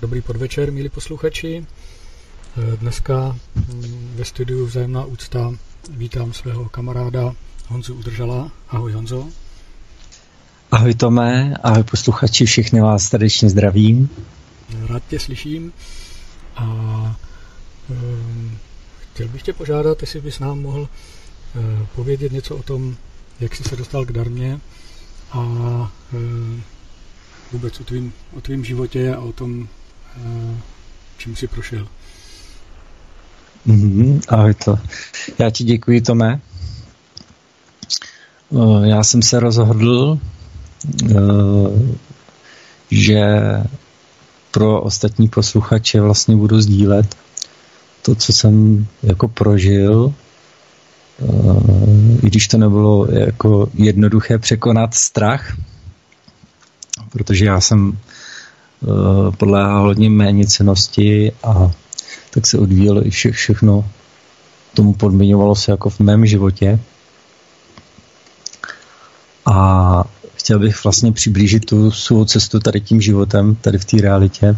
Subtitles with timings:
[0.00, 1.66] dobrý podvečer, milí posluchači.
[2.76, 5.54] Dneska mm, ve studiu Vzájemná úcta
[5.90, 7.34] vítám svého kamaráda
[7.68, 8.50] Honzu Udržala.
[8.68, 9.28] Ahoj Honzo.
[10.70, 14.10] Ahoj Tome, ahoj posluchači, všichni vás srdečně zdravím.
[14.86, 15.72] Rád tě slyším
[16.56, 16.64] a
[17.90, 18.58] um,
[19.12, 22.96] chtěl bych tě požádat, jestli bys nám mohl uh, povědět něco o tom,
[23.40, 24.60] jak jsi se dostal k darmě
[25.30, 26.60] a uh,
[27.52, 29.68] vůbec o tvým, o tvým životě a o tom,
[31.18, 31.88] čím jsi prošel.
[33.66, 34.78] Mm-hmm, ahoj to.
[35.38, 36.40] Já ti děkuji, Tome.
[38.84, 40.18] Já jsem se rozhodl,
[42.90, 43.26] že
[44.50, 47.16] pro ostatní posluchače vlastně budu sdílet
[48.02, 50.14] to, co jsem jako prožil,
[52.22, 55.56] i když to nebylo jako jednoduché překonat strach,
[57.10, 57.98] protože já jsem
[59.38, 61.72] podléhal hodně méněcenosti a
[62.30, 63.90] tak se odvíjelo i vše, všechno.
[64.74, 66.80] Tomu podmiňovalo se jako v mém životě.
[69.46, 74.56] A chtěl bych vlastně přiblížit tu svou cestu tady tím životem, tady v té realitě,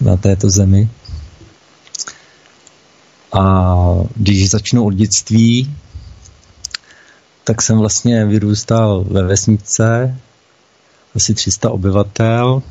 [0.00, 0.88] na této zemi.
[3.32, 3.74] A
[4.16, 5.76] když začnu od dětství,
[7.44, 10.18] tak jsem vlastně vyrůstal ve vesnice,
[11.14, 12.62] asi 300 obyvatel,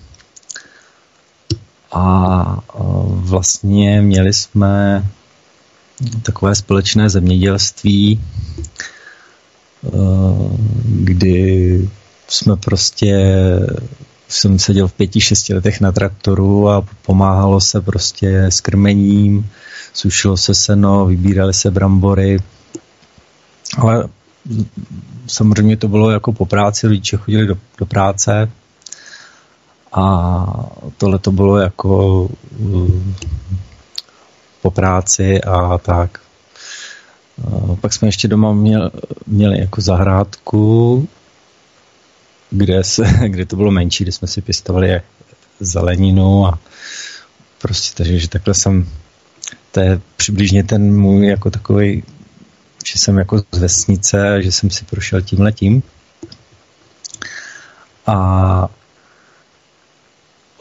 [1.91, 2.57] a
[3.07, 5.05] vlastně měli jsme
[6.23, 8.21] takové společné zemědělství,
[10.85, 11.89] kdy
[12.27, 13.15] jsme prostě
[14.27, 19.49] jsem seděl v pěti, šesti letech na traktoru a pomáhalo se prostě s krmením,
[19.93, 22.39] sušilo se seno, vybírali se brambory,
[23.77, 24.07] ale
[25.27, 28.51] samozřejmě to bylo jako po práci, rodiče chodili do, do práce,
[29.91, 30.45] a
[30.97, 33.15] tohle to bylo jako mm,
[34.61, 36.19] po práci a tak.
[37.81, 38.91] Pak jsme ještě doma měl,
[39.27, 41.07] měli jako zahrádku,
[42.49, 45.01] kde, se, kde to bylo menší, kde jsme si pěstovali
[45.59, 46.59] zeleninu a
[47.61, 48.89] prostě takže, že takhle jsem,
[49.71, 52.03] to je přibližně ten můj jako takový,
[52.91, 55.83] že jsem jako z vesnice, že jsem si prošel tím letím.
[58.07, 58.67] A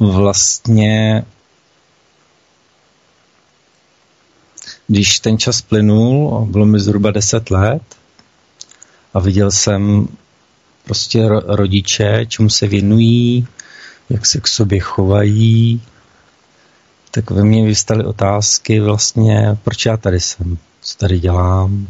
[0.01, 1.25] vlastně
[4.87, 7.83] když ten čas plynul, bylo mi zhruba 10 let
[9.15, 10.09] a viděl jsem
[10.85, 13.47] prostě rodiče, čemu se věnují,
[14.11, 15.83] jak se k sobě chovají,
[17.11, 21.89] tak ve mně vystaly otázky vlastně, proč já tady jsem, co tady dělám.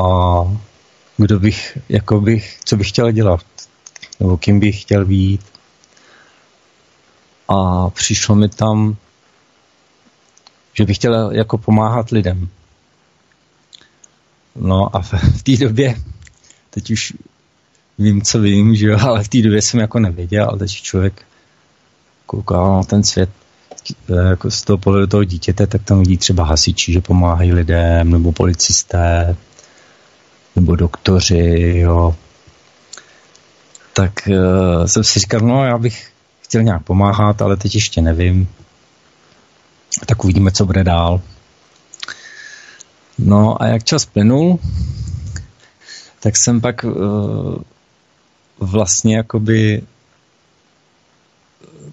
[0.00, 0.42] A
[1.16, 3.40] kdo bych, jako bych, co bych chtěl dělat
[4.20, 5.40] nebo kým bych chtěl být.
[7.48, 8.96] A přišlo mi tam,
[10.74, 12.48] že bych chtěl jako pomáhat lidem.
[14.56, 15.94] No a v, té době,
[16.70, 17.12] teď už
[17.98, 21.22] vím, co vím, že jo, ale v té době jsem jako nevěděl, ale teď člověk
[22.26, 23.30] koukal na ten svět
[24.30, 28.32] jako z toho pohledu toho dítěte, tak tam vidí třeba hasiči, že pomáhají lidem, nebo
[28.32, 29.36] policisté,
[30.56, 32.16] nebo doktoři, jo,
[34.00, 38.48] tak uh, jsem si říkal, no já bych chtěl nějak pomáhat, ale teď ještě nevím.
[40.06, 41.20] Tak uvidíme, co bude dál.
[43.18, 44.58] No a jak čas plynul,
[46.20, 47.56] tak jsem pak uh,
[48.58, 49.82] vlastně jakoby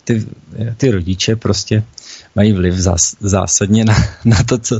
[0.08, 0.26] ty,
[0.78, 1.84] ty rodiče prostě
[2.36, 3.96] mají vliv zás, zásadně na,
[4.26, 4.76] na to, co,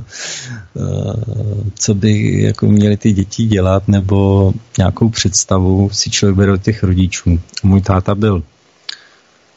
[0.74, 6.62] uh, co by jako měli ty děti dělat, nebo nějakou představu si člověk bere od
[6.62, 7.40] těch rodičů.
[7.64, 8.44] Můj táta byl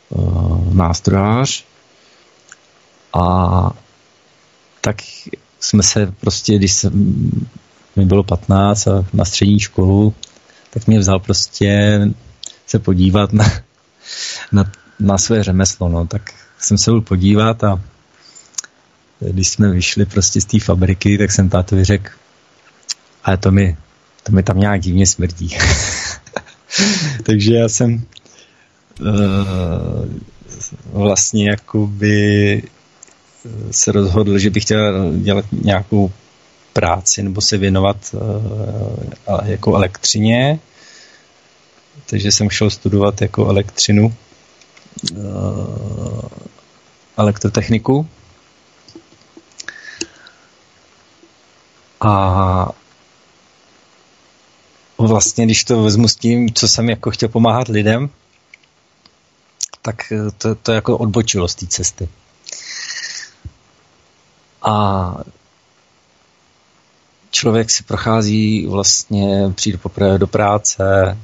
[0.08, 1.64] uh, nástrojář
[3.12, 3.70] a
[4.80, 4.96] tak
[5.60, 6.92] jsme se prostě, když jsem,
[7.96, 10.14] mi bylo 15 a na střední školu,
[10.70, 12.00] tak mě vzal prostě
[12.66, 13.44] se podívat na,
[14.52, 16.22] na, na své řemeslo, no, tak
[16.58, 17.80] jsem se byl podívat a
[19.20, 22.10] když jsme vyšli prostě z té fabriky, tak jsem tátovi řekl,
[23.24, 23.76] ale to mi,
[24.22, 25.56] to mi tam nějak divně smrdí.
[27.22, 28.02] Takže já jsem
[29.00, 29.08] uh,
[30.92, 32.62] vlastně jakoby
[33.70, 36.12] se rozhodl, že bych chtěl dělat nějakou
[36.72, 38.20] práci nebo se věnovat uh,
[39.44, 40.58] jako elektřině.
[42.06, 44.14] Takže jsem šel studovat jako elektřinu,
[47.16, 48.08] elektrotechniku
[52.00, 52.68] A
[54.98, 58.10] vlastně, když to vezmu s tím, co jsem jako chtěl pomáhat lidem,
[59.82, 62.08] tak to, to jako odbočilo z té cesty.
[64.62, 65.14] A
[67.30, 71.18] člověk si prochází vlastně, přijde poprvé do práce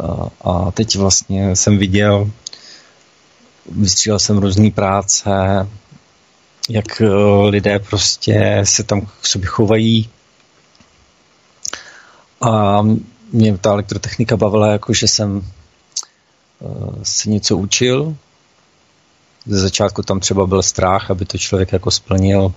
[0.00, 2.30] a, a teď vlastně jsem viděl,
[3.70, 5.30] vystřílel jsem různé práce,
[6.68, 7.06] jak eh,
[7.48, 10.10] lidé prostě se tam k sobě chovají.
[12.40, 12.82] A
[13.32, 18.16] mě ta elektrotechnika bavila, jako že jsem eh, se něco učil.
[19.46, 22.54] Ze začátku tam třeba byl strach, aby to člověk jako splnil,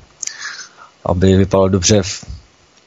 [1.05, 2.25] aby vypadal dobře v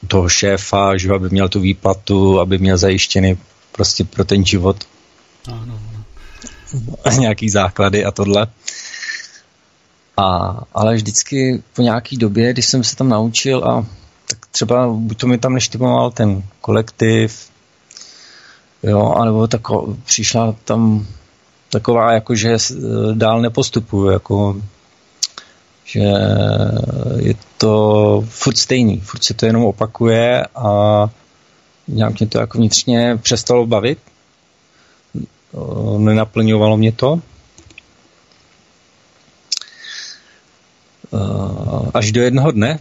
[0.07, 3.37] toho šéfa, že aby měl tu výplatu, aby měl zajištěný
[3.71, 4.83] prostě pro ten život
[5.47, 5.88] ano, ano.
[7.19, 8.47] nějaký základy a tohle.
[10.17, 13.85] A, ale vždycky po nějaký době, když jsem se tam naučil a
[14.27, 17.49] tak třeba buď to mi tam neštipoval ten kolektiv,
[18.83, 21.07] jo, anebo tako, přišla tam
[21.69, 22.57] taková, jako že
[23.13, 24.61] dál nepostupuju, jako
[25.85, 26.03] že
[27.17, 31.05] je to furt stejný, furt se to jenom opakuje a
[31.87, 33.99] nějak mě to jako vnitřně přestalo bavit,
[35.97, 37.21] nenaplňovalo mě to
[41.13, 42.79] Eh, až do jednoho dne,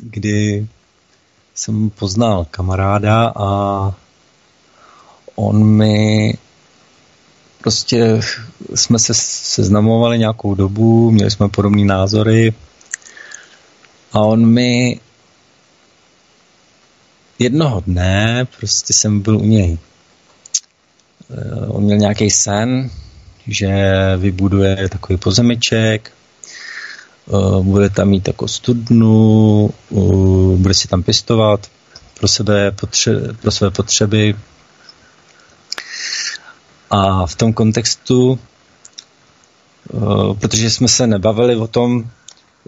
[0.00, 0.66] kdy
[1.54, 3.50] jsem poznal kamaráda a
[5.34, 6.34] on mi
[7.60, 8.20] prostě
[8.74, 12.54] jsme se seznamovali nějakou dobu, měli jsme podobné názory
[14.12, 15.00] a on mi
[17.38, 19.78] jednoho dne prostě jsem byl u něj.
[21.30, 22.90] Eh, on měl nějaký sen,
[23.46, 26.12] že vybuduje takový pozemeček
[27.28, 29.70] Eh, bude tam mít jako studnu,
[30.56, 31.70] bude si tam pěstovat
[32.18, 34.36] pro, sebe potře- pro své potřeby.
[36.90, 38.38] A v tom kontextu,
[39.94, 42.10] eh, protože jsme se nebavili o tom,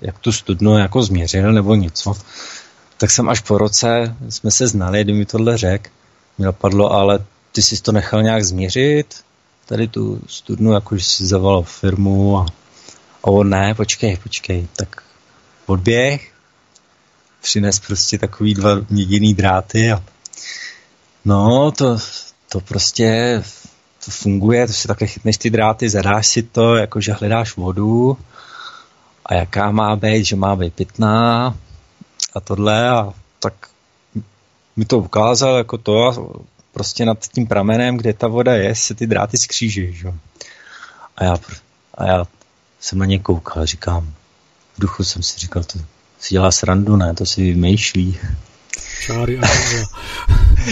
[0.02, 2.14] jak tu studnu jako změřil nebo něco,
[2.96, 5.90] tak jsem až po roce, jsme se znali, kdy mi tohle řek,
[6.38, 7.18] mi napadlo, ale
[7.52, 9.24] ty jsi to nechal nějak změřit,
[9.66, 12.46] tady tu studnu, jakože si zavolal firmu a
[13.24, 15.02] a on ne, počkej, počkej, tak
[15.66, 16.32] odběh,
[17.42, 20.02] přines prostě takový dva měděný dráty a
[21.24, 21.98] no, to,
[22.48, 23.42] to prostě
[24.04, 28.18] to funguje, to si takhle chytneš ty dráty, zadáš si to, jakože hledáš vodu
[29.26, 31.46] a jaká má být, že má být pitná
[32.34, 33.54] a tohle a tak
[34.76, 36.14] mi to ukázal jako to a
[36.78, 40.12] prostě nad tím pramenem, kde ta voda je, se ty dráty skříží, že?
[41.16, 41.36] A já,
[41.94, 42.26] a já
[42.80, 44.14] jsem na ně koukal, říkám,
[44.76, 45.78] v duchu jsem si říkal, to
[46.18, 48.18] si dělá srandu, ne, to si vymýšlí.
[49.06, 49.46] Čáry a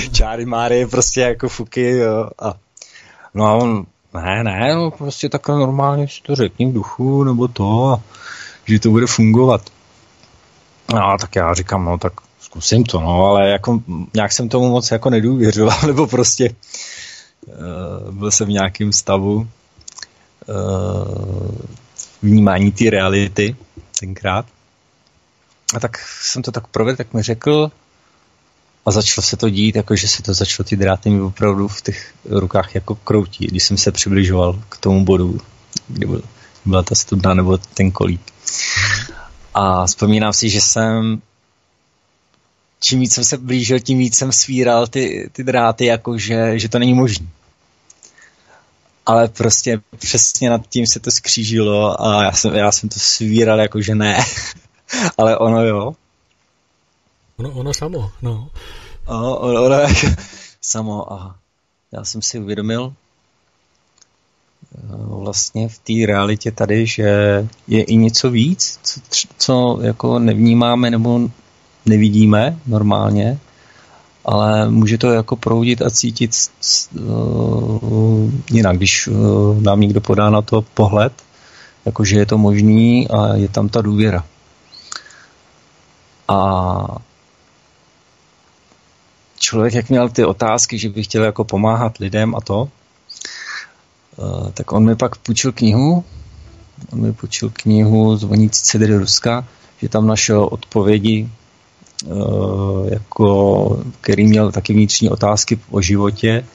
[0.12, 2.54] Čáry Máry prostě jako fuky, jo, a
[3.34, 7.48] no a on, ne, ne, no prostě takhle normálně si to řekni v duchu, nebo
[7.48, 8.02] to,
[8.64, 9.70] že to bude fungovat.
[10.94, 12.12] No, tak já říkám, no, tak
[12.56, 13.82] zkusím to, no, ale jako
[14.14, 16.54] nějak jsem tomu moc jako nedůvěřoval, nebo prostě
[17.46, 19.46] uh, byl jsem v nějakém stavu, uh,
[22.22, 23.56] vnímání té reality
[24.00, 24.46] tenkrát.
[25.74, 27.70] A tak jsem to tak provedl, tak mi řekl
[28.86, 31.82] a začalo se to dít, jako že se to začalo ty dráty mi opravdu v
[31.82, 35.40] těch rukách jako kroutí, když jsem se přibližoval k tomu bodu,
[35.88, 36.22] kde byl,
[36.64, 38.20] byla ta studna nebo ten kolík.
[39.54, 41.22] A vzpomínám si, že jsem
[42.80, 46.68] čím víc jsem se blížil, tím víc jsem svíral ty, ty dráty, jako že, že
[46.68, 47.26] to není možné
[49.06, 53.60] ale prostě přesně nad tím se to skřížilo a já jsem, já jsem to svíral
[53.60, 54.24] jako, že ne.
[55.18, 55.94] ale ono jo.
[57.36, 58.50] Ono, ono samo, no.
[59.06, 60.06] Ono, ono, ono jako
[60.60, 61.36] samo a
[61.92, 62.92] já jsem si uvědomil
[64.74, 67.08] eh, vlastně v té realitě tady, že
[67.68, 69.00] je i něco víc, co,
[69.38, 71.30] co jako nevnímáme nebo
[71.86, 73.38] nevidíme normálně
[74.26, 76.30] ale může to jako proudit a cítit
[77.00, 81.12] uh, jinak, když uh, nám někdo podá na to pohled,
[81.84, 84.24] jakože je to možný a je tam ta důvěra.
[86.28, 86.98] A
[89.38, 92.68] člověk, jak měl ty otázky, že by chtěl jako pomáhat lidem a to,
[94.16, 96.04] uh, tak on mi pak půjčil knihu,
[96.92, 99.44] on mi půjčil knihu Zvonící cedry Ruska,
[99.82, 101.28] že tam našel odpovědi
[102.88, 106.46] jako, který měl taky vnitřní otázky o životě.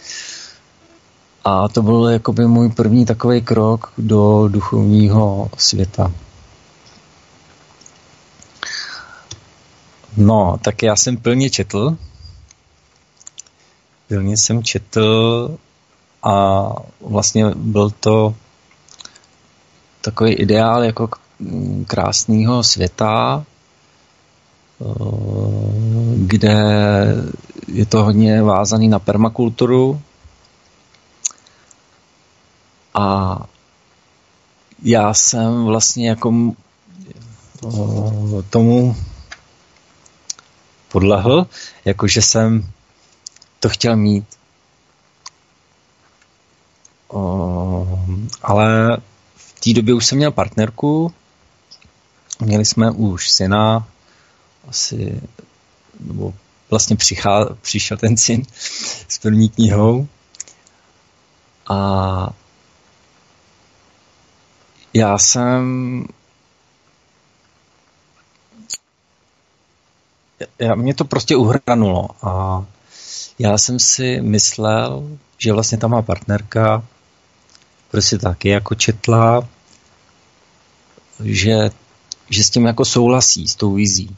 [1.44, 6.12] A to byl jakoby můj první takový krok do duchovního světa.
[10.18, 11.98] No, tak já jsem plně četl.
[14.08, 15.58] Plně jsem četl
[16.24, 16.64] a
[17.02, 18.36] vlastně byl to
[20.02, 21.10] takový ideál jako
[21.88, 23.51] krásného světa, eh,
[26.18, 26.56] kde
[27.68, 30.02] je to hodně vázaný na permakulturu
[32.94, 33.38] a
[34.84, 36.34] já jsem vlastně jako
[37.66, 37.70] eh,
[38.50, 38.96] tomu
[40.92, 41.48] podlehl,
[41.86, 42.72] jakože jsem
[43.60, 44.26] to chtěl mít.
[48.42, 48.98] ale
[49.36, 51.14] v té době už jsem měl partnerku,
[52.40, 53.88] měli jsme už syna,
[54.68, 55.22] asi,
[56.00, 56.34] nebo
[56.70, 58.44] vlastně přichá, přišel ten syn
[59.08, 60.08] s první knihou.
[61.70, 62.30] A
[64.94, 66.06] já jsem
[70.60, 72.66] já, mě to prostě uhranulo a
[73.40, 76.84] já jsem si myslel, že vlastně tam má partnerka,
[77.92, 79.48] prostě taky jako četla,
[81.24, 81.70] že,
[82.30, 84.16] že s tím jako souhlasí, s tou vizí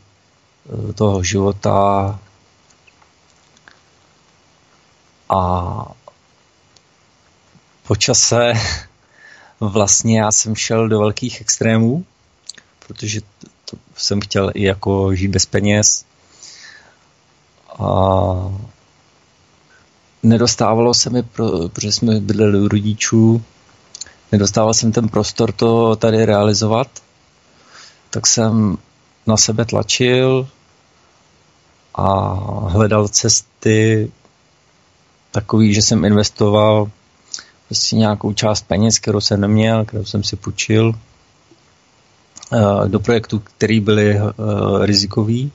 [0.96, 2.20] toho života
[5.29, 5.86] a
[7.88, 8.53] po čase
[9.60, 12.05] vlastně já jsem šel do velkých extrémů,
[12.88, 13.22] protože
[13.65, 16.05] to jsem chtěl i jako žít bez peněz,
[17.79, 17.88] a
[20.24, 23.43] nedostávalo se mi, protože jsme bydleli u rodičů,
[24.32, 26.88] nedostával jsem ten prostor to tady realizovat,
[28.10, 28.77] tak jsem
[29.27, 30.48] na sebe tlačil
[31.96, 32.34] a
[32.68, 34.12] hledal cesty
[35.32, 36.89] takový, že jsem investoval
[37.68, 40.94] prostě nějakou část peněz, kterou jsem neměl, kterou jsem si půjčil
[42.53, 44.32] eh, do projektů, které byly eh,
[44.86, 45.51] rizikový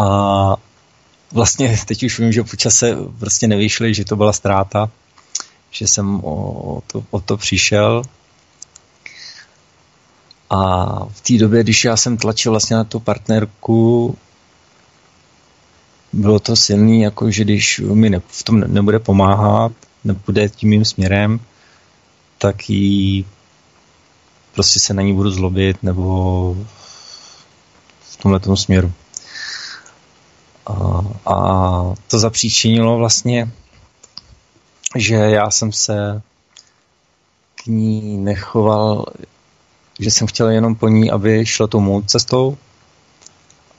[0.00, 0.56] a
[1.32, 4.90] vlastně teď už vím, že po čase prostě nevyšli, že to byla ztráta,
[5.70, 8.02] že jsem o to, o to přišel.
[10.50, 14.16] A v té době, když já jsem tlačil vlastně na tu partnerku,
[16.12, 19.72] bylo to silný, jako že když mi ne, v tom nebude pomáhat,
[20.04, 21.40] nepůjde tím mým směrem,
[22.38, 23.26] tak jí
[24.54, 26.54] prostě se na ní budu zlobit nebo
[28.00, 28.92] v tomhle směru.
[30.66, 33.50] A, a to zapříčinilo vlastně,
[34.96, 36.22] že já jsem se
[37.54, 39.06] k ní nechoval,
[40.00, 42.58] že jsem chtěl jenom po ní, aby šla tou mou cestou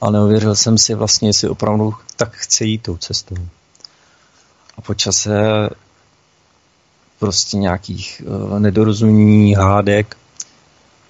[0.00, 3.36] a neuvěřil jsem si vlastně, jestli opravdu tak chce jít tou cestou.
[4.76, 5.40] A po čase
[7.18, 10.16] prostě nějakých uh, nedorozumění, hádek,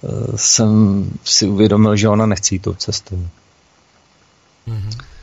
[0.01, 3.27] uh, jsem si uvědomil, že ona nechce jít tou cestou.
[4.67, 5.13] Mm-hmm.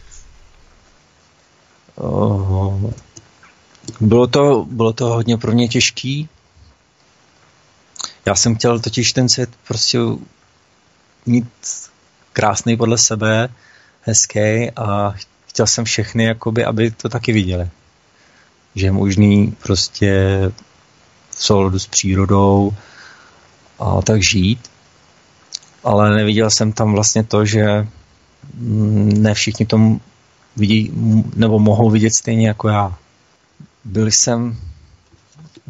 [4.00, 6.28] Bylo to, bylo to hodně pro mě těžký.
[8.30, 9.98] Já jsem chtěl totiž ten svět prostě
[11.26, 11.46] mít
[12.32, 13.48] krásný podle sebe,
[14.02, 15.14] hezký a
[15.46, 17.68] chtěl jsem všechny, jakoby, aby to taky viděli.
[18.74, 20.12] Že je možný prostě
[21.30, 22.72] v souladu s přírodou
[23.78, 24.70] a tak žít.
[25.84, 27.86] Ale neviděl jsem tam vlastně to, že
[28.54, 30.00] ne všichni tomu
[30.56, 30.90] vidí,
[31.36, 32.94] nebo mohou vidět stejně jako já.
[33.84, 34.58] Byl jsem,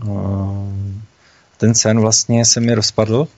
[0.02, 1.10] eh,
[1.61, 3.29] ten sen vlastně se mi rozpadl,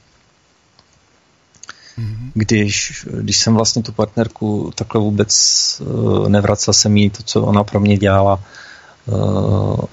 [1.99, 2.31] mm-hmm.
[2.35, 5.33] když, když jsem vlastně tu partnerku takhle vůbec
[5.81, 8.41] eh, nevracel jsem jí to, co ona pro mě dělala.
[9.09, 9.87] Eh,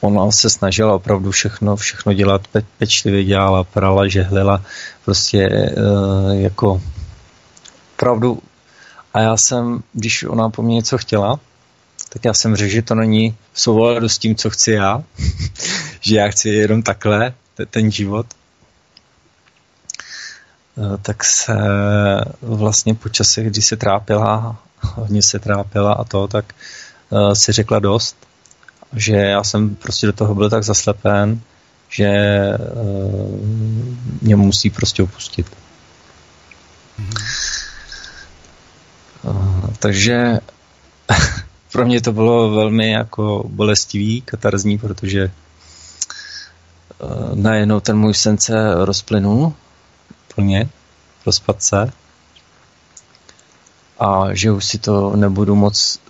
[0.00, 4.62] ona se snažila opravdu všechno, všechno dělat pe- pečlivě, dělala, prala, žehlila,
[5.04, 5.48] prostě
[6.32, 6.82] jako
[7.94, 8.42] opravdu
[9.14, 11.40] a já jsem, když ona po mně něco chtěla,
[12.12, 15.02] tak já jsem řekl, že to není v souladu s tím, co chci já,
[16.00, 17.34] že já chci jenom takhle,
[17.70, 18.26] ten život.
[20.78, 21.54] Eh, tak se
[22.42, 26.54] vlastně po čase, kdy se trápila, hodně se trápila a to, tak
[27.10, 28.16] uh, si řekla dost,
[28.92, 31.40] že já jsem prostě do toho byl tak zaslepen,
[31.88, 32.08] že
[32.82, 33.38] uh,
[34.22, 35.46] mě musí prostě opustit.
[37.00, 37.60] Mm-hmm.
[39.78, 40.40] Takže
[41.72, 45.32] pro mě to bylo velmi jako bolestivý, katarzní, protože eh,
[47.34, 49.52] najednou ten můj sen se rozplynul
[50.34, 50.68] plně,
[51.26, 51.92] rozpad se
[53.98, 56.00] a že už si to nebudu moc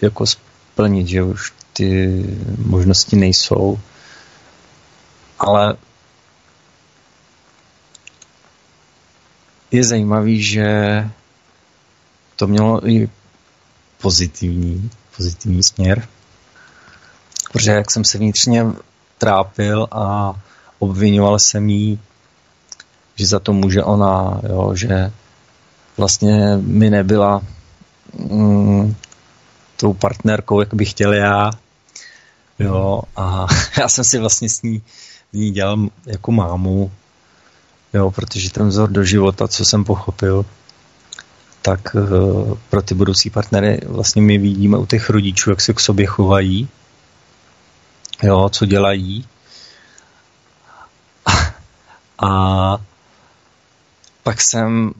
[0.00, 2.22] jako splnit, že už ty
[2.58, 3.78] možnosti nejsou.
[5.38, 5.76] Ale
[9.70, 10.66] je zajímavý, že
[12.36, 13.10] to mělo i
[14.02, 16.08] pozitivní, pozitivní směr.
[17.52, 18.66] Protože jak jsem se vnitřně
[19.18, 20.34] trápil a
[20.78, 22.00] obvinoval jsem jí,
[23.16, 25.12] že za to může ona, jo, že
[25.96, 27.42] vlastně mi nebyla
[28.14, 28.94] mm,
[29.76, 31.50] tou partnerkou, jak bych chtěl já.
[32.58, 33.46] Jo, a
[33.78, 34.82] já jsem si vlastně s ní,
[35.32, 36.90] ní dělal jako mámu,
[37.94, 40.44] jo, protože ten vzor do života, co jsem pochopil,
[41.62, 45.80] tak uh, pro ty budoucí partnery vlastně my vidíme u těch rodičů, jak se k
[45.80, 46.68] sobě chovají,
[48.22, 49.28] jo, co dělají.
[52.18, 52.78] A
[54.22, 54.92] pak jsem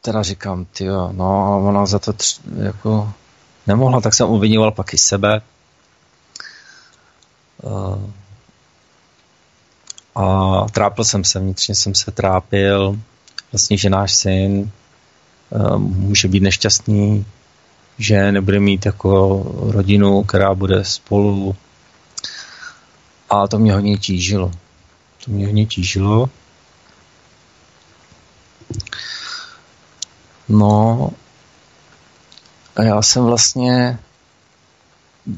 [0.00, 3.12] teda říkám, ty no ona za to tř, jako
[3.66, 5.40] nemohla, tak jsem uvinoval pak i sebe.
[7.62, 8.10] Uh,
[10.14, 12.98] a trápil jsem se, vnitřně jsem se trápil,
[13.52, 14.70] vlastně, že náš syn
[15.78, 17.26] může být nešťastný,
[17.98, 19.42] že nebude mít jako
[19.72, 21.56] rodinu, která bude spolu.
[23.30, 24.52] A to mě hodně tížilo.
[25.24, 26.30] To mě hodně tížilo.
[30.48, 31.10] No,
[32.76, 33.98] a já jsem vlastně,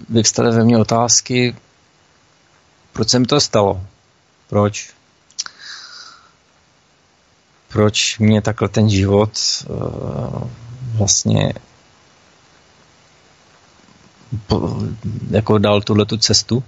[0.08, 1.56] vyvstaly ve mně otázky,
[2.92, 3.80] proč se mi to stalo?
[4.48, 4.90] Proč?
[7.68, 9.32] Proč mě takhle ten život
[9.68, 10.48] uh,
[10.98, 11.52] vlastně
[15.30, 16.64] jako dal tuhle tu cestu?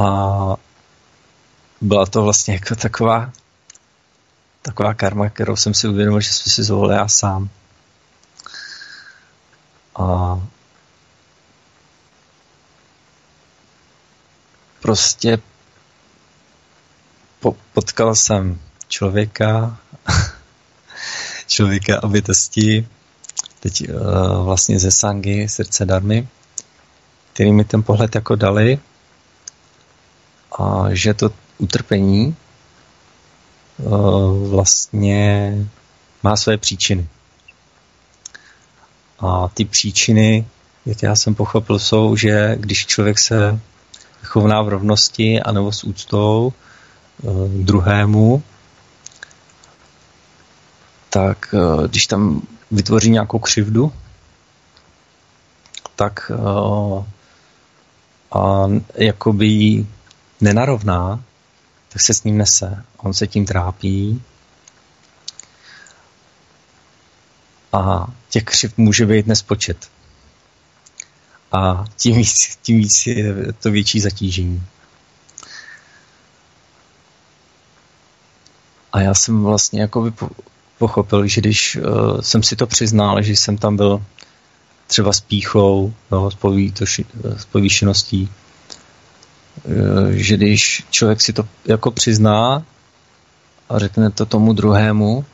[0.00, 0.56] A
[1.80, 3.32] byla to vlastně jako taková
[4.62, 7.48] taková karma, kterou jsem si uvědomil, že jsem si zvolil já sám.
[9.96, 10.40] A
[14.80, 15.38] prostě
[17.40, 19.78] po, potkal jsem člověka,
[21.46, 22.88] člověka o bytosti,
[23.60, 26.28] teď uh, vlastně ze Sangy, srdce darmy,
[27.32, 28.78] který mi ten pohled jako dali
[30.58, 32.36] a že to utrpení
[33.78, 35.54] uh, vlastně
[36.22, 37.08] má své příčiny.
[39.18, 40.46] A ty příčiny,
[40.86, 43.60] jak já jsem pochopil, jsou, že když člověk se
[44.24, 46.52] chovná v rovnosti anebo s úctou
[47.48, 48.42] druhému,
[51.10, 53.92] tak uh, když tam vytvoří nějakou křivdu,
[55.96, 57.04] tak uh,
[58.32, 59.86] a jakoby
[60.40, 61.24] nenarovná,
[61.88, 62.84] tak se s ním nese.
[62.96, 64.22] On se tím trápí
[67.72, 69.90] a těch křiv může být nespočet.
[71.52, 74.62] A tím víc, tím víc je to větší zatížení.
[78.92, 80.12] A já jsem vlastně jakoby
[80.78, 84.04] pochopil, že když uh, jsem si to přiznal, že jsem tam byl
[84.86, 86.36] třeba s píchou, no, s,
[87.44, 88.30] povýšeností,
[89.64, 92.62] uh, že když člověk si to jako přizná
[93.68, 95.24] a řekne to tomu druhému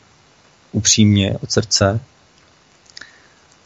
[0.73, 2.01] upřímně od srdce,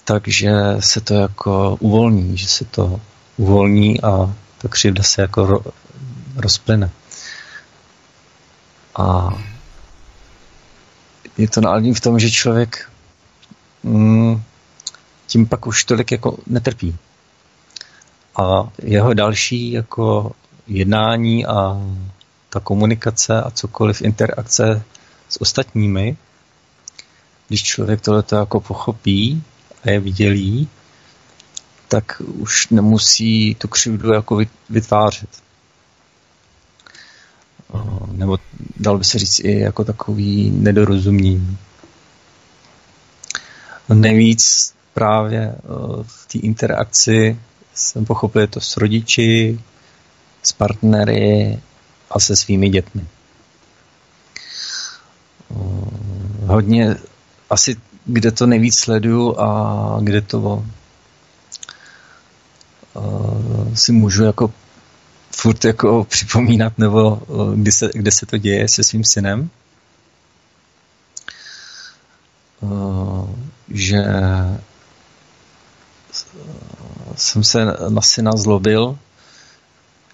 [0.05, 3.01] takže se to jako uvolní, že se to
[3.37, 5.61] uvolní a ta křivda se jako ro,
[6.37, 6.91] rozplyne.
[8.97, 9.29] A
[11.39, 12.91] je to nádní v tom, že člověk
[13.83, 14.43] mm,
[15.27, 16.97] tím pak už tolik jako netrpí.
[18.37, 20.33] A jeho další jako
[20.67, 21.83] jednání a
[22.51, 24.83] ta komunikace a cokoliv interakce
[25.29, 26.17] s ostatními,
[27.49, 29.43] když člověk tohleto jako pochopí
[29.83, 30.69] a je vidělý,
[31.89, 35.48] tak už nemusí tu křivdu jako vytvářet.
[38.13, 38.39] Nebo
[38.77, 41.59] dal by se říct i jako takový nedorozumění.
[43.95, 45.55] Nejvíc právě
[46.03, 47.41] v té interakci
[47.75, 49.61] jsem pochopil to s rodiči,
[50.43, 51.59] s partnery
[52.11, 53.07] a se svými dětmi.
[56.47, 56.97] Hodně
[57.51, 60.65] asi kde to nejvíc sleduju a kde to
[63.75, 64.53] si můžu jako
[65.41, 67.23] furt jako připomínat, nebo
[67.55, 69.51] kde se, kde se to děje se svým synem,
[73.69, 73.97] že
[77.17, 78.99] jsem se na syna zlobil,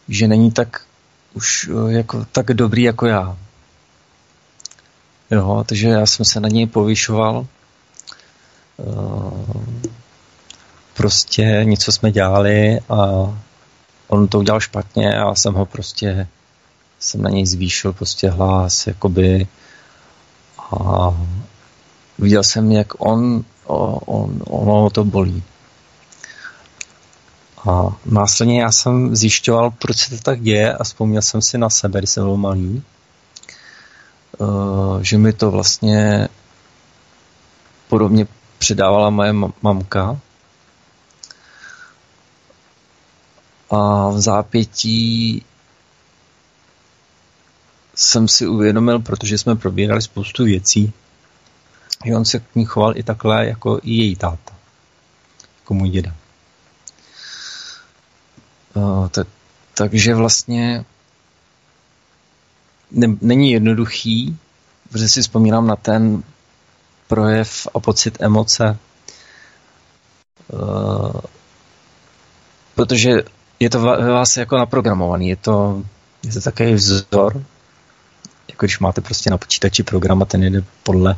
[0.09, 0.87] že není tak
[1.35, 3.37] už jako tak dobrý jako já.
[5.31, 7.47] Jo, takže já jsem se na něj povyšoval
[10.95, 12.99] prostě něco jsme dělali a
[14.15, 16.29] on to udělal špatně a jsem ho prostě
[16.99, 19.47] jsem na něj zvýšil prostě hlas, jakoby
[20.59, 21.15] a
[22.19, 25.43] viděl jsem, jak on, on ono to bolí.
[27.69, 31.71] A následně já jsem zjišťoval, proč se to tak děje a vzpomněl jsem si na
[31.71, 32.83] sebe, když jsem byl malý,
[34.41, 36.29] eh, že mi to vlastně
[37.89, 38.27] podobně
[38.59, 40.19] předávala moje mamka.
[43.75, 45.43] A v zápětí
[47.95, 50.93] jsem si uvědomil, protože jsme probírali spoustu věcí,
[52.05, 54.55] že on se k ní choval i takhle jako i její táta,
[55.61, 56.15] jako můj děda.
[58.75, 59.29] Uh, tak,
[59.75, 60.85] takže vlastně
[62.91, 64.39] ne, není jednoduchý,
[64.89, 66.23] protože si vzpomínám na ten
[67.09, 68.79] projev a pocit emoce,
[70.53, 71.21] uh,
[72.75, 73.23] protože
[73.61, 75.83] je to ve vás jako naprogramovaný, je to,
[76.23, 77.45] je to takový vzor,
[78.49, 81.17] jako když máte prostě na počítači program a ten jde podle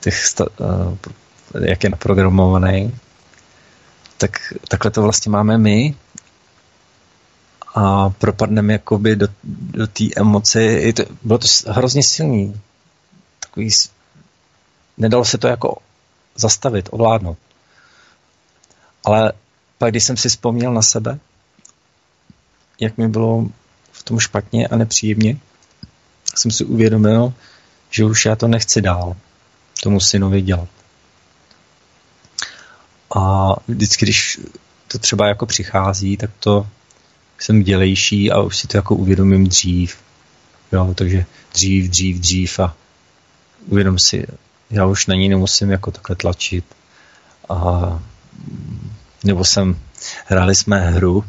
[0.00, 0.96] těch, uh,
[1.64, 2.98] jak je naprogramovaný,
[4.16, 5.94] tak takhle to vlastně máme my
[7.74, 10.62] a propadneme jakoby do, do té emoce.
[10.62, 12.60] Je to, bylo to hrozně silný.
[13.40, 13.68] Takový,
[14.98, 15.76] nedalo se to jako
[16.36, 17.38] zastavit, ovládnout.
[19.04, 19.32] Ale
[19.78, 21.18] pak, když jsem si vzpomněl na sebe,
[22.80, 23.46] jak mi bylo
[23.92, 25.36] v tom špatně a nepříjemně,
[26.36, 27.32] jsem si uvědomil,
[27.90, 29.16] že už já to nechci dál
[29.82, 30.68] tomu synovi dělat.
[33.16, 34.40] A vždycky, když
[34.88, 36.66] to třeba jako přichází, tak to
[37.38, 39.96] jsem dělejší a už si to jako uvědomím dřív.
[40.72, 42.76] Jo, takže dřív, dřív, dřív a
[43.66, 44.26] uvědom si,
[44.70, 46.64] já už na ní nemusím jako takhle tlačit.
[47.48, 48.02] A,
[49.24, 49.78] nebo jsem,
[50.26, 51.24] hráli jsme hru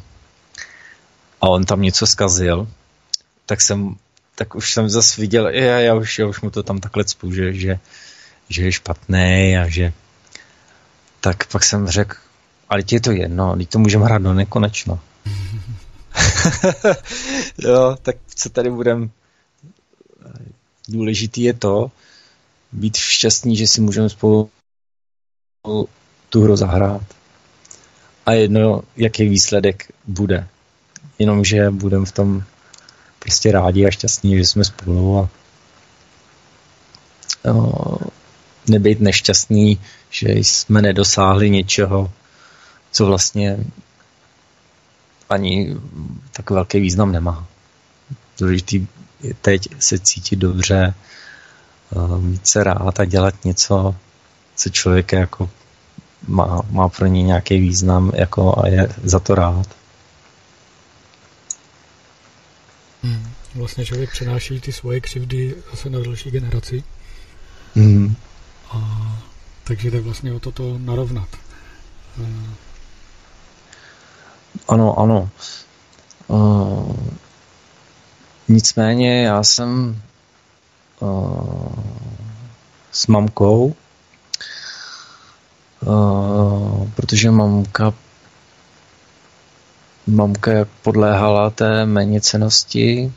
[1.41, 2.67] a on tam něco zkazil,
[3.45, 3.95] tak jsem,
[4.35, 7.33] tak už jsem zase viděl, já, já, už, já už mu to tam takhle cpu,
[7.33, 7.79] že, že,
[8.49, 9.93] že je špatný a že
[11.19, 12.17] tak pak jsem řekl,
[12.69, 14.99] ale ti je to jedno, teď to můžeme hrát do nekonečno.
[17.57, 19.11] jo, tak co tady budem
[20.87, 21.91] důležitý je to,
[22.71, 24.49] být šťastný, že si můžeme spolu
[26.29, 27.01] tu hru zahrát.
[28.25, 30.47] A jedno, jaký výsledek bude.
[31.19, 32.43] Jenomže budeme v tom
[33.19, 35.29] prostě rádi a šťastní, že jsme spolu a
[37.45, 37.97] no,
[38.67, 42.11] nebejt nešťastný, že jsme nedosáhli něčeho,
[42.91, 43.57] co vlastně
[45.29, 45.75] ani
[46.31, 47.47] tak velký význam nemá.
[48.39, 48.87] Důležitý
[49.21, 50.93] je teď se cítit dobře,
[52.19, 53.95] mít se rád a dělat něco,
[54.55, 55.49] co člověk jako
[56.27, 59.80] má, má pro ně nějaký význam jako a je za to rád.
[63.03, 63.27] Hmm.
[63.55, 66.83] Vlastně člověk přenáší ty svoje křivdy zase na další generaci.
[67.75, 68.15] Hmm.
[68.69, 68.79] A,
[69.63, 71.27] takže jde vlastně o toto narovnat.
[72.23, 72.55] Eh,
[74.67, 75.29] ano, ano.
[76.27, 76.95] Uh,
[78.47, 80.01] nicméně já jsem
[80.99, 81.73] uh,
[82.91, 83.75] s mamkou,
[85.81, 87.93] uh, protože mamka
[90.07, 93.11] mamka jak podléhala té méněcenosti,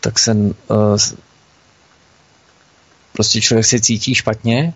[0.00, 0.96] tak se uh,
[3.12, 4.74] prostě člověk se cítí špatně,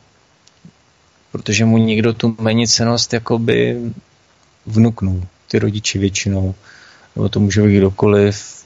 [1.32, 3.80] protože mu někdo tu méněcenost jakoby
[4.66, 6.54] vnuknul, ty rodiče většinou,
[7.16, 8.64] nebo to může být kdokoliv,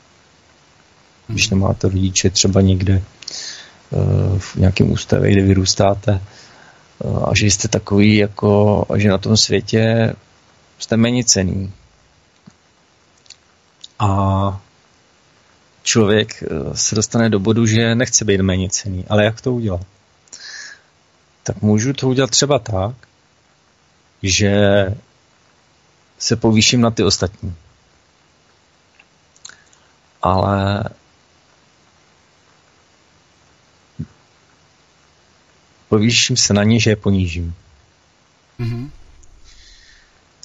[1.27, 1.61] když hmm.
[1.61, 8.17] nemáte rodiče třeba někde eh, v nějakém ústavě, kde vyrůstáte eh, a že jste takový
[8.17, 10.13] jako, a že na tom světě
[10.79, 11.73] jste méně cený.
[13.99, 14.61] A
[15.83, 19.05] člověk eh, se dostane do bodu, že nechce být méně cený.
[19.09, 19.87] Ale jak to udělat?
[21.43, 22.95] Tak můžu to udělat třeba tak,
[24.23, 24.55] že
[26.19, 27.55] se povýším na ty ostatní.
[30.23, 30.85] Ale
[35.89, 37.55] povýším se na ně, že je ponížím.
[38.61, 38.91] Mm-hmm.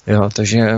[0.06, 0.76] Jo, takže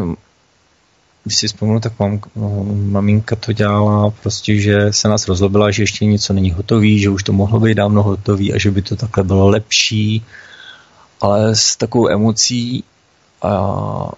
[1.25, 5.83] když si vzpomenu, tak mám, no, maminka to dělala prostě, že se nás rozlobila, že
[5.83, 8.97] ještě něco není hotový, že už to mohlo být dávno hotový a že by to
[8.97, 10.25] takhle bylo lepší,
[11.21, 12.85] ale s takovou emocí
[13.43, 14.13] a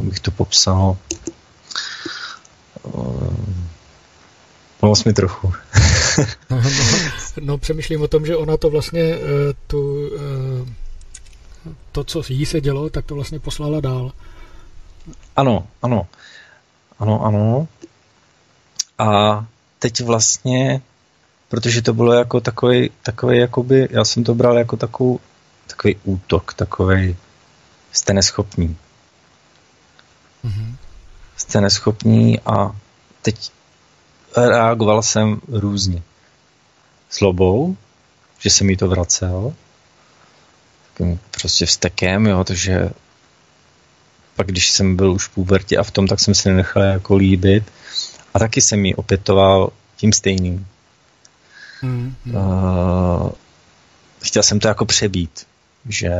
[0.00, 0.96] bych to popsal.
[4.80, 5.52] Pomoz mi trochu.
[6.50, 6.62] no, no,
[7.40, 9.18] no, přemýšlím o tom, že ona to vlastně eh,
[9.66, 10.85] tu, eh,
[11.92, 14.12] to, co jí se dělo, tak to vlastně poslala dál.
[15.36, 16.06] Ano, ano.
[16.98, 17.68] Ano, ano.
[18.98, 19.44] A
[19.78, 20.80] teď vlastně,
[21.48, 25.20] protože to bylo jako takový, takový jakoby, já jsem to bral jako takovou,
[25.66, 27.16] takový útok, takový
[27.92, 28.76] jste neschopní.
[30.44, 30.76] Mm-hmm.
[31.36, 32.76] Jste neschopní a
[33.22, 33.50] teď
[34.36, 36.02] reagoval jsem různě.
[37.10, 37.76] Slobou,
[38.38, 39.54] že se mi to vracel,
[41.30, 42.90] prostě vstekem, jo, takže
[44.36, 47.16] pak když jsem byl už v pubertě a v tom, tak jsem se nenechal jako
[47.16, 47.72] líbit
[48.34, 50.66] a taky jsem mi opětoval tím stejným.
[51.82, 52.34] Mm, mm.
[52.34, 53.30] Uh,
[54.22, 55.46] chtěl jsem to jako přebít,
[55.88, 56.10] že,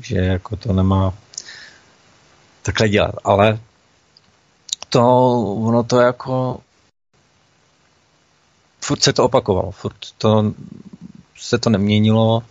[0.00, 1.14] že jako to nemá
[2.62, 3.58] takhle dělat, ale
[4.88, 6.60] to, ono to jako
[8.80, 10.54] furt se to opakovalo, furt to
[11.36, 12.42] se to neměnilo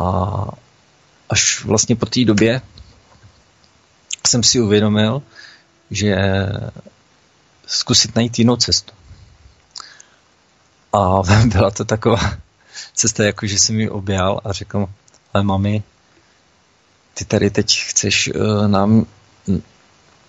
[0.00, 0.46] a
[1.30, 2.62] až vlastně po té době
[4.28, 5.22] jsem si uvědomil,
[5.90, 6.16] že
[7.66, 8.92] zkusit najít jinou cestu.
[10.92, 12.38] A byla to taková
[12.94, 14.86] cesta, jako že jsem mi objal a řekl,
[15.34, 15.82] ale mami,
[17.14, 19.06] ty tady teď chceš uh, nám,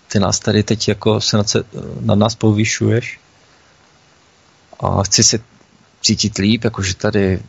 [0.08, 1.64] ty nás tady teď jako se nad, se,
[2.00, 3.20] nad nás povyšuješ
[4.80, 5.38] a chci se
[6.02, 7.42] cítit líp, jakože tady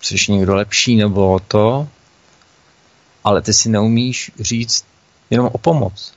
[0.00, 1.88] jsi někdo lepší nebo to,
[3.24, 4.84] ale ty si neumíš říct
[5.30, 6.14] jenom o pomoc.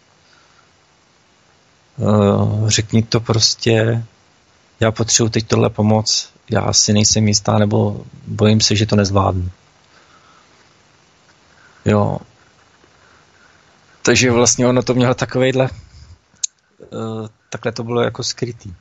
[1.97, 4.03] Uh, řekni to prostě,
[4.79, 9.51] já potřebuji teď tohle pomoc, já si nejsem jistá, nebo bojím se, že to nezvládnu.
[11.85, 12.17] Jo.
[14.01, 15.69] Takže vlastně ono to mělo takovejhle,
[16.79, 18.73] uh, takhle to bylo jako skrytý.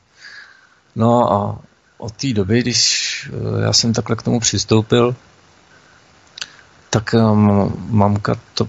[0.96, 1.58] No a
[2.00, 5.16] od té doby, když uh, já jsem takhle k tomu přistoupil,
[6.90, 8.68] tak um, mamka to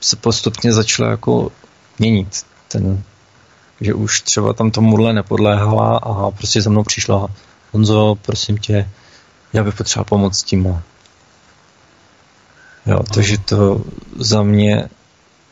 [0.00, 1.52] se postupně začala jako
[1.98, 2.46] měnit.
[2.68, 3.02] Ten,
[3.80, 7.28] že už třeba tam tomuhle nepodléhala a prostě za mnou přišla
[7.72, 8.90] Honzo, prosím tě,
[9.52, 10.82] já bych potřeboval pomoct s tím.
[12.86, 13.84] Jo, takže to
[14.18, 14.88] za mě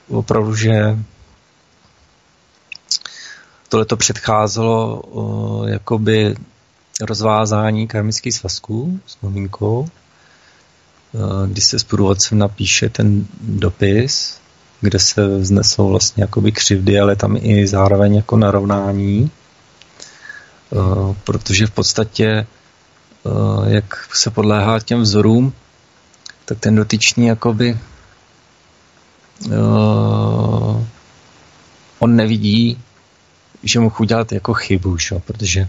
[0.09, 0.99] opravdu, že
[3.69, 6.35] tohle to předcházelo o, jakoby
[7.01, 9.89] rozvázání karmických svazků s maminkou,
[11.47, 14.41] kdy se s průvodcem napíše ten dopis,
[14.81, 19.31] kde se vznesou vlastně jakoby křivdy, ale tam i zároveň jako narovnání,
[21.25, 22.47] protože v podstatě
[23.67, 25.53] jak se podléhá těm vzorům,
[26.45, 27.79] tak ten dotyčný jakoby
[31.99, 32.79] on nevidí,
[33.63, 35.21] že mu udělat jako chybu, šo?
[35.21, 35.69] protože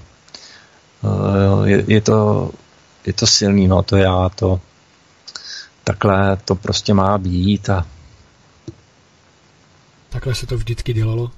[1.65, 2.51] je, je, to,
[3.05, 4.61] je to silný, no, to já, to
[5.83, 7.85] takhle to prostě má být a
[10.11, 11.31] Takhle se to vždycky dělalo?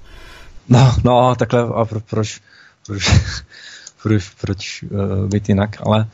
[0.68, 2.40] No, no, takhle a pro, proč,
[2.86, 3.10] proč,
[4.02, 6.06] proč, proč uh, být jinak, ale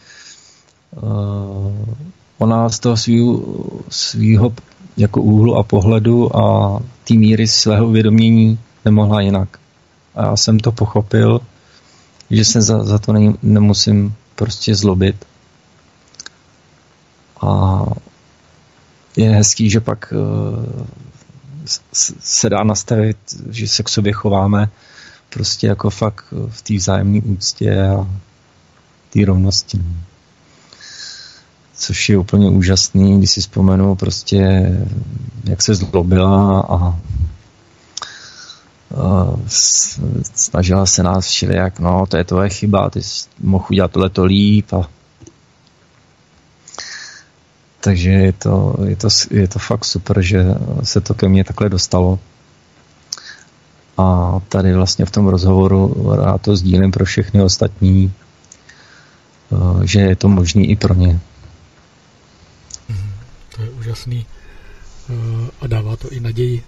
[0.90, 1.88] uh,
[2.38, 3.42] ona z toho svýho,
[3.88, 4.54] svýho
[4.96, 9.58] jako úhlu a pohledu a té míry svého uvědomění nemohla jinak.
[10.14, 11.40] A já jsem to pochopil,
[12.30, 15.24] že se za, za to ne, nemusím prostě zlobit.
[17.40, 17.82] A
[19.16, 20.86] je hezký, že pak uh,
[22.20, 23.16] se dá nastavit,
[23.50, 24.70] že se k sobě chováme
[25.30, 28.06] prostě jako fakt v té vzájemné úctě a
[29.10, 29.78] té rovnosti.
[29.78, 29.94] No.
[31.76, 34.70] Což je úplně úžasný, když si vzpomenu prostě,
[35.44, 36.98] jak se zlobila a
[40.34, 44.72] snažila se nás všelijak, no, to je tvoje chyba, ty jsi mohl udělat tohleto líp
[44.72, 44.88] a
[47.80, 50.44] takže je to, je, to, je to fakt super, že
[50.82, 52.18] se to ke mně takhle dostalo.
[53.98, 58.12] A tady vlastně v tom rozhovoru rád to sdílím pro všechny ostatní,
[59.52, 61.20] eh, že je to možný i pro ně.
[62.88, 63.12] Mhm,
[63.56, 64.26] to je úžasný
[65.10, 66.62] eh, a dává to i naději,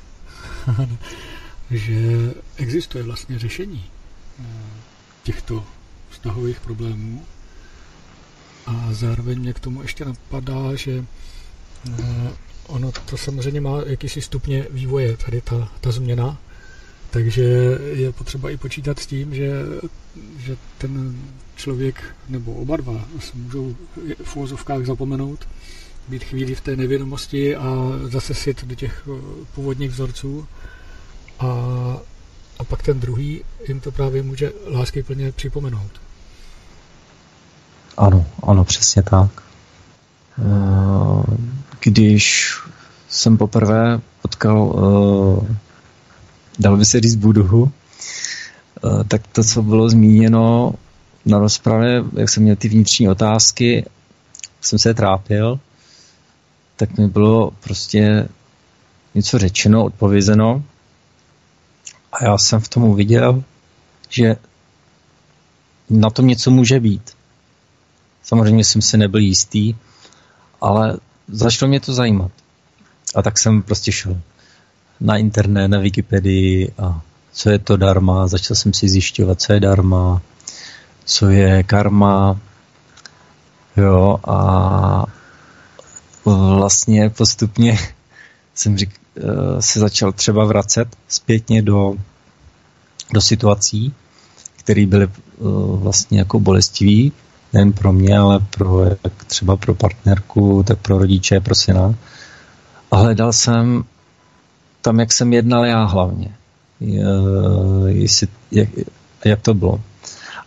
[1.73, 3.85] že existuje vlastně řešení
[4.41, 4.45] eh,
[5.23, 5.65] těchto
[6.11, 7.25] vztahových problémů.
[8.67, 11.05] A zároveň mě k tomu ještě napadá, že
[11.99, 12.33] eh,
[12.67, 16.39] ono to samozřejmě má jakýsi stupně vývoje, tady ta, ta změna,
[17.11, 17.43] takže
[17.93, 19.53] je potřeba i počítat s tím, že,
[20.39, 21.23] že ten
[21.57, 23.77] člověk nebo oba dva se můžou
[24.23, 25.49] v úvozovkách zapomenout,
[26.09, 29.21] být chvíli v té nevědomosti a zase sit do těch eh,
[29.55, 30.47] původních vzorců
[31.39, 31.47] a,
[32.59, 35.91] a pak ten druhý jim to právě může lásky plně připomenout.
[37.97, 39.43] Ano, ano, přesně tak.
[40.39, 41.37] Eh,
[41.81, 42.55] když
[43.09, 45.57] jsem poprvé potkal, eh,
[46.59, 50.75] dal by se říct Buduhu, eh, tak to, co bylo zmíněno
[51.27, 53.85] na rozpravě, jak jsem měl ty vnitřní otázky,
[54.61, 55.61] jsem se trápil,
[56.77, 58.29] tak mi bylo prostě
[59.15, 60.63] něco řečeno, odpovězeno
[62.23, 63.45] a já jsem v tom uviděl,
[64.09, 64.37] že
[65.91, 67.11] na tom něco může být.
[68.23, 69.75] Samozřejmě jsem si nebyl jistý,
[70.61, 72.31] ale začalo mě to zajímat.
[73.15, 74.21] A tak jsem prostě šel
[75.01, 77.01] na internet, na Wikipedii a
[77.33, 80.23] co je to darma, začal jsem si zjišťovat, co je darma,
[81.05, 82.41] co je karma,
[83.77, 85.05] jo, a
[86.25, 87.79] vlastně postupně
[88.55, 91.97] jsem řík, eh, se začal třeba vracet zpětně do,
[93.13, 93.95] do situací,
[94.57, 95.11] které byly eh,
[95.77, 97.13] vlastně jako bolestivý,
[97.53, 101.95] nejen pro mě, ale pro, jak třeba pro partnerku, tak pro rodiče, pro syna.
[102.91, 103.85] A hledal jsem
[104.83, 106.37] tam, jak jsem jednal já hlavně.
[107.87, 108.69] Jestli, jak,
[109.25, 109.81] jak to bylo.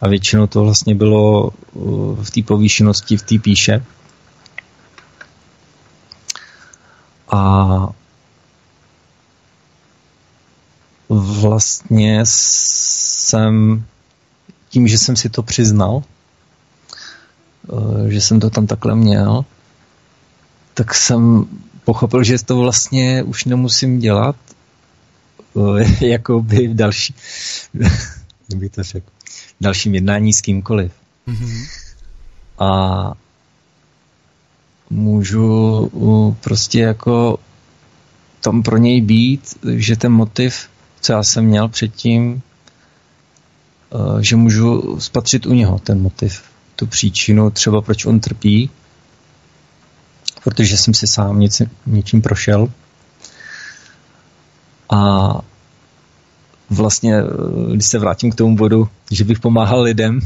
[0.02, 3.86] A většinou to vlastně bylo uh, v té povýšenosti, v té píše.
[7.32, 7.90] A
[11.10, 13.86] vlastně jsem
[14.70, 16.04] tím, že jsem si to přiznal,
[17.68, 19.46] uh, že jsem to tam takhle měl,
[20.74, 21.46] tak jsem
[21.84, 24.36] pochopil, že to vlastně už nemusím dělat,
[25.80, 27.16] eh, jako by v další,
[28.50, 30.92] jak bych to řekl, v dalším jednání s kýmkoliv.
[31.28, 31.68] Mm-hmm.
[32.60, 33.14] A
[34.90, 35.92] můžu
[36.42, 37.40] prostě jako
[38.42, 40.70] tam pro něj být, že ten motiv,
[41.06, 42.42] co já jsem měl předtím,
[43.94, 46.44] eh, že můžu spatřit u něho ten motiv,
[46.76, 48.70] tu příčinu, třeba proč on trpí,
[50.44, 52.72] protože jsem si sám něc, něčím prošel.
[54.90, 55.32] A
[56.70, 57.22] vlastně,
[57.74, 60.20] když se vrátím k tomu bodu, že bych pomáhal lidem,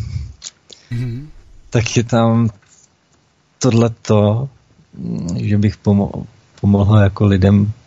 [0.91, 1.27] mm-hmm.
[1.69, 2.49] tak je tam
[3.59, 4.49] tohleto,
[5.35, 6.25] že bych pomo-
[6.61, 7.78] pomohl jako lidem, eh,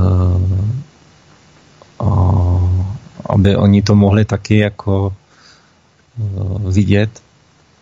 [3.25, 5.13] aby oni to mohli taky jako
[6.19, 7.21] Eh, vidět,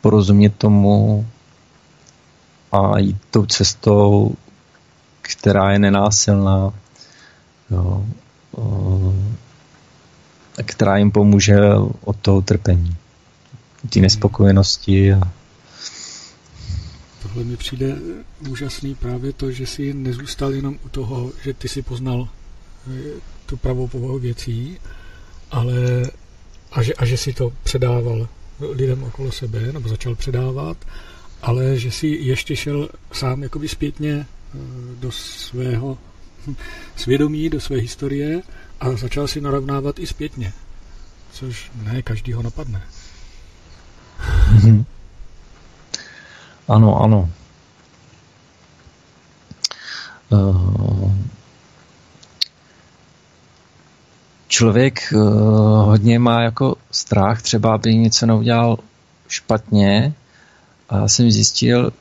[0.01, 1.27] porozumět tomu
[2.71, 4.35] a jít tou cestou,
[5.21, 6.73] která je nenásilná,
[7.71, 8.05] jo,
[10.59, 11.59] eh, která jim pomůže
[12.03, 12.95] od toho trpení,
[13.89, 15.13] té nespokojenosti.
[15.13, 15.21] A...
[17.37, 17.97] Tohle mi přijde
[18.49, 22.29] úžasný právě to, že jsi nezůstal jenom u toho, že ty si poznal
[22.87, 23.01] eh,
[23.45, 24.77] tu pravou povahu věcí,
[25.51, 25.75] ale
[26.71, 28.27] a že, a že si to předával
[28.71, 30.77] lidem okolo sebe, nebo začal předávat,
[31.41, 34.57] ale že si ještě šel sám jakoby zpětně eh,
[34.99, 35.97] do svého
[36.95, 38.41] svědomí, do své historie
[38.79, 40.53] a začal si narovnávat i zpětně,
[41.31, 42.81] což ne každý ho napadne.
[44.55, 44.85] Mm-hmm.
[46.67, 47.29] Ano, ano.
[50.29, 51.11] Uh,
[54.47, 55.21] člověk uh,
[55.85, 58.77] hodně má jako strach, třeba aby něco neudělal
[59.27, 60.13] špatně.
[60.89, 61.91] A já jsem zjistil,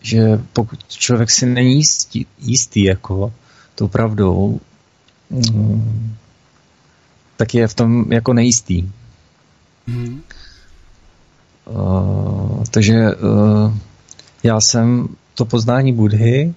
[0.00, 3.32] že pokud člověk si není jistý, jistý jako
[3.74, 4.60] tou pravdou,
[5.28, 6.16] um,
[7.36, 8.90] tak je v tom jako nejistý.
[9.86, 10.22] Mm.
[11.70, 13.74] Uh, takže uh,
[14.42, 16.54] já jsem to poznání Budhy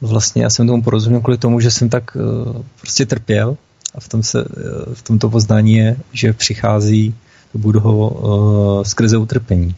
[0.00, 3.56] vlastně já jsem tomu porozuměl kvůli tomu, že jsem tak uh, prostě trpěl
[3.94, 7.14] a v, tom se, uh, v tomto poznání je, že přichází
[7.54, 9.74] budu ho uh, skrze utrpení.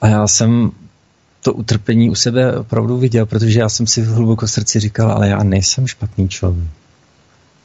[0.00, 0.70] A já jsem
[1.42, 5.28] to utrpení u sebe opravdu viděl, protože já jsem si v hluboko srdci říkal, ale
[5.28, 6.68] já nejsem špatný člověk.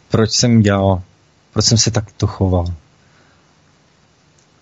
[0.09, 1.01] Proč jsem dělal?
[1.53, 2.65] Proč jsem se takto choval?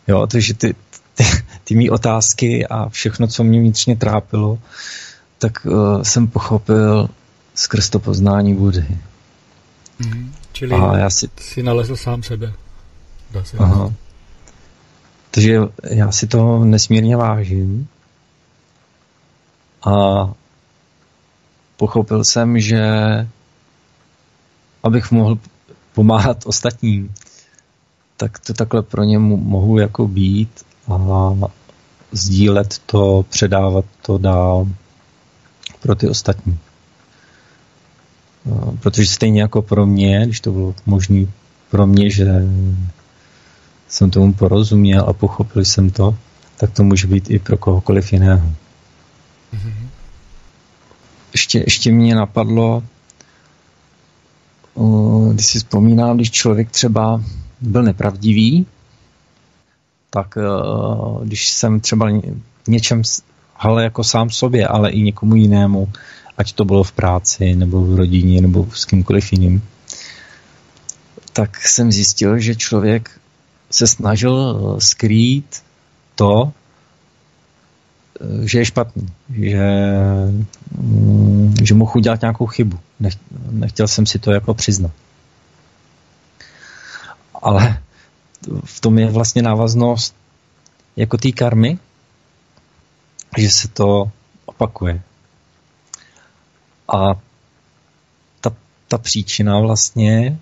[0.08, 0.76] Jo, takže ty,
[1.14, 1.24] ty,
[1.64, 4.60] ty mý otázky a všechno, co mě vnitřně trápilo,
[5.38, 7.10] tak uh, jsem pochopil
[7.56, 8.98] skrz to poznání Budhy.
[10.00, 11.30] Mm, čili a já si...
[11.40, 12.54] si nalezl sám sebe.
[13.32, 13.94] Dá se Aha.
[15.32, 17.88] Takže já si to nesmírně vážím
[19.86, 19.94] a
[21.78, 22.82] pochopil jsem, že
[24.84, 25.38] abych mohl
[25.94, 27.14] pomáhat ostatním,
[28.18, 31.34] tak to takhle pro ně mohu jako být a
[32.12, 34.68] sdílet to, předávat to dál
[35.80, 36.60] pro ty ostatní.
[38.80, 41.26] Protože stejně jako pro mě, když to bylo možné
[41.72, 42.26] pro mě, že
[43.88, 46.18] jsem tomu porozuměl a pochopil jsem to,
[46.58, 48.54] tak to může být i pro kohokoliv jiného.
[49.54, 49.88] Mm-hmm.
[51.34, 52.84] Ještě, ještě mě napadlo,
[55.32, 57.22] když si vzpomínám, když člověk třeba
[57.64, 58.66] byl nepravdivý,
[60.10, 62.10] tak uh, když jsem třeba
[62.68, 63.02] něčem,
[63.58, 65.88] ale jako sám sobě, ale i někomu jinému,
[66.38, 69.64] ať to bylo v práci, nebo v rodině, nebo s kýmkoliv jiným,
[71.34, 73.20] tak jsem zjistil, že člověk
[73.72, 75.64] se snažil eh, skrýt
[76.16, 76.52] to,
[78.22, 79.66] eh, že je špatný, že,
[80.78, 82.80] mm, že mohu udělat nějakou chybu.
[83.52, 84.92] Nechtěl jsem si to jako přiznat.
[87.44, 87.84] Ale
[88.66, 90.16] v tom je vlastně návaznost
[90.96, 91.80] jako té karmy,
[93.38, 94.12] že se to
[94.46, 95.02] opakuje.
[96.88, 97.14] A
[98.42, 98.56] ta,
[98.88, 100.40] ta příčina vlastně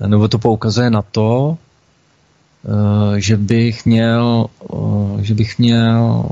[0.00, 1.58] nebo to poukazuje na to,
[2.64, 6.28] eh, že bych měl, eh, že bych měl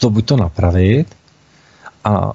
[0.00, 1.16] to buď to napravit
[2.04, 2.32] a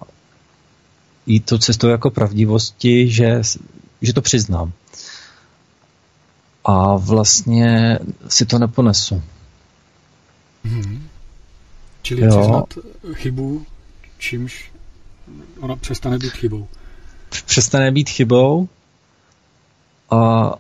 [1.26, 3.42] jít to cestou jako pravdivosti, že,
[4.02, 4.72] že to přiznám.
[6.66, 9.24] A vlastně si to neponesu.
[10.64, 11.08] Hmm.
[12.02, 12.30] Čili jo.
[12.30, 12.74] přiznat
[13.14, 13.66] chybu,
[14.18, 14.72] čímž
[15.60, 16.68] ona přestane být chybou
[17.46, 18.70] přestane být chybou
[20.12, 20.52] a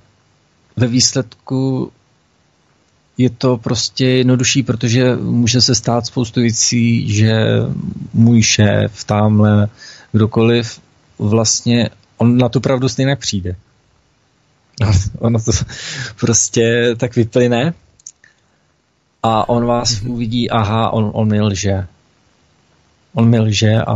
[0.75, 1.91] ve výsledku
[3.17, 7.33] je to prostě jednodušší, protože může se stát spoustu věcí, že
[8.13, 9.69] můj šéf, tamhle,
[10.15, 10.79] kdokoliv,
[11.19, 13.55] vlastně on na tu pravdu stejně přijde.
[15.19, 15.51] Ono to
[16.19, 17.73] prostě tak vyplyne
[19.23, 20.11] a on vás mm-hmm.
[20.11, 21.87] uvidí, aha, on, on mi lže.
[23.13, 23.93] On mi lže a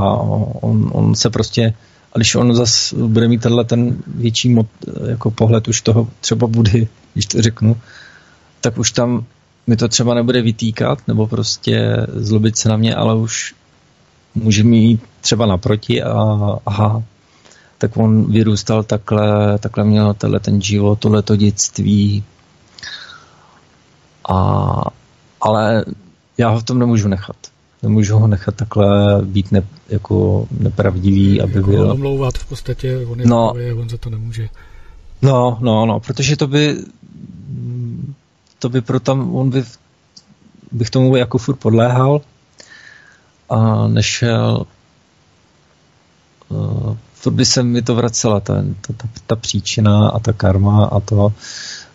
[0.62, 1.74] on, on se prostě
[2.14, 4.68] a když on zase bude mít tenhle ten větší mod,
[5.10, 6.72] jako pohled už toho třeba bude,
[7.14, 7.78] když to řeknu,
[8.62, 9.26] tak už tam
[9.68, 13.56] mi to třeba nebude vytýkat, nebo prostě zlobit se na mě, ale už
[14.36, 16.12] může mít třeba naproti a
[16.66, 17.04] aha,
[17.78, 22.24] tak on vyrůstal takhle, takhle měl tenhle ten život, tohleto dětství.
[24.30, 24.82] A,
[25.42, 25.86] ale
[26.38, 27.36] já ho v tom nemůžu nechat
[27.84, 31.92] nemůžu ho nechat takhle být ne, jako nepravdivý, aby jako byl...
[31.92, 34.50] omlouvat v podstatě, on je no, on za to nemůže.
[35.22, 36.78] No, no, no, protože to by
[38.60, 39.64] to by pro tam, on by
[40.72, 42.22] bych tomu jako furt podléhal
[43.50, 44.66] a nešel
[46.50, 50.86] uh, furt by se mi to vracela ta, ta, ta, ta příčina a ta karma
[50.86, 51.34] a to,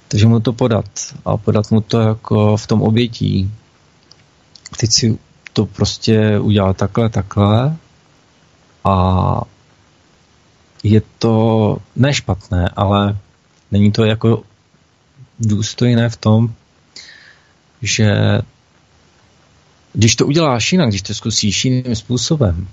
[0.08, 0.84] takže mu to podat
[1.24, 3.50] a podat mu to jako v tom obětí.
[4.78, 5.18] Teď si
[5.52, 7.76] to prostě udělal takhle, takhle
[8.84, 9.40] a
[10.82, 13.18] je to nešpatné, ale
[13.70, 14.42] není to jako
[15.40, 16.54] důstojné v tom,
[17.82, 18.38] že
[19.94, 22.68] když to uděláš jinak, když to zkusíš jiným způsobem,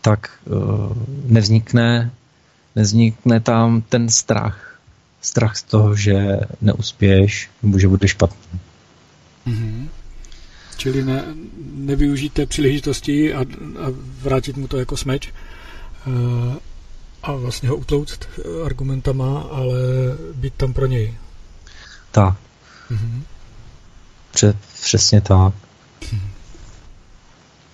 [0.00, 0.92] tak uh,
[1.26, 2.10] nevznikne,
[2.76, 4.80] nevznikne tam ten strach.
[5.22, 8.60] Strach z toho, že neuspěješ nebo že bude špatný.
[9.46, 9.88] Mm-hmm.
[10.76, 11.24] Čili ne,
[11.74, 13.86] nevyužít té příležitosti a, a
[14.22, 16.58] vrátit mu to jako smeč eh,
[17.22, 18.28] a vlastně ho utlouct
[18.66, 19.76] argumentama, ale
[20.34, 21.14] být tam pro něj.
[22.10, 22.34] Tak.
[22.90, 23.22] Mm-hmm.
[24.30, 25.54] Pře- přesně tak.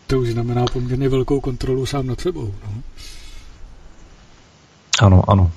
[0.06, 2.54] To už znamená poměrně velkou kontrolu sám nad sebou.
[2.64, 2.82] No?
[5.00, 5.52] Ano, ano.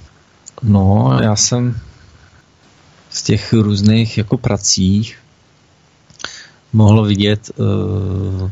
[0.63, 1.79] No, já jsem
[3.09, 5.17] z těch různých jako pracích
[6.73, 8.51] mohlo vidět, eh,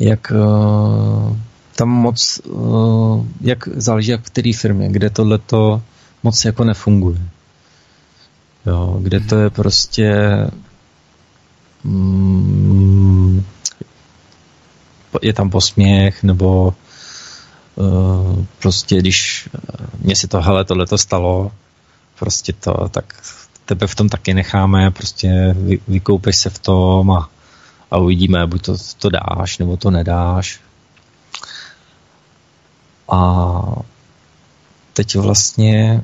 [0.00, 1.36] jak eh,
[1.76, 5.82] tam moc, eh, jak záleží jak v které firmě, kde tohleto
[6.22, 7.18] moc jako nefunguje.
[8.66, 10.14] Jo, kde to je prostě
[11.84, 13.44] mm,
[15.22, 16.74] je tam posměch, nebo
[18.58, 19.48] prostě když
[19.98, 21.52] mě si to, hele, tohle to stalo,
[22.18, 23.22] prostě to, tak
[23.64, 27.30] tebe v tom taky necháme, prostě vy, vykoupeš se v tom a,
[27.90, 30.60] a uvidíme, buď to, to dáš, nebo to nedáš.
[33.08, 33.62] A
[34.92, 36.02] teď vlastně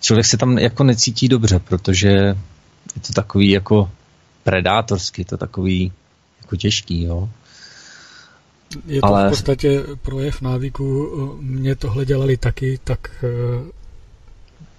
[0.00, 2.36] člověk se tam jako necítí dobře, protože
[2.96, 3.90] je to takový jako
[4.44, 5.92] predátorský, to takový
[6.42, 7.28] jako těžký, jo.
[8.86, 9.26] Je to Ale...
[9.26, 11.08] v podstatě projev návyku,
[11.40, 13.24] mě tohle dělali taky, tak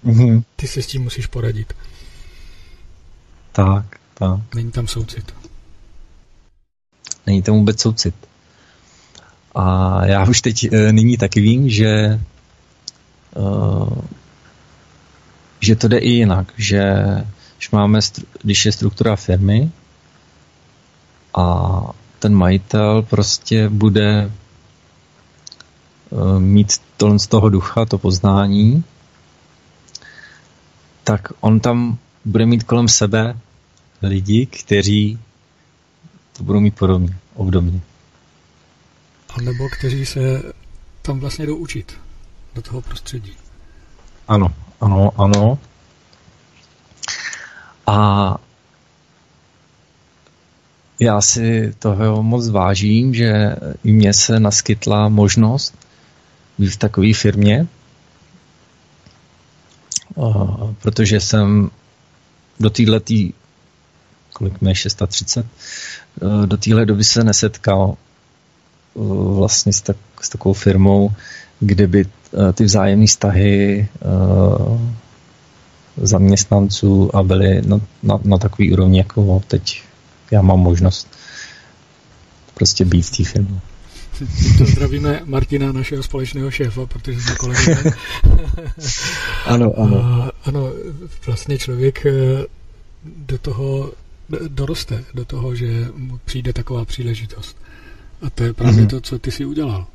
[0.06, 0.44] Mm-hmm.
[0.56, 1.74] Ty se s tím musíš poradit.
[3.52, 4.40] Tak, tak.
[4.56, 5.34] Není tam soucit.
[7.26, 8.16] Není tam vůbec soucit.
[9.56, 12.20] A já už teď e, nyní taky vím, že e,
[15.60, 16.82] že to jde i jinak, že
[17.58, 18.00] když, máme,
[18.42, 19.72] když je struktura firmy
[21.34, 21.80] a
[22.20, 24.32] ten majitel prostě bude e,
[26.40, 28.84] mít to z toho ducha, to poznání,
[31.04, 33.40] tak on tam bude mít kolem sebe
[34.02, 35.20] lidi, kteří
[36.38, 37.82] to budou mít podobně, obdobně.
[39.30, 40.44] A nebo kteří se
[41.02, 41.94] tam vlastně jdou učit
[42.56, 43.34] do toho prostředí.
[44.28, 45.60] Ano, ano, ano.
[47.88, 48.38] A
[51.00, 55.76] já si toho moc vážím, že i mně se naskytla možnost
[56.58, 57.68] být v takové firmě,
[60.82, 61.70] protože jsem
[62.60, 63.00] do této
[64.34, 65.46] kolik mi je 630,
[66.46, 67.98] do téhle doby se nesetkal
[69.36, 71.12] vlastně s, tak, s takovou firmou,
[71.60, 72.06] kde by
[72.54, 73.88] ty vzájemné vztahy
[75.98, 79.84] zaměstnanců a byly na, na, na takový úrovni, jako teď
[80.32, 81.08] já mám možnost
[82.54, 83.60] prostě být v té firmě.
[84.58, 87.84] To zdravíme Martina, našeho společného šéfa, protože jsme kolegové.
[89.46, 89.98] ano, ano.
[89.98, 90.72] A, ano,
[91.26, 92.12] vlastně člověk eh,
[93.04, 93.92] do toho
[94.48, 97.58] doroste, do toho, že mu přijde taková příležitost.
[98.22, 98.90] A to je právě mm-hmm.
[98.90, 99.86] to, co ty si udělal.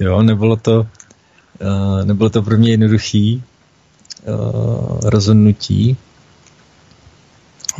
[0.00, 0.86] Jo, nebylo to,
[1.60, 3.42] uh, nebylo to pro mě jednoduchý
[4.26, 5.96] uh, rozhodnutí,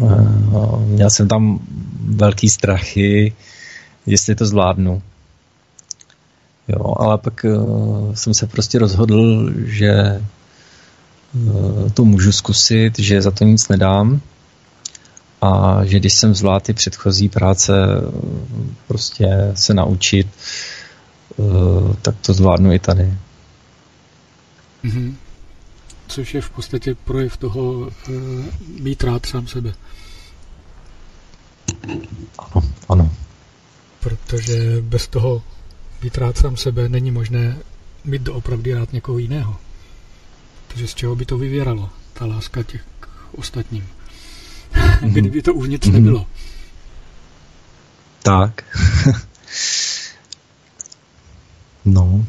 [0.02, 1.60] Eh, měl jsem tam
[2.06, 3.32] velký strachy,
[4.06, 5.02] jestli to zvládnu.
[6.68, 10.22] Jo, ale pak uh, jsem se prostě rozhodl, že
[11.34, 14.20] uh, to můžu zkusit, že za to nic nedám
[15.42, 17.72] a že když jsem zvládl ty předchozí práce
[18.88, 20.26] prostě se naučit,
[21.36, 23.14] uh, tak to zvládnu i tady.
[24.84, 25.14] Mm-hmm
[26.06, 28.12] což je v podstatě projev toho e,
[28.80, 29.74] mít rád sám sebe.
[32.38, 33.10] Ano, ano.
[34.00, 35.42] Protože bez toho
[36.02, 37.58] být rád sám sebe není možné
[38.04, 39.56] mít doopravdy rád někoho jiného.
[40.68, 43.86] Takže z čeho by to vyvěralo, ta láska těch k ostatním.
[44.72, 45.12] Mm-hmm.
[45.12, 45.92] Kdyby to uvnitř mm-hmm.
[45.92, 46.26] nebylo.
[48.22, 48.78] Tak.
[51.84, 52.26] no.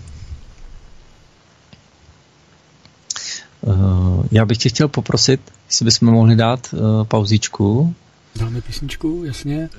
[4.32, 7.96] Já bych tě chtěl poprosit, jestli bychom mohli dát uh, pauzičku.
[8.36, 9.70] Dáme písničku, jasně.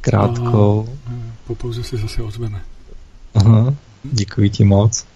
[0.00, 0.88] Krátkou.
[1.06, 1.10] A
[1.46, 2.62] po pauze se zase ozveme.
[3.34, 5.06] Aha, děkuji ti moc.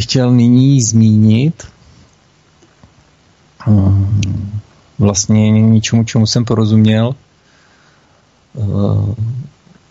[0.00, 1.68] Bych chtěl nyní zmínit
[3.66, 4.60] hm,
[4.98, 7.14] vlastně něčemu, čemu jsem porozuměl
[8.54, 9.14] hm,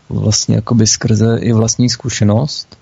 [0.10, 2.78] vlastně jakoby skrze i vlastní zkušenost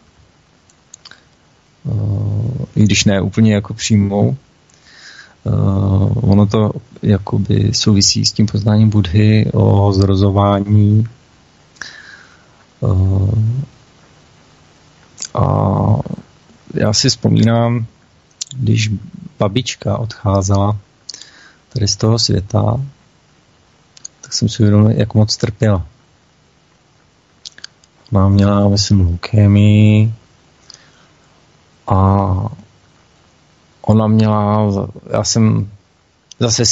[1.86, 4.36] hm, i když ne úplně jako přímou
[6.22, 6.72] ono to
[7.02, 11.08] jakoby souvisí s tím poznáním Budhy o zrozování
[15.34, 15.44] a
[16.80, 17.86] já si vzpomínám,
[18.56, 18.92] když
[19.40, 20.78] babička odcházela
[21.74, 22.82] tady z toho světa,
[24.22, 25.86] tak jsem si uvědomil, jak moc trpěla.
[28.12, 30.14] Ona měla, myslím, leukémii
[31.88, 31.98] a
[33.82, 34.72] ona měla,
[35.14, 35.72] já jsem
[36.40, 36.64] zase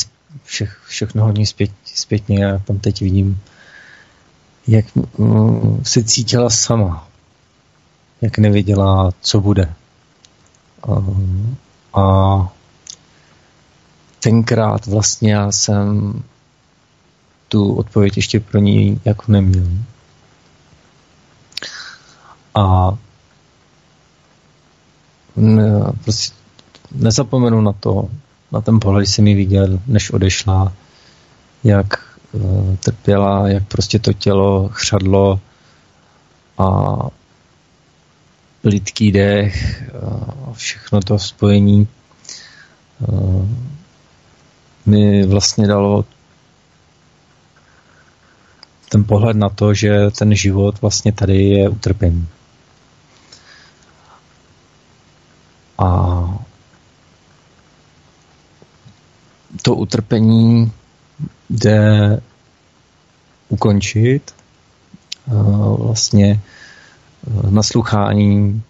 [0.43, 3.41] vše, všechno hodně zpět, zpětně, já tam teď vidím,
[4.67, 4.85] jak
[5.17, 7.07] mm, se cítila sama,
[8.21, 9.73] jak nevěděla, co bude.
[11.93, 12.47] A
[14.19, 16.13] tenkrát vlastně já jsem
[17.47, 19.67] tu odpověď ještě pro ní jako neměl.
[22.55, 22.91] A
[25.35, 26.35] ne, prostě
[26.91, 28.09] nezapomenu na to,
[28.51, 30.73] na ten pohled jsem ji viděl, než odešla,
[31.63, 35.39] jak uh, trpěla, jak prostě to tělo chřadlo
[36.57, 36.95] a
[38.65, 39.83] lidský dech,
[40.53, 41.87] všechno to spojení
[44.85, 46.05] mi vlastně dalo
[48.89, 52.27] ten pohled na to, že ten život vlastně tady je utrpení.
[55.77, 55.89] A
[59.61, 60.71] to utrpení
[61.49, 62.21] jde
[63.49, 64.35] ukončit
[65.77, 66.41] vlastně
[67.49, 68.63] naslouchání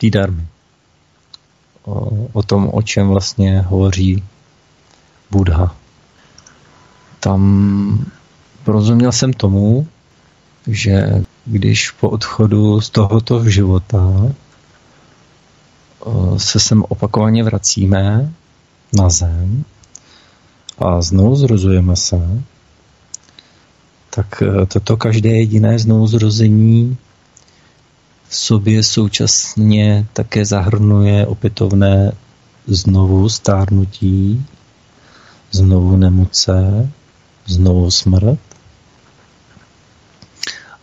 [0.00, 0.46] té darmy.
[1.84, 4.24] O, o tom, o čem vlastně hovoří
[5.30, 5.74] Buddha.
[7.20, 8.06] Tam
[8.64, 9.86] porozuměl jsem tomu,
[10.66, 14.32] že když po odchodu z tohoto života
[16.36, 18.32] se sem opakovaně vracíme
[18.98, 19.64] na zem
[20.78, 22.42] a znovu zrozujeme se,
[24.10, 26.96] tak e, toto každé jediné znovu zrození
[28.30, 32.12] v sobě současně také zahrnuje opětovné
[32.66, 34.46] znovu stárnutí,
[35.50, 36.90] znovu nemoce,
[37.46, 38.38] znovu smrt,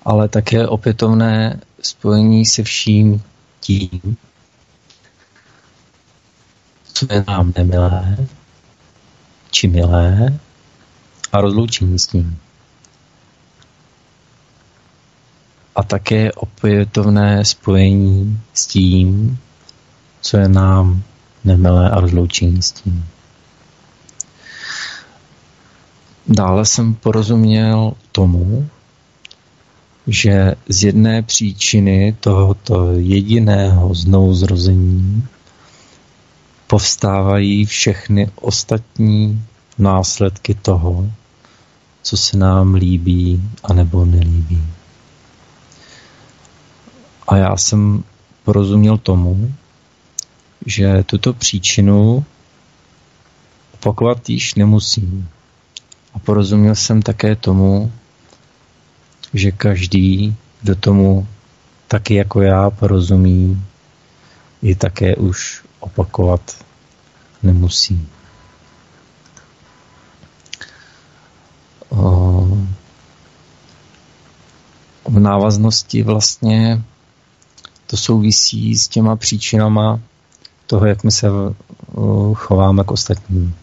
[0.05, 3.23] ale také opětovné spojení se vším
[3.59, 4.17] tím,
[6.93, 8.17] co je nám nemilé,
[9.51, 10.39] či milé
[11.31, 12.39] a rozloučení s ním.
[15.77, 19.37] A také opětovné spojení s tím,
[20.21, 21.03] co je nám
[21.43, 23.05] nemilé a rozloučení s tím.
[26.27, 28.69] Dále jsem porozuměl tomu,
[30.07, 35.27] že z jedné příčiny tohoto jediného znovuzrození
[36.67, 39.43] povstávají všechny ostatní
[39.77, 41.11] následky toho,
[42.01, 44.76] co se nám líbí a nebo nelíbí.
[47.27, 48.03] A já jsem
[48.43, 49.53] porozuměl tomu,
[50.65, 52.25] že tuto příčinu
[53.73, 55.29] opakovat již nemusím.
[56.13, 57.91] A porozuměl jsem také tomu,
[59.33, 61.27] že každý, kdo tomu
[61.87, 63.63] taky jako já porozumí,
[64.61, 66.65] ji také už opakovat
[67.43, 68.07] nemusí.
[75.07, 76.83] V návaznosti vlastně
[77.87, 79.99] to souvisí s těma příčinama
[80.67, 83.55] toho, jak my se uh, chováme k ostatním.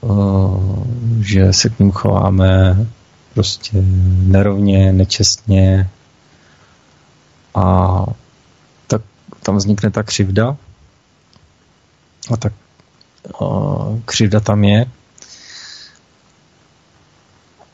[0.00, 0.84] Uh,
[1.20, 2.76] že se k ním chováme
[3.34, 3.82] prostě
[4.22, 5.90] nerovně, nečestně
[7.54, 7.98] a
[8.86, 9.02] tak
[9.42, 10.56] tam vznikne ta křivda
[12.32, 12.52] a tak
[14.04, 14.86] křivda tam je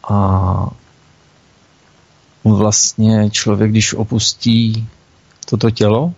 [0.09, 0.71] a
[2.45, 4.89] vlastně člověk, když opustí
[5.51, 6.15] toto tělo,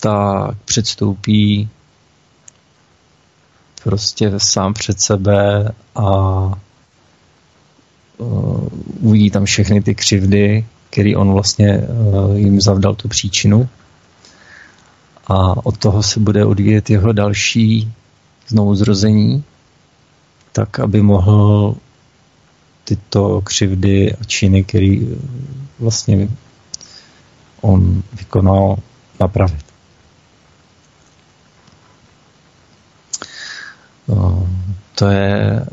[0.00, 1.68] tak předstoupí
[3.84, 6.08] prostě sám před sebe a
[8.18, 8.68] uh,
[9.00, 13.68] uvidí tam všechny ty křivdy, který on vlastně uh, jim zavdal tu příčinu.
[15.26, 17.92] A od toho se bude odvíjet jeho další
[18.48, 19.44] znovu zrození,
[20.52, 21.74] tak aby mohl
[22.86, 24.96] tyto křivdy a činy, které
[25.78, 26.28] vlastně
[27.60, 28.76] on vykonal,
[29.20, 29.66] napravit.
[34.08, 34.48] No,
[34.94, 35.66] to je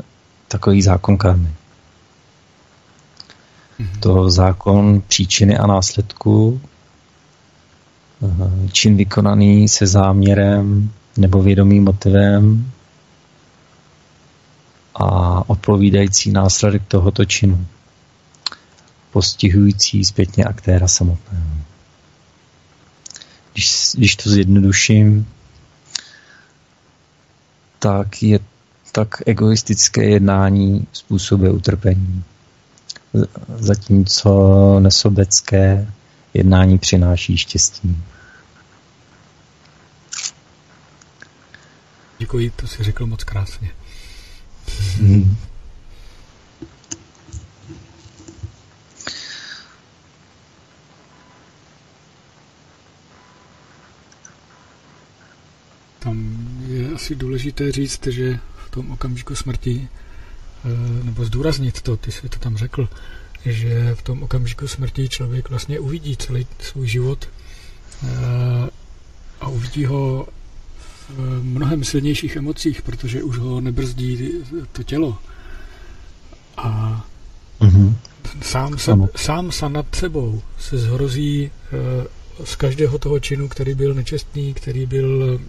[0.48, 1.48] takový zákon karmy.
[3.80, 4.00] Mm-hmm.
[4.00, 6.60] To zákon příčiny a následku,
[8.22, 12.72] eh, čin vykonaný se záměrem nebo vědomým motivem
[14.94, 17.66] a odpovídající následek tohoto činu,
[19.10, 21.46] postihující zpětně aktéra samotného.
[23.52, 25.28] Když, když to zjednoduším,
[27.78, 28.38] tak je
[28.92, 32.24] tak egoistické jednání způsobuje utrpení.
[33.56, 35.92] Zatímco nesobecké
[36.34, 38.02] jednání přináší štěstí.
[42.18, 43.70] Děkuji, to si řekl moc krásně.
[55.98, 59.88] Tam je asi důležité říct, že v tom okamžiku smrti,
[60.64, 62.88] eh, nebo zdůraznit to, ty jsi to tam řekl,
[63.44, 67.28] že v tom okamžiku smrti člověk vlastně uvidí celý svůj život
[68.02, 68.70] eh,
[69.40, 70.28] a uvidí ho
[71.42, 74.30] mnohem silnějších emocích, protože už ho nebrzdí
[74.72, 75.18] to tělo.
[76.56, 77.04] A
[77.60, 77.94] mm-hmm.
[78.42, 82.06] sám, se, sám sa nad sebou se zhrozí eh,
[82.44, 85.40] z každého toho činu, který byl nečestný, který byl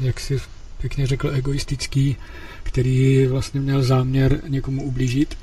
[0.00, 0.40] jak si
[0.80, 2.16] pěkně řekl, egoistický,
[2.62, 5.38] který vlastně měl záměr někomu ublížit.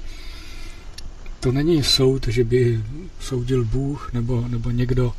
[1.40, 2.84] To není soud, že by
[3.20, 5.14] soudil Bůh nebo, nebo někdo,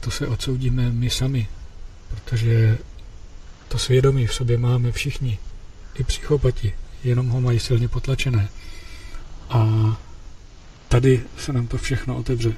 [0.00, 1.48] to se odsoudíme my sami,
[2.08, 2.78] protože
[3.72, 5.38] to svědomí v sobě máme všichni,
[5.94, 8.48] i psychopati, jenom ho mají silně potlačené.
[9.50, 9.66] A
[10.88, 12.52] tady se nám to všechno otevře.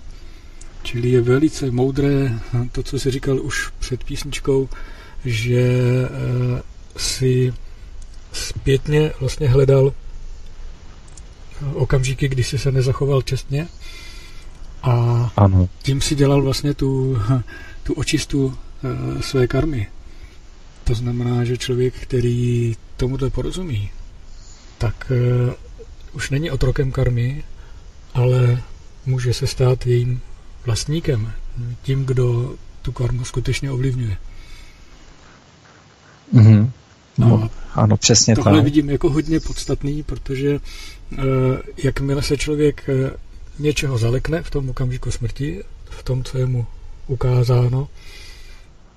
[0.83, 2.39] Čili je velice moudré
[2.73, 4.69] to, co si říkal už před písničkou,
[5.25, 6.63] že eh,
[6.97, 7.55] si
[8.33, 9.93] zpětně vlastně hledal
[11.75, 13.69] okamžiky, kdy si se nezachoval čestně
[14.83, 14.93] a
[15.37, 15.69] ano.
[15.83, 17.19] tím si dělal vlastně tu,
[17.83, 19.89] tu očistu eh, své karmy.
[20.85, 23.91] To znamená, že člověk, který tomuto porozumí,
[24.79, 25.13] tak
[25.47, 25.53] uh,
[26.13, 27.45] už není otrokem karmy,
[28.15, 28.63] ale
[29.07, 30.21] může se stát jejím
[30.67, 31.33] vlastníkem,
[31.83, 34.17] tím, kdo tu karmu skutečně ovlivňuje.
[36.35, 36.71] Mm-hmm.
[37.19, 38.65] No, ano, přesně tohle tak.
[38.65, 41.23] vidím jako hodně podstatný, protože uh,
[41.77, 43.11] jakmile se člověk uh,
[43.59, 46.67] něčeho zalekne v tom okamžiku smrti, v tom, co je mu
[47.07, 47.89] ukázáno,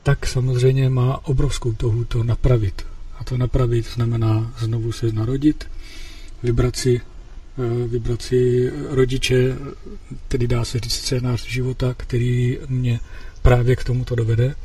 [0.08, 2.86] tak samozřejmě má obrovskou touhu to napravit.
[3.20, 5.68] A to napravit znamená znovu se narodit,
[6.43, 7.01] vybrat si,
[7.58, 9.55] uh, vybrat si rodiče,
[10.28, 12.99] tedy dá se říct scénář života, který mě
[13.41, 14.55] právě k tomuto dovede.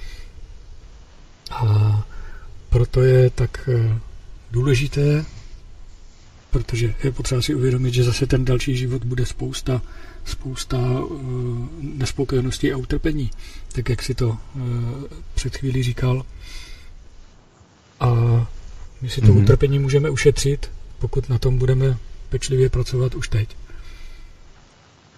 [1.50, 2.06] A
[2.68, 3.98] proto je tak eh,
[4.50, 5.24] důležité,
[6.50, 9.82] protože je potřeba si uvědomit, že zase ten další život bude spousta,
[10.24, 11.18] spousta uh,
[11.80, 13.30] nespokojenosti a utrpení,
[13.72, 14.36] tak jak si to uh,
[15.34, 16.24] před chvílí říkal.
[18.00, 18.10] A
[19.00, 19.42] my si to mm-hmm.
[19.42, 21.98] utrpení můžeme ušetřit, pokud na tom budeme
[22.28, 23.56] pečlivě pracovat už teď.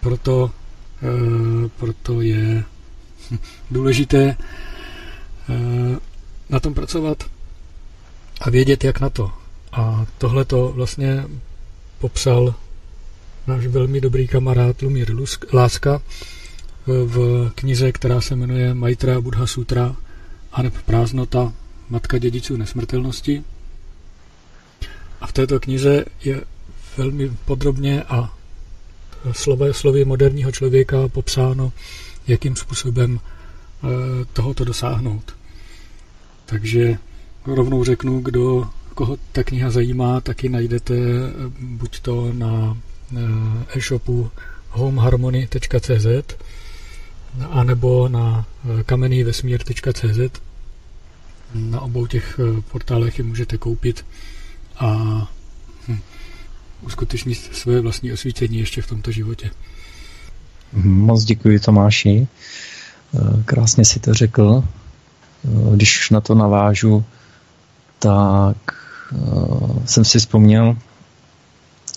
[0.00, 0.50] Proto,
[1.02, 2.64] uh, proto je
[3.70, 4.36] důležité
[5.48, 5.96] uh,
[6.48, 7.24] na tom pracovat
[8.40, 9.32] a vědět, jak na to.
[9.72, 11.24] A tohle to vlastně
[11.98, 12.54] popsal
[13.46, 15.16] náš velmi dobrý kamarád Lumír
[15.52, 16.02] Láska
[16.86, 19.96] v knize, která se jmenuje Maitra Buddha Sutra
[20.52, 21.52] a neb prázdnota
[21.88, 23.44] Matka dědiců nesmrtelnosti.
[25.20, 26.40] A v této knize je
[26.96, 28.34] velmi podrobně a
[29.32, 31.72] slovy, slovy moderního člověka popsáno,
[32.26, 33.88] jakým způsobem eh,
[34.32, 35.36] tohoto dosáhnout.
[36.46, 36.98] Takže
[37.46, 40.94] rovnou řeknu, kdo koho ta kniha zajímá, taky najdete
[41.60, 42.78] buď to na
[43.76, 44.30] e-shopu
[44.70, 46.34] homeharmony.cz
[47.50, 48.46] anebo na
[48.86, 50.40] kamenývesmír.cz.
[51.54, 54.06] Na obou těch portálech je můžete koupit
[54.76, 54.88] a
[55.88, 55.98] hm,
[56.80, 59.50] uskutečnit své vlastní osvícení ještě v tomto životě.
[60.82, 62.28] Moc děkuji Tomáši.
[63.44, 64.64] Krásně si to řekl.
[65.74, 67.04] Když na to navážu,
[67.98, 68.56] tak
[69.84, 70.76] jsem si vzpomněl,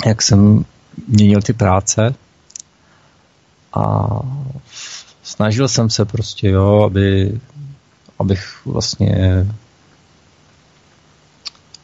[0.05, 0.65] jak jsem
[1.07, 2.15] měnil ty práce
[3.73, 4.07] a
[5.28, 7.39] snažil jsem se prostě, jo, aby,
[8.19, 9.45] abych vlastně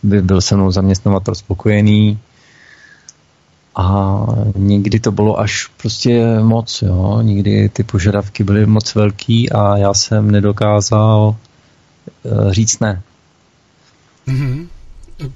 [0.03, 2.19] by byl se mnou zaměstnavatel spokojený
[3.75, 4.25] a
[4.55, 9.93] někdy to bylo až prostě moc, jo, někdy ty požadavky byly moc velký a já
[9.93, 11.35] jsem nedokázal
[12.23, 13.01] uh, říct ne.
[14.27, 14.67] Mm-hmm.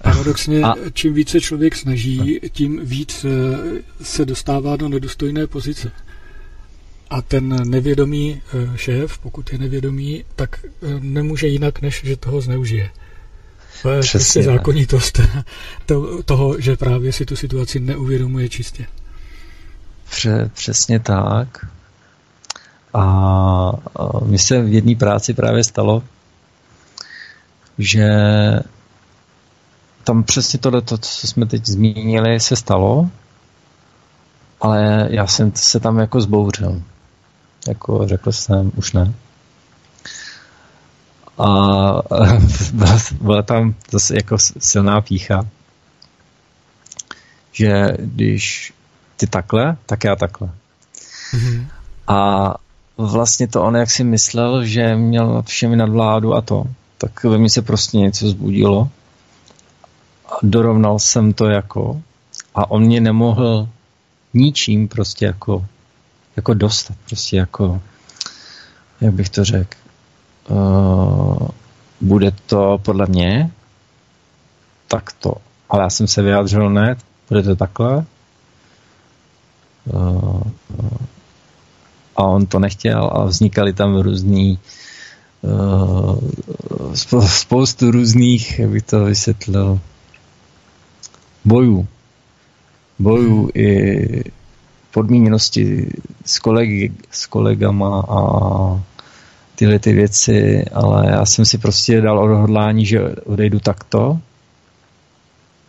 [0.03, 0.75] Paradoxně, a...
[0.93, 5.91] čím více člověk snaží, tím víc eh, se dostává do nedostojné pozice.
[7.09, 8.41] A ten nevědomý
[8.73, 12.89] eh, šéf, pokud je nevědomý, tak eh, nemůže jinak, než že toho zneužije.
[13.81, 15.19] To je Přesně zákonitost
[16.25, 18.85] toho, že právě si tu situaci neuvědomuje čistě.
[20.09, 21.65] Pře, přesně tak.
[22.93, 23.03] A,
[23.95, 26.03] a mi se v jedné práci právě stalo,
[27.77, 28.09] že
[30.03, 33.09] tam přesně tohle, to, co jsme teď zmínili, se stalo,
[34.61, 36.81] ale já jsem se tam jako zbouřil.
[37.67, 39.13] Jako řekl jsem, už ne.
[41.37, 41.47] A
[42.73, 45.47] byla, byla tam zase jako silná pícha,
[47.51, 48.73] že když
[49.17, 50.49] ty takhle, tak já takhle.
[51.33, 51.67] Mm-hmm.
[52.07, 52.53] A
[52.97, 56.63] vlastně to on, jak si myslel, že měl nad všemi nadvládu a to,
[56.97, 58.89] tak ve mně se prostě něco zbudilo
[60.43, 62.01] dorovnal jsem to jako
[62.55, 63.69] a on mě nemohl
[64.33, 65.65] ničím prostě jako,
[66.37, 67.81] jako dostat, prostě jako,
[69.01, 69.77] jak bych to řekl,
[70.49, 71.47] uh,
[72.01, 73.51] bude to podle mě
[74.87, 75.33] takto,
[75.69, 76.95] ale já jsem se vyjádřil ne,
[77.29, 78.05] bude to takhle
[79.85, 80.41] uh,
[82.15, 84.59] a on to nechtěl a vznikaly tam různý
[85.41, 86.19] uh,
[87.27, 89.79] spoustu různých, jak bych to vysvětlil,
[91.45, 91.87] bojů.
[92.99, 94.31] Bojů i
[94.97, 95.89] podmíněnosti
[96.25, 98.19] s, kolegy, s kolegama a
[99.55, 104.19] tyhle ty věci, ale já jsem si prostě dal odhodlání, že odejdu takto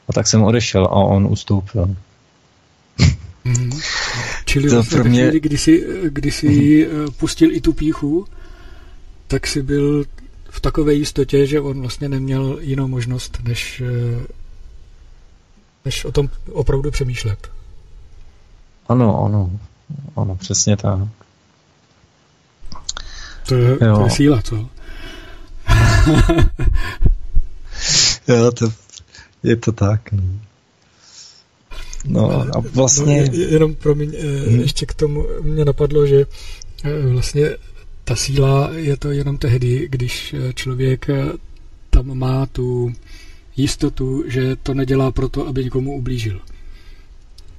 [0.09, 1.97] a tak jsem odešel a on ustoupil.
[3.45, 3.70] Hmm.
[4.45, 5.22] Čili to vlastně pro mě...
[5.22, 7.12] chvíli, kdy jsi, kdy jsi hmm.
[7.16, 8.26] pustil i tu píchu,
[9.26, 10.05] tak si byl
[10.51, 14.26] v takové jistotě, že on vlastně neměl jinou možnost, než eh,
[15.85, 17.57] než o tom opravdu přemýšlet.
[18.89, 19.51] Ano, ano,
[20.16, 20.99] ano, přesně tak.
[23.49, 24.57] To je, to je síla, co?
[28.28, 28.72] jo, to,
[29.43, 30.12] je to tak.
[30.12, 30.22] No.
[32.05, 33.24] No a vlastně...
[33.24, 34.12] No, jenom promiň,
[34.47, 34.61] hmm.
[34.61, 36.26] ještě k tomu mě napadlo, že
[36.84, 37.51] eh, vlastně
[38.05, 41.07] ta síla je to jenom tehdy, když eh, člověk
[41.91, 42.93] tam má tu
[43.57, 46.41] jistotu, že to nedělá proto, aby někomu ublížil.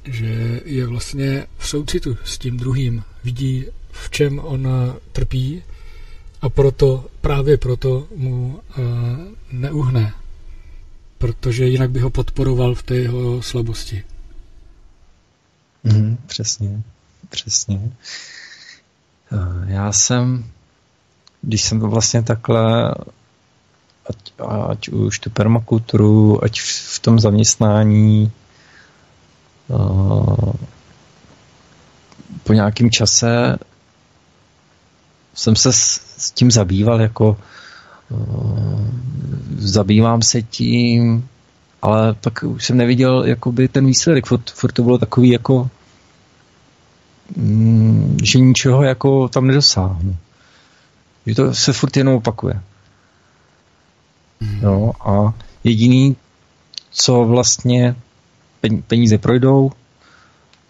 [0.10, 5.64] Že je vlastně v soucitu s tím druhým, vidí, v čem ona trpí
[6.41, 8.86] a proto, právě proto mu uh,
[9.51, 10.14] neuhne,
[11.18, 14.03] protože jinak by ho podporoval v té jeho slabosti.
[15.84, 16.82] Mm, přesně,
[17.30, 17.91] přesně.
[19.32, 20.45] Eh, já jsem,
[21.41, 22.95] když jsem to vlastně takhle
[24.10, 24.34] ať,
[24.70, 28.32] ať už tu permakulturu, ať v tom zaměstnání
[32.43, 33.57] po nějakém čase
[35.34, 37.38] jsem se s, s tím zabýval jako
[38.09, 38.88] uh,
[39.57, 41.28] zabývám se tím,
[41.82, 45.70] ale pak už jsem neviděl jakoby ten výsledek, furt, furt to bylo takový jako
[47.36, 50.15] mm, že ničeho jako tam nedosáhnu.
[51.26, 52.61] Že to se furt jenom opakuje.
[54.39, 54.59] Mm.
[54.61, 56.15] Jo, a jediný,
[56.91, 57.95] co vlastně
[58.88, 59.72] peníze projdou,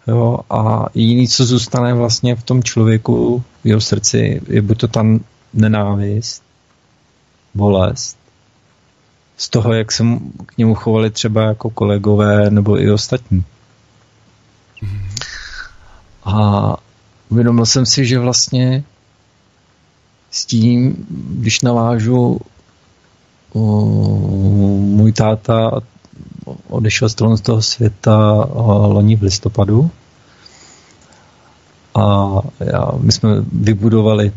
[0.08, 4.88] jo, a jediný, co zůstane vlastně v tom člověku, v jeho srdci, je buď to
[4.88, 5.20] tam
[5.54, 6.44] nenávist,
[7.54, 8.18] bolest,
[9.38, 10.04] z toho, jak se
[10.46, 13.44] k němu chovali třeba jako kolegové nebo i ostatní.
[16.24, 16.76] A
[17.30, 18.84] uvědomil jsem si, že vlastně
[20.32, 22.40] s tím, když navážu
[23.54, 25.72] můj táta
[26.70, 28.48] odešel z toho, světa
[28.88, 29.92] loni v listopadu
[31.96, 32.28] a
[32.60, 34.32] já, my jsme vybudovali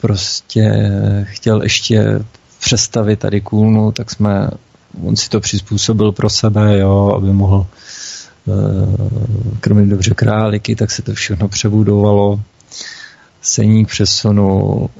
[0.00, 0.72] prostě
[1.22, 2.24] chtěl ještě
[2.58, 4.50] přestavit tady kůlnu, tak jsme,
[5.04, 7.66] on si to přizpůsobil pro sebe, jo, aby mohl
[9.60, 12.40] krmit dobře králíky, tak se to všechno přebudovalo.
[13.42, 14.90] Seník přesunul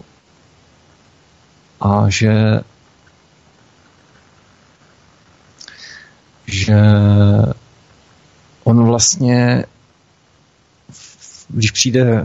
[1.81, 2.61] a že
[6.47, 6.77] že
[8.65, 9.65] on vlastně
[11.49, 12.25] když přijde eh,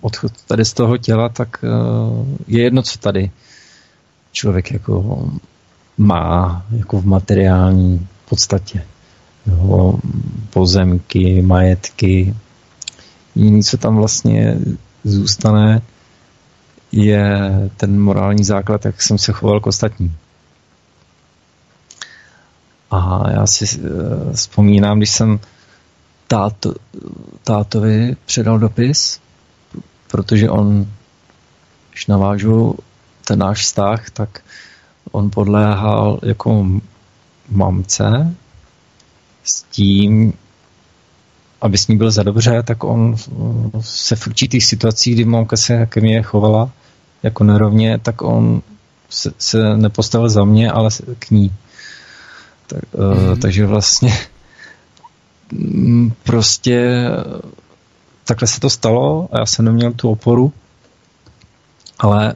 [0.00, 1.68] odchod tady z toho těla, tak eh,
[2.46, 3.30] je jedno, co tady
[4.32, 5.28] člověk jako
[5.98, 8.84] má jako v materiální podstatě.
[9.46, 9.98] Jo,
[10.50, 12.34] pozemky, majetky.
[13.34, 14.58] Jiný, co tam vlastně
[15.04, 15.82] zůstane,
[16.92, 17.40] je
[17.76, 20.16] ten morální základ, jak jsem se choval k ostatním.
[22.94, 25.40] A já si uh, vzpomínám, když jsem
[26.28, 26.74] táto,
[27.44, 29.20] tátovi předal dopis,
[30.10, 30.86] protože on,
[31.90, 32.74] když navážu
[33.24, 34.40] ten náš vztah, tak
[35.12, 36.66] on podléhal jako
[37.50, 38.34] mamce
[39.44, 40.32] s tím,
[41.60, 43.16] aby s ní byl za dobře, tak on
[43.80, 46.70] se v určitých situacích, kdy mamka se ke mně chovala
[47.22, 48.62] jako nerovně, tak on
[49.08, 51.52] se, se nepostavil za mě, ale k ní.
[52.66, 53.32] Tak, mm-hmm.
[53.32, 54.18] uh, takže vlastně
[55.52, 57.08] mm, prostě
[58.24, 60.52] takhle se to stalo a já jsem neměl tu oporu,
[61.98, 62.34] ale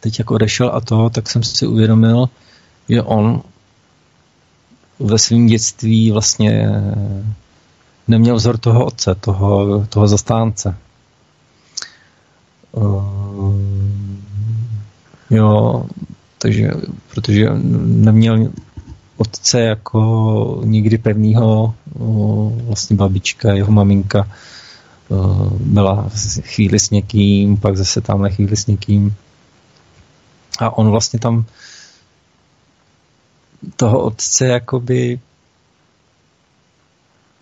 [0.00, 2.28] teď jako odešel a to, tak jsem si uvědomil,
[2.88, 3.42] že on
[4.98, 6.68] ve svém dětství vlastně
[8.08, 10.76] neměl vzor toho otce, toho, toho zastánce.
[12.72, 13.54] Uh,
[15.30, 15.84] jo,
[16.38, 16.70] takže,
[17.14, 17.50] protože
[17.84, 18.52] neměl
[19.18, 21.74] otce jako nikdy pevnýho,
[22.66, 24.28] vlastně babička, jeho maminka
[25.60, 26.08] byla
[26.40, 29.16] chvíli s někým, pak zase tamhle chvíli s někým.
[30.58, 31.44] A on vlastně tam
[33.76, 35.20] toho otce jakoby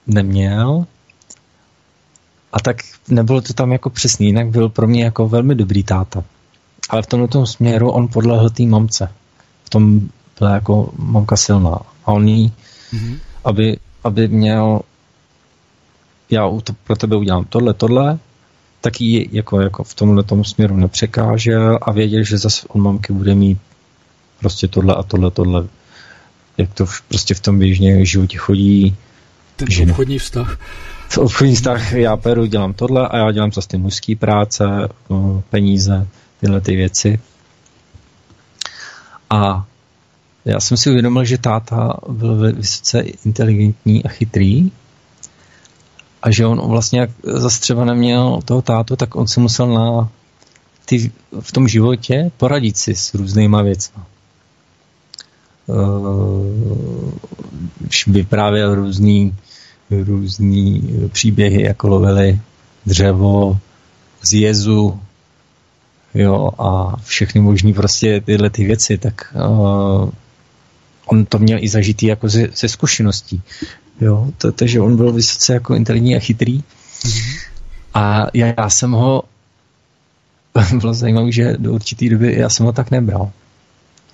[0.06, 0.86] neměl
[2.52, 2.76] a tak
[3.08, 6.24] nebylo to tam jako přesný, jinak byl pro mě jako velmi dobrý táta.
[6.88, 9.12] Ale v tomto směru on podlehl té mamce.
[9.64, 10.08] V tom
[10.38, 11.78] byla jako mamka silná.
[12.04, 12.52] A on jí,
[12.92, 13.18] mm-hmm.
[13.44, 14.80] aby, aby měl
[16.30, 18.18] já to pro tebe udělám tohle, tohle,
[18.80, 23.12] tak jí jako, jako v tomhle tom směru nepřekážel a věděl, že zase od mamky
[23.12, 23.58] bude mít
[24.40, 25.66] prostě tohle a tohle, tohle.
[26.58, 28.96] Jak to v, prostě v tom běžně životě chodí.
[29.56, 30.58] Ten že obchodní vztah.
[31.08, 34.64] V obchodní vztah já peru, dělám tohle a já dělám zase ty mužské práce,
[35.10, 36.06] no, peníze,
[36.40, 37.20] tyhle ty věci.
[39.30, 39.66] A
[40.46, 44.70] já jsem si uvědomil, že táta byl vysoce inteligentní a chytrý
[46.22, 50.08] a že on vlastně jak zase třeba neměl toho tátu, tak on si musel na
[50.84, 54.02] ty, v tom životě poradit si s různýma věcmi.
[55.66, 57.12] Uh,
[58.06, 59.34] vyprávěl různý,
[59.90, 60.82] různý
[61.12, 62.40] příběhy, jako lovili
[62.86, 63.58] dřevo
[64.22, 65.00] z jezu,
[66.14, 70.10] jo, a všechny možné prostě tyhle ty věci, tak uh,
[71.06, 73.42] on to měl i zažitý jako ze, ze zkušeností.
[74.00, 76.62] Jo, to, takže on byl vysoce jako inteligentní a chytrý.
[77.94, 79.22] A já, já jsem ho,
[80.80, 83.30] bylo zajímavé, že do určité doby já jsem ho tak nebral.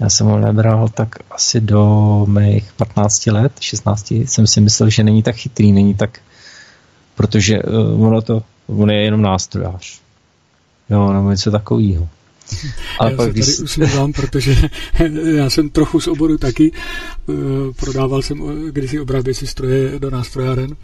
[0.00, 5.04] Já jsem ho nebral tak asi do mých 15 let, 16 jsem si myslel, že
[5.04, 6.18] není tak chytrý, není tak,
[7.14, 10.00] protože uh, ono to, on je jenom nástrojář.
[10.90, 12.08] Jo, nebo něco takového.
[12.98, 14.56] A já pak, se tady usmívám, protože
[15.36, 16.72] já jsem trochu z oboru taky.
[16.72, 17.32] Eh,
[17.76, 18.38] prodával jsem
[18.70, 20.76] kdysi obráběcí stroje do nástrojáren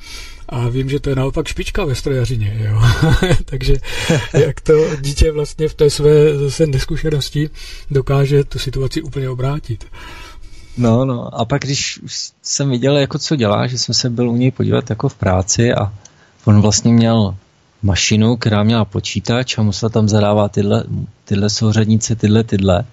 [0.49, 2.61] a vím, že to je naopak špička ve strojařině.
[2.65, 2.83] Jo?
[3.45, 3.77] Takže
[4.47, 7.51] jak to dítě vlastně v té své zase neskušenosti
[7.91, 9.85] dokáže tu situaci úplně obrátit.
[10.77, 11.41] No, no.
[11.41, 12.01] A pak, když
[12.43, 15.75] jsem viděl, jako co dělá, že jsem se byl u něj podívat jako v práci
[15.75, 15.93] a
[16.45, 17.35] on vlastně měl
[17.83, 20.85] mašinu, která měla počítač a musela tam zadávat tyhle,
[21.25, 22.85] tyhle souřadnice, tyhle, tyhle.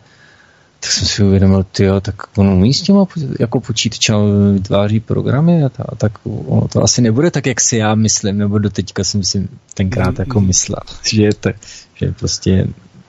[0.79, 3.05] Tak jsem si uvědomil, tyjo, tak on umí s těma
[3.39, 4.15] jako počítačem
[4.53, 8.37] vytváří programy a, ta, a tak ono to asi nebude tak, jak si já myslím,
[8.37, 10.81] nebo do teďka jsem si tenkrát jako myslel,
[11.13, 11.49] že je, to,
[11.95, 12.67] že prostě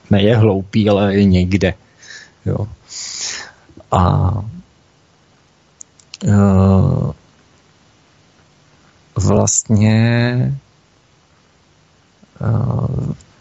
[0.09, 1.73] ne je hloupý, ale je někde.
[2.45, 2.67] Jo.
[3.91, 4.31] A
[6.25, 7.11] uh,
[9.15, 10.53] vlastně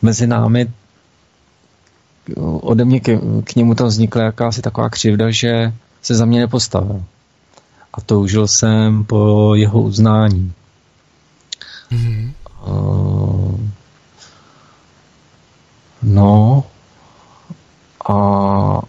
[0.03, 0.72] mezi námi
[2.61, 5.72] ode mě k, k němu tam vznikla jakási taková křivda, že
[6.03, 7.05] se za mě nepostavil.
[7.92, 10.53] A toužil jsem po jeho uznání.
[11.92, 12.32] Mm-hmm.
[12.66, 13.61] Uh,
[16.03, 16.64] no
[18.09, 18.80] a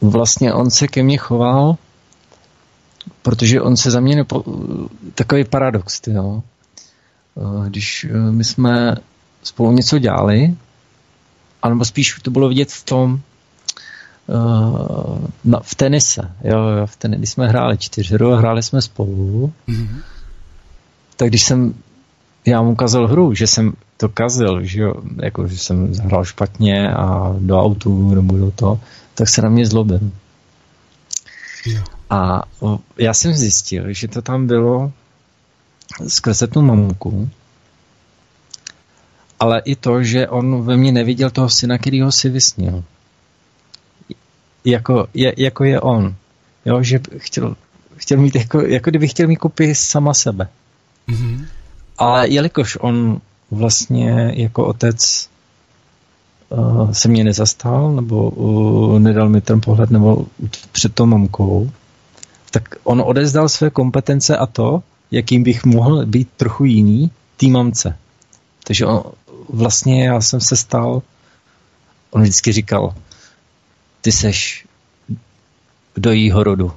[0.00, 1.76] vlastně on se ke mně choval,
[3.22, 4.44] protože on se za mě nepo...
[5.14, 6.42] Takový paradox, ty jo.
[7.40, 8.96] Uh, když uh, my jsme
[9.42, 10.54] spolu něco dělali,
[11.62, 13.20] anebo spíš to bylo vidět v tom,
[14.26, 18.82] uh, na, v tenise, jo, jo, v tenise, když jsme hráli čtyřhru a hráli jsme
[18.82, 20.00] spolu, mm-hmm.
[21.16, 21.74] tak když jsem,
[22.46, 26.92] já mu ukázal hru, že jsem to kazil, že jo, jako, že jsem hrál špatně
[26.92, 28.80] a do autu nebo do toho,
[29.14, 30.00] tak se na mě zlobil.
[31.66, 31.82] Jo.
[32.10, 32.42] A
[32.98, 34.92] já jsem zjistil, že to tam bylo
[36.08, 37.30] skrze tu mamku,
[39.40, 42.84] ale i to, že on ve mně neviděl toho syna, který ho si vysnil.
[44.64, 46.14] Jako je, jako je on.
[46.64, 47.56] Jo, že chtěl,
[47.96, 50.48] chtěl mít jako, jako kdyby chtěl mít kopii sama sebe.
[51.08, 51.46] Mm-hmm.
[51.98, 53.20] Ale jelikož on
[53.50, 55.28] vlastně jako otec
[56.48, 60.26] uh, se mě nezastal, nebo uh, nedal mi ten pohled, nebo
[60.72, 61.70] před tou mamkou,
[62.50, 67.98] tak on odezdal své kompetence a to, jakým bych mohl být trochu jiný, té mamce.
[68.64, 69.02] Takže on,
[69.48, 71.02] vlastně já jsem se stal,
[72.10, 72.94] on vždycky říkal,
[74.00, 74.66] ty seš
[75.96, 76.72] do jího rodu.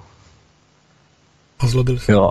[1.59, 2.11] A zlobil se.
[2.11, 2.29] Jo.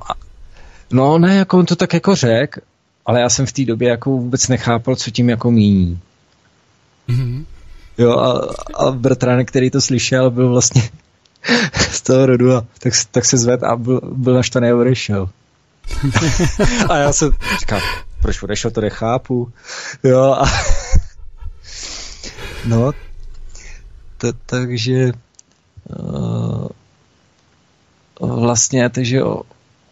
[0.92, 2.58] No ne, jako on to tak jako řek,
[3.06, 6.00] ale já jsem v té době jako vůbec nechápal, co tím jako míní.
[7.08, 7.44] Mm-hmm.
[7.98, 10.90] Jo a, a bratránek, který to slyšel, byl vlastně
[11.90, 15.28] z toho rodu a tak, tak se zved a byl, byl naštvaný a odešel.
[16.88, 17.80] a já jsem říkal,
[18.20, 19.52] proč odešel, to nechápu.
[20.04, 20.44] Jo a
[22.66, 22.92] no,
[24.18, 25.12] t- takže
[25.88, 26.68] uh,
[28.20, 29.20] vlastně, takže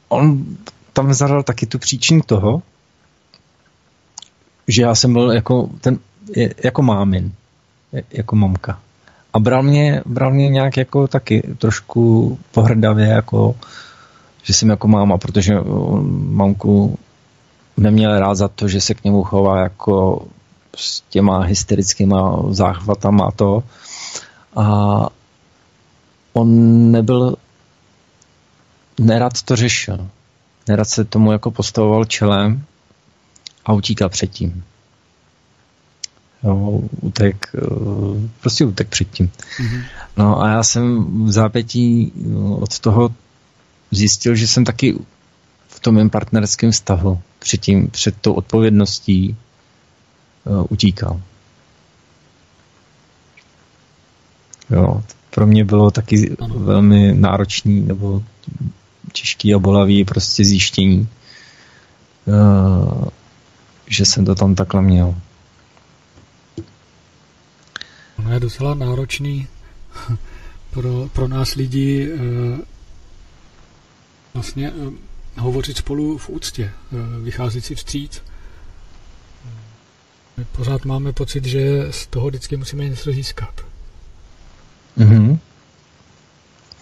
[0.09, 0.57] on
[0.93, 2.63] tam zadal taky tu příčinu toho,
[4.69, 5.99] že já jsem byl jako, ten,
[6.65, 7.33] jako mámin,
[8.11, 8.81] jako mamka.
[9.33, 13.55] A bral mě, bral mě nějak jako taky trošku pohrdavě, jako,
[14.43, 15.55] že jsem jako máma, protože
[16.31, 16.99] mamku
[17.77, 20.27] neměl rád za to, že se k němu chová jako
[20.77, 23.63] s těma hysterickýma záchvatama a to.
[24.57, 25.07] A
[26.33, 27.37] on nebyl,
[29.01, 30.09] nerad to řešil.
[30.69, 32.65] Nerad se tomu jako postavoval čelem
[33.65, 34.65] a utíkal předtím.
[36.43, 37.61] Jo, utek, eh,
[38.41, 39.27] prostě utek předtím.
[39.27, 39.85] Mm-hmm.
[40.17, 43.11] No a já jsem v zápětí no, od toho
[43.91, 44.99] zjistil, že jsem taky
[45.69, 49.37] v tom mém partnerském vztahu předtím, před tou odpovědností
[50.45, 51.21] uh, utíkal.
[54.71, 58.23] Jo, pro mě bylo taky velmi náročný nebo
[59.13, 61.09] těžký a bolavý prostě zjištění,
[62.25, 63.05] uh,
[63.87, 65.15] že jsem to tam takhle měl.
[68.19, 69.47] Ono je docela náročný
[70.71, 72.59] pro, pro nás lidi uh,
[74.35, 74.95] vlastně uh,
[75.37, 76.73] hovořit spolu v úctě,
[77.23, 78.23] vycházet si vstříc.
[80.37, 83.61] My pořád máme pocit, že z toho vždycky musíme něco získat.
[84.99, 85.39] Mm-hmm.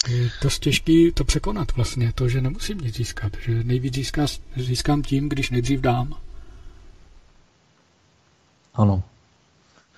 [0.08, 4.26] Je to těžký to překonat vlastně, to, že nemusím nic získat, že nejvíc získá,
[4.56, 6.14] získám tím, když nejdřív dám.
[8.74, 9.02] Ano.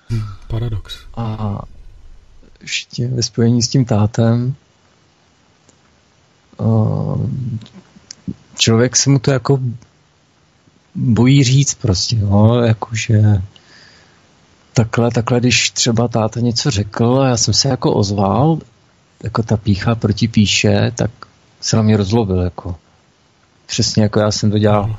[0.09, 0.99] Hmm, paradox.
[1.13, 1.59] A
[2.61, 4.55] ještě ve spojení s tím tátem
[8.57, 9.59] člověk se mu to jako
[10.95, 13.41] bojí říct prostě, no, jakože
[14.73, 18.59] takhle, takhle, když třeba táta něco řekl a já jsem se jako ozval,
[19.23, 21.11] jako ta pícha proti píše, tak
[21.61, 22.75] se na mě rozlobil, jako.
[23.65, 24.95] Přesně jako já jsem to dělal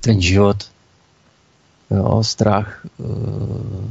[0.00, 0.64] ten život.
[1.90, 2.86] Jo, strach.
[2.98, 3.84] Uh,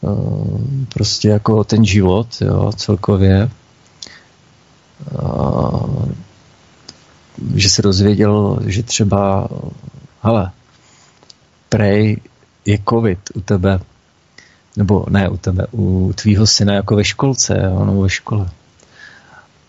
[0.00, 3.50] uh, prostě jako ten život, jo, celkově.
[5.22, 6.08] Uh,
[7.54, 9.48] že se dozvěděl, že třeba,
[10.22, 10.50] hele,
[11.68, 12.20] prej
[12.64, 13.80] je covid u tebe,
[14.76, 18.50] nebo ne u tebe, u tvýho syna jako ve školce, jo, nebo ve škole.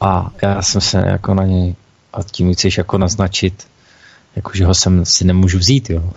[0.02, 1.76] A já jsem se jako na něj,
[2.14, 3.68] a tím chceš jako naznačit,
[4.36, 6.14] jako že ho sem si nemůžu vzít, jo.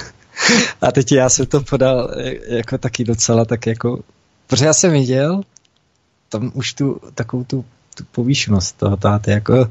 [0.80, 2.10] a teď já jsem to podal
[2.48, 3.98] jako taky docela tak jako,
[4.46, 5.42] protože já jsem viděl
[6.28, 7.64] tam už tu takovou tu,
[7.94, 9.68] tu povýšenost toho táty, jako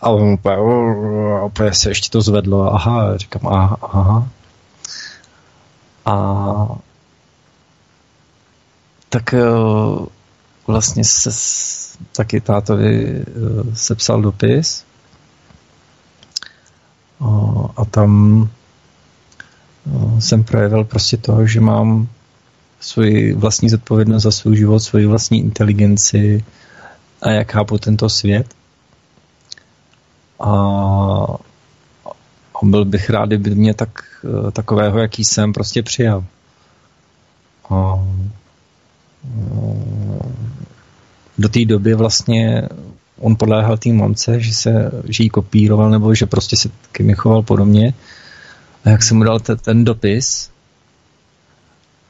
[0.00, 0.38] a on
[1.46, 4.28] úplně, se ještě to zvedlo, aha, říkám, aha, aha.
[6.04, 6.78] A
[9.08, 9.34] tak
[10.66, 11.30] vlastně se
[12.16, 13.24] taky tátovi
[13.74, 14.84] sepsal dopis
[17.76, 18.50] a tam
[20.18, 22.08] jsem projevil prostě to, že mám
[22.80, 26.44] svoji vlastní zodpovědnost za svůj život, svoji vlastní inteligenci
[27.22, 28.46] a jak chápu tento svět.
[30.40, 30.52] A,
[32.62, 33.90] byl bych rád, kdyby mě tak,
[34.52, 36.24] takového, jaký jsem, prostě přijal.
[37.70, 38.04] A,
[41.38, 42.68] do té doby vlastně
[43.20, 47.14] on podléhal té mamce, že, se, že jí kopíroval nebo že prostě se ke mně
[47.14, 47.94] choval podobně.
[48.84, 50.50] A jak jsem mu dal te, ten dopis,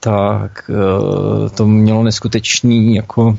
[0.01, 3.39] tak uh, to mělo neskutečný jako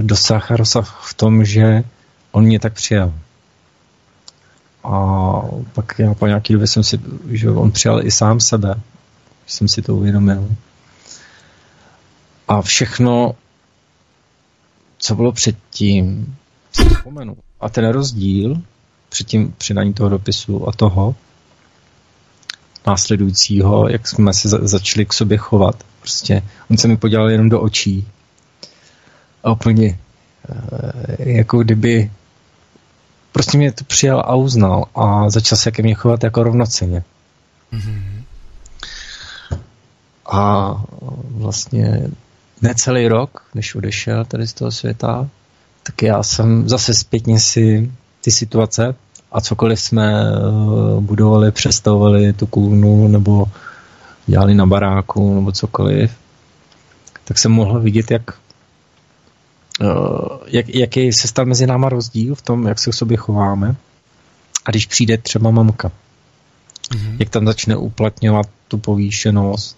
[0.00, 1.84] dosah a rozsah v tom, že
[2.32, 3.14] on mě tak přijal.
[4.84, 5.42] A
[5.72, 7.00] pak já po nějaký době jsem si,
[7.30, 8.74] že on přijal i sám sebe,
[9.46, 10.48] jsem si to uvědomil.
[12.48, 13.34] A všechno,
[14.98, 16.36] co bylo předtím,
[16.72, 17.36] si vzpomenu.
[17.60, 18.62] A ten rozdíl
[19.08, 21.16] před tím přidaní toho dopisu a toho
[22.86, 25.84] následujícího, jak jsme se za, začali k sobě chovat.
[26.00, 28.08] Prostě on se mi podělal jenom do očí.
[29.44, 29.98] A úplně
[31.18, 32.10] e, jako kdyby
[33.32, 37.02] prostě mě to přijal a uznal a začal se ke mně chovat jako rovnoceně.
[37.72, 38.22] Mm-hmm.
[40.32, 40.74] A
[41.30, 42.10] vlastně
[42.62, 45.28] necelý rok, než odešel tady z toho světa,
[45.82, 48.94] tak já jsem zase zpětně si ty situace
[49.32, 53.46] a cokoliv jsme eh, budovali, přestavovali tu kůlnu nebo
[54.26, 56.12] dělali na baráku nebo cokoliv,
[57.24, 58.41] tak jsem mohl vidět, jak, eh,
[60.46, 63.76] jak, jaký se stal mezi náma rozdíl v tom, jak se k sobě chováme.
[64.64, 65.90] A když přijde třeba mamka,
[66.90, 67.16] mm-hmm.
[67.18, 69.76] jak tam začne uplatňovat tu povýšenost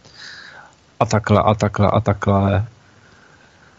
[1.00, 2.66] a takhle a takhle a takhle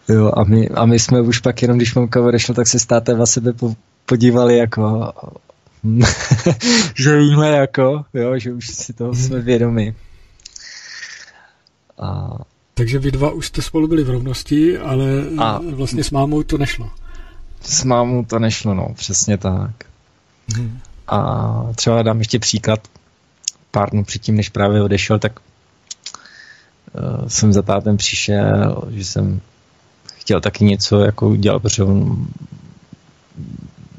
[0.08, 3.14] Jo, a my, a my jsme už pak jenom, když mamka odešla, tak se státe
[3.14, 3.74] na sebe po,
[4.06, 5.12] podívali jako
[6.94, 9.94] že víme jako, jo, že už si toho jsme vědomi.
[11.98, 12.28] A...
[12.78, 15.04] Takže vy dva už jste spolu byli v rovnosti, ale
[15.38, 15.60] a...
[15.70, 16.90] vlastně s mámou to nešlo.
[17.60, 19.70] S mámou to nešlo, no, přesně tak.
[20.56, 20.78] Hmm.
[21.08, 22.80] A třeba dám ještě příklad.
[23.70, 29.40] Pár dnů předtím, než právě odešel, tak uh, jsem za tátem přišel, že jsem
[30.16, 32.26] chtěl taky něco jako udělat, protože on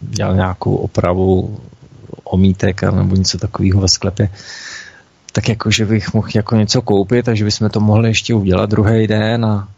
[0.01, 1.59] dělal nějakou opravu
[2.23, 4.29] omítek nebo něco takového ve sklepě,
[5.37, 9.07] tak jako, že bych mohl jako něco koupit, takže bychom to mohli ještě udělat druhý
[9.07, 9.69] den a,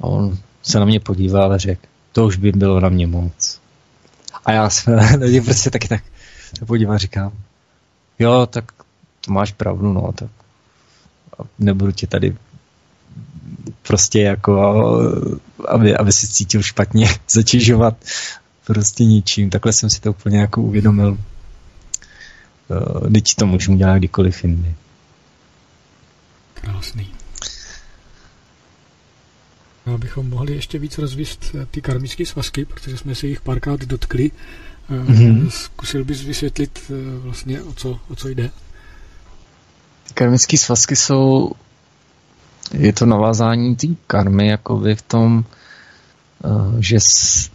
[0.00, 1.80] a on se na mě podíval a řekl,
[2.12, 3.60] to už by bylo na mě moc.
[4.44, 6.02] A já jsem na něj prostě taky tak
[6.58, 7.32] se podíval a říkám,
[8.18, 8.72] jo, tak
[9.20, 10.30] to máš pravdu, no, tak
[11.58, 12.36] nebudu tě tady
[13.82, 14.82] prostě jako,
[15.68, 17.96] aby, aby si cítil špatně, zatěžovat
[18.66, 19.50] prostě ničím.
[19.50, 21.18] Takhle jsem si to úplně jako uvědomil.
[23.12, 24.74] Teď to můžu dělat kdykoliv jindy.
[26.54, 27.10] Krásný.
[29.86, 33.80] No, abychom mohli ještě víc rozvíst eh, ty karmické svazky, protože jsme se jich párkrát
[33.80, 34.30] dotkli.
[34.90, 35.48] Mm-hmm.
[35.48, 38.50] Zkusil bys vysvětlit eh, vlastně, o co, o co jde?
[40.08, 41.52] Ty karmické svazky jsou
[42.72, 45.44] je to navázání té karmy, jakoby v tom,
[46.78, 47.50] že s,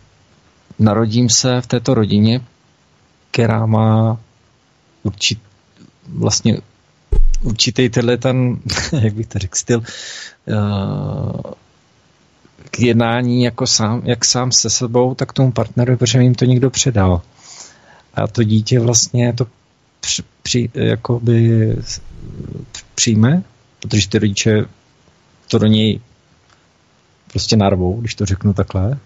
[0.79, 2.41] narodím se v této rodině,
[3.31, 4.17] která má
[5.03, 5.39] určit,
[6.07, 6.57] vlastně
[7.41, 8.57] určitý tenhle ten,
[9.01, 11.41] jak bych to řekl, styl uh,
[12.71, 16.69] k jednání jako sám, jak sám se sebou, tak tomu partnerovi, protože jim to někdo
[16.69, 17.21] předal.
[18.13, 19.47] A to dítě vlastně to
[19.99, 21.75] při, při, jakoby
[22.95, 23.43] přijme,
[23.79, 24.65] protože ty rodiče
[25.47, 25.99] to do něj
[27.31, 28.99] prostě narvou, když to řeknu takhle.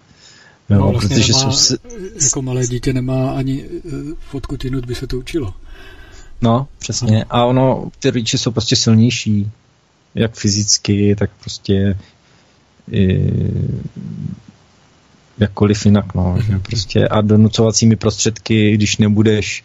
[0.68, 1.76] No, no vlastně protože nemá, jsou...
[2.24, 5.54] jako malé dítě nemá ani eh, fotku tinut, by se to učilo.
[6.44, 7.24] No, přesně.
[7.30, 9.50] A ono, ty rodiče jsou prostě silnější,
[10.14, 11.98] jak fyzicky, tak prostě
[12.92, 13.30] i,
[15.38, 16.36] jakkoliv jinak, no.
[16.46, 19.64] Že prostě a donucovacími prostředky, když nebudeš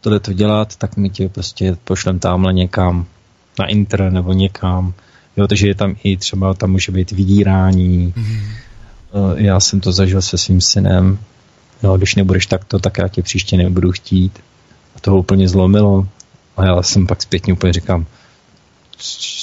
[0.00, 3.06] tohle to dělat, tak my tě prostě pošlem tamhle někam
[3.58, 4.94] na inter nebo někam.
[5.36, 8.14] Jo, takže je tam i třeba, tam může být vydírání.
[8.16, 8.40] Mm-hmm.
[9.36, 11.18] Já jsem to zažil se svým synem.
[11.82, 14.38] Jo, když nebudeš takto, tak já tě příště nebudu chtít.
[14.96, 16.08] A to ho úplně zlomilo.
[16.58, 18.06] A já jsem pak zpětně úplně říkám,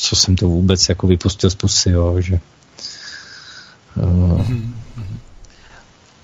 [0.02, 2.40] co jsem to vůbec jako vypustil z pusy, jo, že
[3.96, 4.46] uh,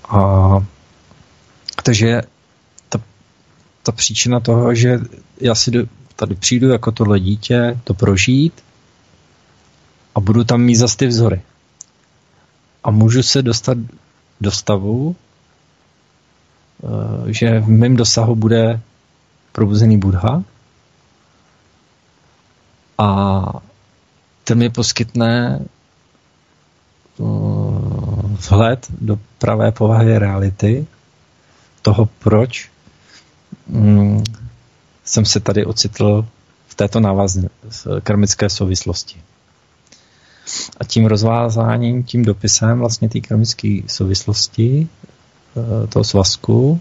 [0.08, 0.66] a
[1.82, 2.22] takže
[2.88, 3.00] ta,
[3.82, 5.00] ta příčina toho, že
[5.40, 5.86] já si do,
[6.16, 8.64] tady přijdu jako tohle dítě to prožít
[10.14, 11.42] a budu tam mít zase ty vzory.
[12.84, 13.78] a můžu se dostat
[14.40, 15.16] do stavu,
[16.84, 18.80] eh, že v mém dosahu bude
[19.52, 20.44] probuzený Buddha
[23.02, 23.44] a
[24.44, 27.24] ten mi poskytne eh,
[28.50, 30.86] vhled do pravé povahy reality,
[31.82, 32.70] toho, proč
[33.66, 34.22] mm,
[35.04, 36.26] jsem se tady ocitl
[36.66, 37.48] v této návazné
[38.02, 39.22] karmické souvislosti.
[40.80, 46.80] A tím rozvázáním, tím dopisem vlastně té karmické souvislosti eh, toho svazku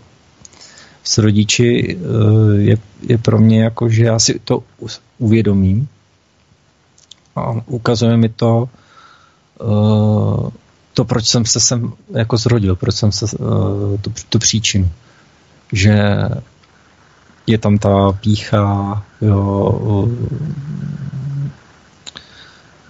[1.03, 4.63] s rodiči eh, je, je pro mě jako, že já si to
[5.17, 5.87] uvědomím
[7.35, 8.69] a ukazuje mi to
[9.61, 10.51] eh,
[10.93, 13.25] to, proč jsem se sem jako zrodil, proč jsem se
[14.01, 14.91] tu, tu příčinu.
[15.71, 16.19] Že
[17.47, 20.07] je tam ta pícha, jo,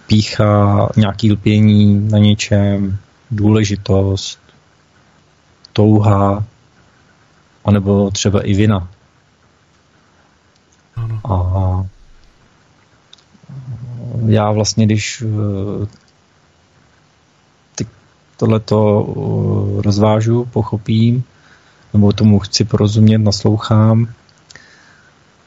[0.08, 2.98] pícha, nějaký lpění na něčem,
[3.32, 4.40] důležitost,
[5.74, 6.44] touha,
[7.66, 8.88] anebo třeba i vina.
[10.96, 11.22] Ano.
[11.24, 11.86] A
[14.26, 16.02] já vlastně, když eh,
[18.38, 21.24] tohleto eh, rozvážu, pochopím,
[21.94, 24.08] nebo tomu chci porozumět, naslouchám,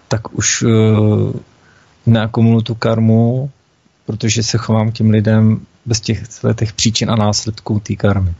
[0.08, 1.32] tak už uh,
[2.06, 3.50] neakumuluji tu karmu,
[4.06, 6.22] protože se chovám k těm lidem bez těch,
[6.54, 8.34] těch příčin a následků té karmy.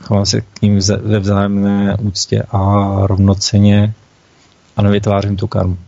[0.00, 2.60] Chovám se k ním ve vzájemné úctě a
[3.06, 3.94] rovnoceně
[4.76, 5.78] a nevytvářím tu karmu.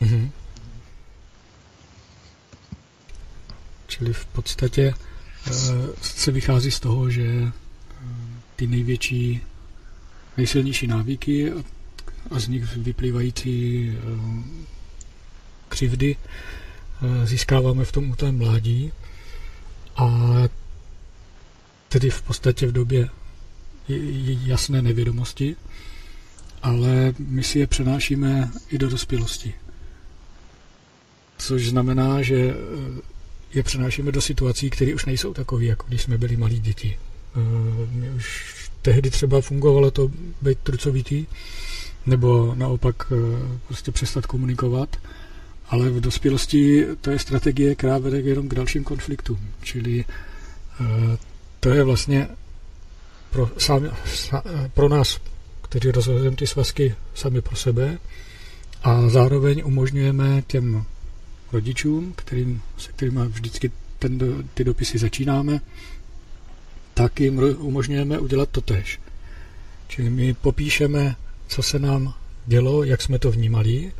[0.00, 0.30] Mm-hmm.
[3.92, 4.94] Čili v podstatě
[5.50, 5.54] uh,
[6.02, 7.50] se vychází z toho, že uh,
[8.56, 9.40] ty největší,
[10.36, 11.52] nejsilnější návyky
[12.30, 14.00] a z nich vyplývající eh,
[15.68, 18.92] křivdy eh, získáváme v tom útlém mládí
[19.96, 20.08] a
[21.88, 23.08] tedy v podstatě v době
[24.44, 25.56] jasné nevědomosti,
[26.62, 29.54] ale my si je přenášíme i do dospělosti.
[31.38, 32.54] Což znamená, že eh,
[33.54, 36.98] je přenášíme do situací, které už nejsou takové, jako když jsme byli malí děti.
[37.90, 40.10] My už tehdy třeba fungovalo to
[40.42, 41.26] být trucovitý,
[42.06, 44.96] nebo naopak eh, prostě přestat komunikovat.
[45.68, 49.38] Ale v dospělosti to je strategie, která vede jenom k dalším konfliktům.
[49.62, 51.18] Čili eh,
[51.60, 52.28] to je vlastně
[53.30, 53.88] pro, sami,
[54.74, 55.20] pro nás,
[55.62, 57.98] kteří rozhodujeme ty svazky sami pro sebe
[58.82, 60.84] a zároveň umožňujeme těm
[61.52, 64.18] rodičům, kterým, se kterými vždycky ten,
[64.54, 65.60] ty dopisy začínáme,
[66.94, 69.00] tak jim umožňujeme udělat to tež.
[69.88, 71.16] Čili my popíšeme
[71.52, 72.14] co se nám
[72.46, 73.92] dělo, jak jsme to vnímali,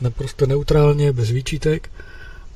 [0.00, 1.90] naprosto neutrálně, bez výčitek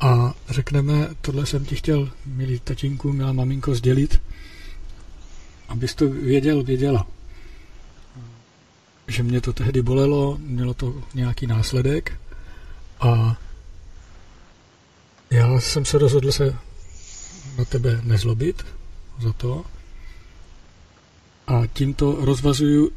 [0.01, 4.20] a řekneme, tohle jsem ti chtěl, milý tatínku, milá maminko, sdělit,
[5.68, 7.06] abys to věděl, věděla.
[9.09, 12.12] Že mě to tehdy bolelo, mělo to nějaký následek
[13.01, 13.36] a
[15.30, 16.56] já jsem se rozhodl se
[17.58, 18.66] na tebe nezlobit
[19.20, 19.64] za to
[21.46, 22.90] a tímto rozvazuju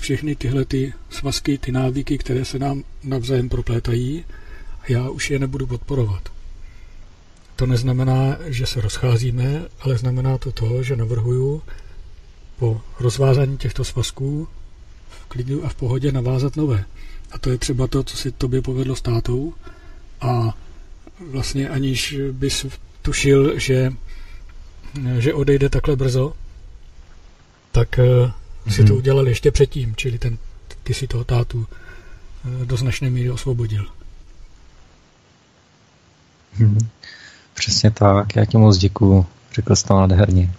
[0.00, 4.24] všechny tyhle ty svazky, ty návyky, které se nám navzájem proplétají
[4.82, 6.28] a já už je nebudu podporovat.
[7.56, 11.62] To neznamená, že se rozcházíme, ale znamená to to, že navrhuju
[12.58, 14.48] po rozvázání těchto svazků
[15.10, 16.84] v klidu a v pohodě navázat nové.
[17.30, 19.54] A to je třeba to, co si tobě povedlo s tátou
[20.20, 20.56] a
[21.30, 22.66] vlastně aniž bys
[23.02, 23.92] tušil, že,
[25.18, 26.32] že odejde takhle brzo,
[27.72, 28.32] tak eh,
[28.70, 30.38] si to udělal ještě předtím, čili ten,
[30.82, 33.86] ty si toho tátu eh, do značné míry osvobodil.
[36.52, 36.78] Hmm.
[37.54, 40.52] Přesně tak, já ti moc děkuju, řekl jsi to nádherně.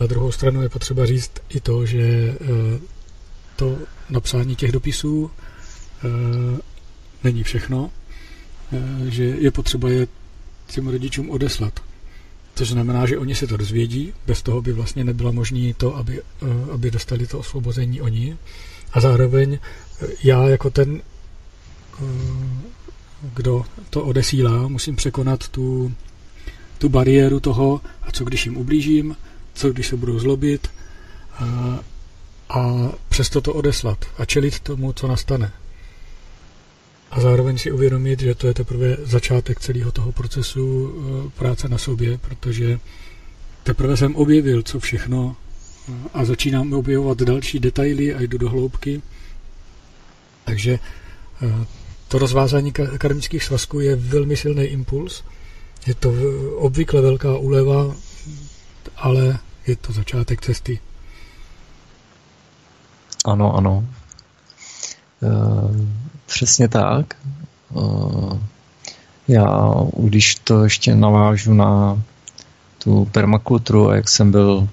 [0.00, 2.36] Na druhou stranu je potřeba říct i to, že eh,
[3.56, 3.78] to
[4.10, 5.30] napsání těch dopisů
[6.04, 6.60] eh,
[7.24, 7.90] není všechno,
[9.08, 10.06] že je potřeba je
[10.66, 11.80] těm rodičům odeslat.
[12.54, 16.20] Což znamená, že oni se to dozvědí, bez toho by vlastně nebylo možné to, aby,
[16.20, 18.36] eh, aby dostali to osvobození oni.
[18.92, 19.58] A zároveň
[20.22, 21.02] já jako ten,
[23.34, 25.94] kdo to odesílá, musím překonat tu,
[26.78, 29.16] tu bariéru toho, a co když jim ublížím,
[29.54, 30.70] co když se budou zlobit,
[32.48, 35.52] a přesto to odeslat a čelit tomu, co nastane
[37.10, 41.78] a zároveň si uvědomit, že to je teprve začátek celého toho procesu eh, práce na
[41.78, 42.80] sobě, protože
[43.62, 45.36] teprve jsem objevil, co všechno
[45.88, 49.02] eh, a začínám objevovat další detaily a jdu do hloubky.
[50.44, 50.78] Takže
[51.42, 51.66] eh,
[52.08, 55.24] to rozvázání karmických svazků je velmi silný impuls.
[55.86, 56.14] Je to
[56.56, 57.96] obvykle velká úleva,
[58.96, 60.78] ale je to začátek cesty.
[63.26, 63.84] Ano, ano.
[65.22, 65.28] E,
[66.26, 67.14] přesně tak.
[67.14, 68.56] E,
[69.28, 72.02] já, když to ještě navážu na
[72.84, 74.68] tu permakulturu, jak jsem byl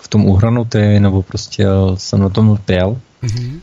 [0.00, 3.60] v tom uhranutý, nebo prostě jsem na tom lpěl, mm-hmm.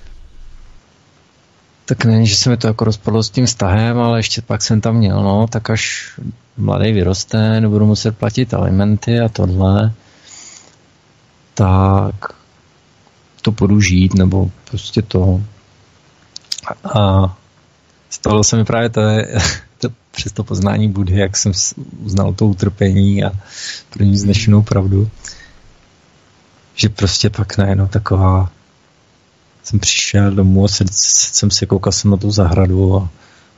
[1.85, 4.81] tak není, že se mi to jako rozpadlo s tím vztahem, ale ještě pak jsem
[4.81, 6.13] tam měl, no, tak až
[6.57, 9.93] mladý vyroste, nebudu muset platit alimenty a tohle,
[11.53, 12.36] tak
[13.47, 15.43] to budu žít, nebo prostě to.
[16.83, 17.37] A
[18.09, 19.01] stalo se mi právě to,
[19.77, 21.51] to přes to poznání Budhy, jak jsem
[22.03, 23.31] uznal to utrpení a
[23.89, 25.09] pro ní znešenou pravdu,
[26.75, 28.51] že prostě pak najednou taková
[29.63, 33.09] jsem přišel domů a jsem se koukal jsem na tu zahradu a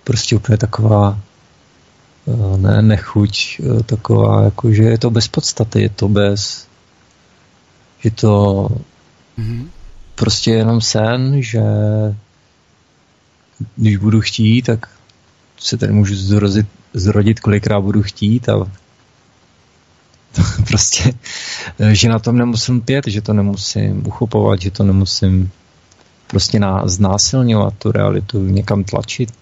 [0.03, 1.20] prostě úplně taková
[2.28, 6.68] eh, ne, nechuť, eh, taková, jako, že je to bez podstaty, je to bez,
[8.03, 8.32] je to
[9.38, 9.78] mm-hmm.
[10.20, 11.62] Prostě jenom sen, že
[13.76, 14.90] když budu chtít, tak
[15.58, 18.72] se tady můžu zrozit, zrodit, kolikrát budu chtít a
[20.68, 21.14] prostě,
[21.91, 25.52] že na tom nemusím pět, že to nemusím uchopovat, že to nemusím
[26.28, 29.34] prostě na, znásilňovat tu realitu, někam tlačit.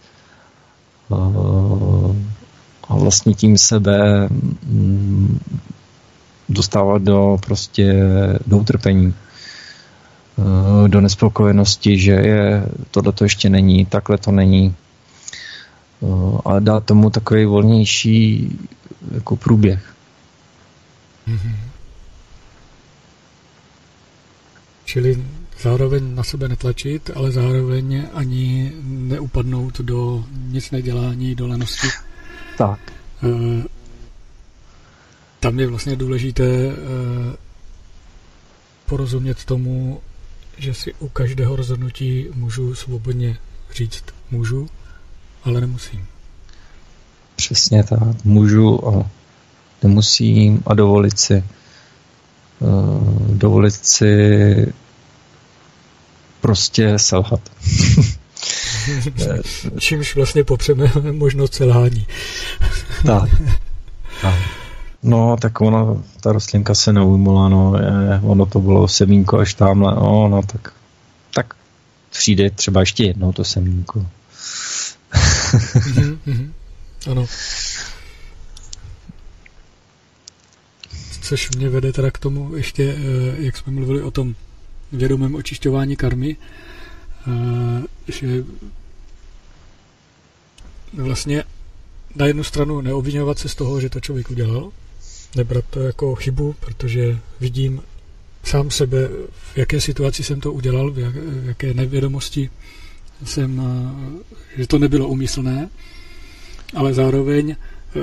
[2.90, 4.28] A vlastně tím sebe
[4.64, 5.40] mm,
[6.50, 7.94] dostávat do prostě
[8.48, 9.14] do utrpení
[10.88, 14.76] do nespokojenosti, že je tohle to ještě není, takhle to není
[16.46, 18.52] a dát tomu takový volnější
[19.12, 19.94] jako průběh.
[21.28, 21.56] Mm-hmm.
[24.86, 25.26] Čili
[25.62, 31.88] zároveň na sebe netlačit, ale zároveň ani neupadnout do nic nedělání, do lenosti.
[32.58, 32.80] Tak.
[33.24, 33.64] E,
[35.40, 36.76] tam je vlastně důležité e,
[38.86, 40.02] porozumět tomu,
[40.58, 43.38] že si u každého rozhodnutí můžu svobodně
[43.74, 44.68] říct můžu,
[45.44, 46.08] ale nemusím.
[47.36, 48.24] Přesně tak.
[48.24, 49.10] Můžu a
[49.84, 51.44] nemusím a dovolit si
[52.60, 54.74] uh, dovolit si
[56.42, 57.42] prostě selhat.
[59.80, 62.08] Čímž vlastně popřeme možnost selhání.
[63.06, 63.30] tak.
[64.22, 64.57] tak.
[65.08, 69.96] No, tak ono, ta rostlinka se neujmula, no, je, ono to bylo semínko až tamhle,
[69.96, 70.74] no, no, tak,
[71.34, 71.54] tak
[72.10, 74.06] přijde třeba ještě jednou to semínko.
[75.12, 76.50] mm-hmm.
[77.12, 77.26] Ano.
[81.22, 84.36] Což mě vede teda k tomu ještě, eh, jak jsme mluvili o tom
[84.92, 86.38] vědomém očišťování karmy,
[87.28, 88.44] eh, že
[90.94, 91.44] vlastně
[92.16, 94.72] na jednu stranu neobvinovat se z toho, že to člověk udělal,
[95.38, 97.82] nebrat to jako chybu, protože vidím
[98.44, 99.10] sám sebe,
[99.54, 102.50] v jaké situaci jsem to udělal, v, jak, v jaké nevědomosti
[103.24, 105.70] jsem, eh, že to nebylo umyslné,
[106.74, 108.00] ale zároveň eh,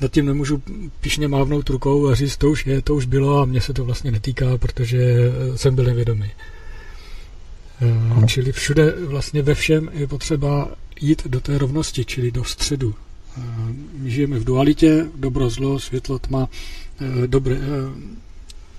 [0.00, 0.62] nad tím nemůžu
[1.00, 3.84] píšně mávnout rukou a říct, to už je, to už bylo a mě se to
[3.84, 6.30] vlastně netýká, protože eh, jsem byl nevědomý.
[8.10, 8.26] Ano.
[8.26, 10.68] Čili všude, vlastně ve všem je potřeba
[11.00, 12.94] jít do té rovnosti, čili do středu,
[13.92, 16.48] my žijeme v dualitě, dobro, zlo, světlo, tma,
[17.00, 17.60] eh, dobré, eh,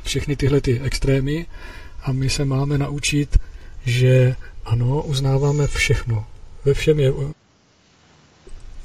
[0.04, 1.46] všechny tyhle ty extrémy.
[2.02, 3.38] A my se máme naučit,
[3.86, 4.36] že
[4.66, 6.26] ano, uznáváme všechno.
[6.66, 7.14] Ve všem je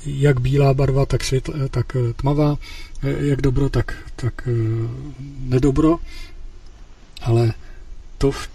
[0.07, 2.59] jak bílá barva, tak, světl, eh, tak tmavá,
[3.03, 4.49] jak dobro, tak, tak
[5.39, 5.99] nedobro,
[7.23, 7.53] ale
[8.19, 8.49] to, v,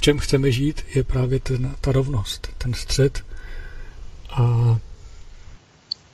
[0.00, 3.24] čem chceme žít, je právě ten, ta rovnost, ten střed.
[4.30, 4.78] A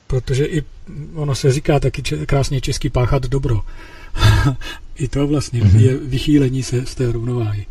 [0.07, 0.63] protože i
[1.15, 3.61] ono se říká taky krásně český páchat dobro.
[4.95, 5.79] I to vlastně mm-hmm.
[5.79, 7.65] je vychýlení se z té rovnováhy.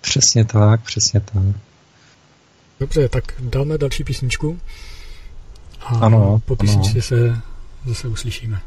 [0.00, 1.42] Přesně tak, přesně tak.
[2.80, 4.60] Dobře, tak dáme další písničku
[5.80, 7.02] a ano, po písničce ano.
[7.02, 7.40] se
[7.86, 8.60] zase uslyšíme.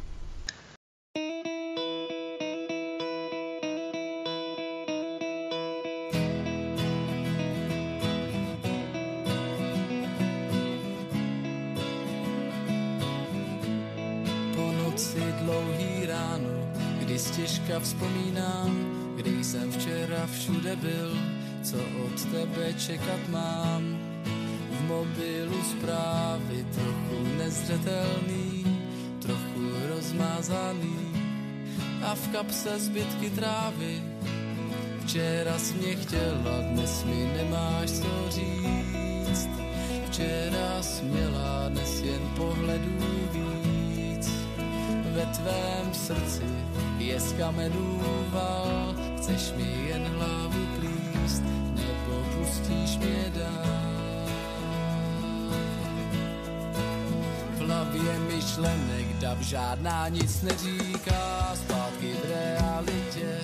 [22.87, 23.83] Čekat mám.
[24.71, 28.65] V mobilu zprávy trochu nezřetelný,
[29.21, 30.99] trochu rozmázaný
[32.03, 34.01] a v kapse zbytky trávy.
[35.05, 39.49] Včera jsi mě chtěla, dnes mi nemáš co říct.
[40.07, 42.99] včera směla, dnes jen pohledů
[43.31, 44.29] víc.
[45.15, 46.43] Ve tvém srdci
[46.97, 49.84] je z kamenů val, chceš mi
[57.95, 63.39] hlavě myšlenek dav žádná nic neříká, zpátky v realitě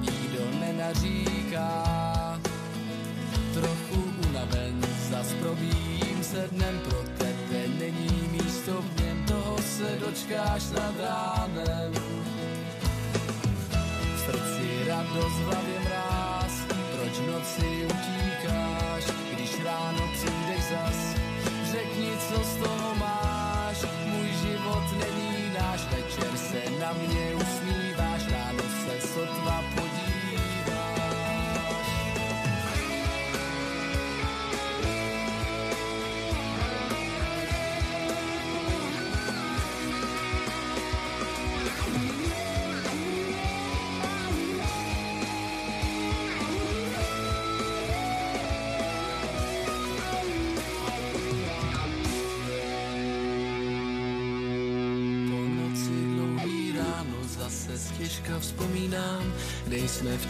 [0.00, 2.40] nikdo nenaříká.
[3.54, 10.62] Trochu unaven, zas probíjím se dnem, pro tebe není místo v něm, toho se dočkáš
[10.70, 11.92] nad ránem.
[14.16, 21.14] V srdci radost, v hlavě mráz, proč noci utíkáš, když ráno přijdeš zas,
[21.70, 23.15] řekni, co z toho máš,
[24.46, 27.25] život není náš, večer se na mě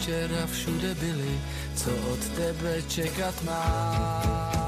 [0.07, 1.39] včera všude byli,
[1.75, 4.66] co od tebe čekat mám.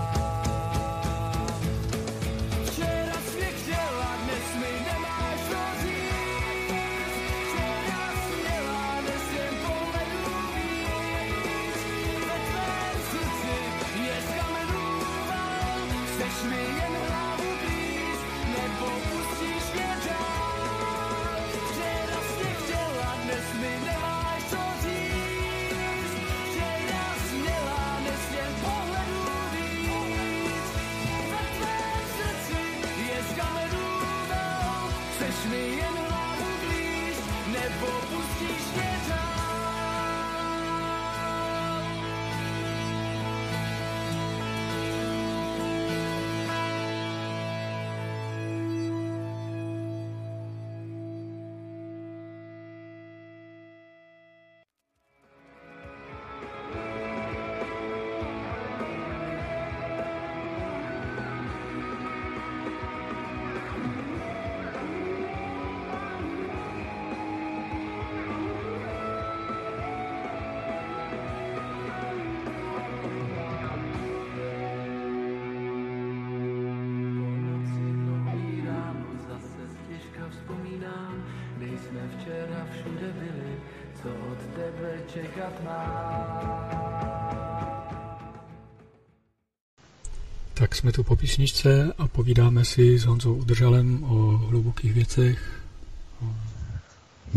[90.80, 95.62] Jsme tu po písničce a povídáme si s Honzou Udržalem o hlubokých věcech,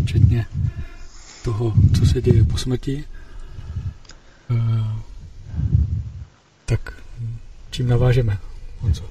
[0.05, 0.47] včetně
[1.45, 3.05] toho, co se děje po smrti.
[4.51, 4.85] Eh,
[6.65, 6.93] Tak
[7.71, 8.39] čím navážeme,
[8.81, 9.05] Honzo?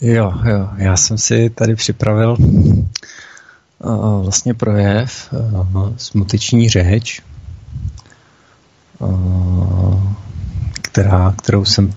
[0.00, 7.22] Jo, jo, já jsem si tady připravil uh, vlastně projev, uh, smuteční řeč,
[10.82, 11.94] která, kterou jsem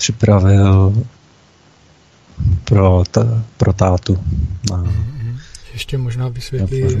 [0.00, 1.04] připravil
[2.64, 4.18] pro, t- pro tátu.
[4.74, 4.84] A,
[5.72, 6.96] Ještě možná vysvětlí, eh,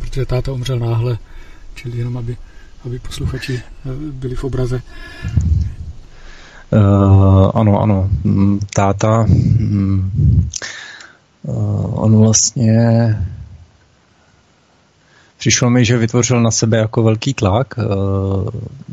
[0.00, 1.18] protože táta umřel náhle,
[1.74, 2.36] čili jenom aby,
[2.84, 4.82] aby posluchači eh, byli v obraze.
[6.70, 8.10] Uh, ano, ano.
[8.24, 10.48] Mm, Táta, mm,
[11.42, 12.78] uh, on vlastně
[15.36, 17.74] přišlo mi, že vytvořil na sebe jako velký tlak.
[17.78, 18.48] Uh,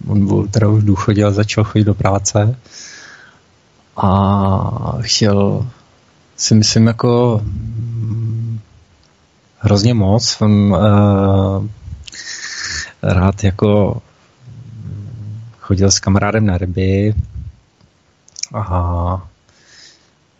[0.08, 0.84] on byl teda už
[1.26, 2.56] a začal chodit do práce
[3.98, 5.68] a chtěl
[6.38, 8.60] si myslím jako mm,
[9.60, 10.38] hrozně moc.
[10.42, 11.68] On uh,
[13.02, 14.02] rád jako
[15.60, 17.14] chodil s kamarádem na ryby,
[18.54, 19.28] a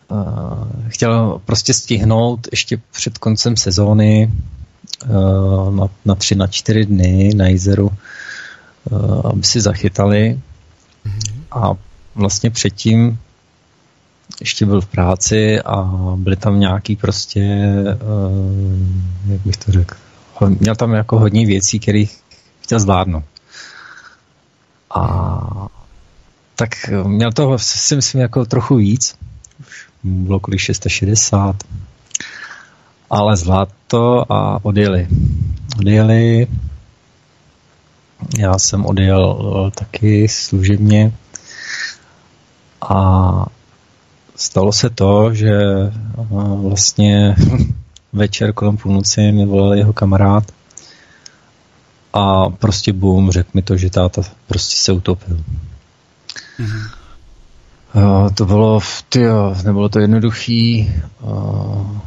[0.08, 4.32] uh, chtěl prostě stihnout ještě před koncem sezóny
[5.70, 7.90] na, na tři, na čtyři dny na jezeru,
[8.90, 10.40] uh, aby si zachytali
[11.50, 11.70] a
[12.14, 13.18] vlastně předtím
[14.40, 15.82] ještě byl v práci a
[16.16, 19.94] byly tam nějaký prostě, uh, jak bych to řekl,
[20.40, 22.04] měl tam jako hodně věcí, které
[22.60, 23.24] chtěl zvládnout.
[24.94, 25.66] A
[26.56, 26.70] tak
[27.02, 29.14] měl toho si myslím jako trochu víc.
[30.04, 31.56] Bylo kolik 660.
[33.14, 35.06] Ale zvlád to a odjeli.
[35.78, 36.46] Odjeli.
[38.38, 41.12] Já jsem odjel eh, taky služebně
[42.90, 43.46] A
[44.36, 45.62] stalo se to, že
[46.18, 47.36] a, vlastně
[48.12, 50.44] večer kolem půlnoci mi volal jeho kamarád
[52.12, 55.44] a prostě boom, řekl mi to, že táta prostě se utopil.
[56.58, 56.80] Mhm.
[57.94, 61.98] Uh, to bylo, tyjo, nebylo to jednoduchý, uh,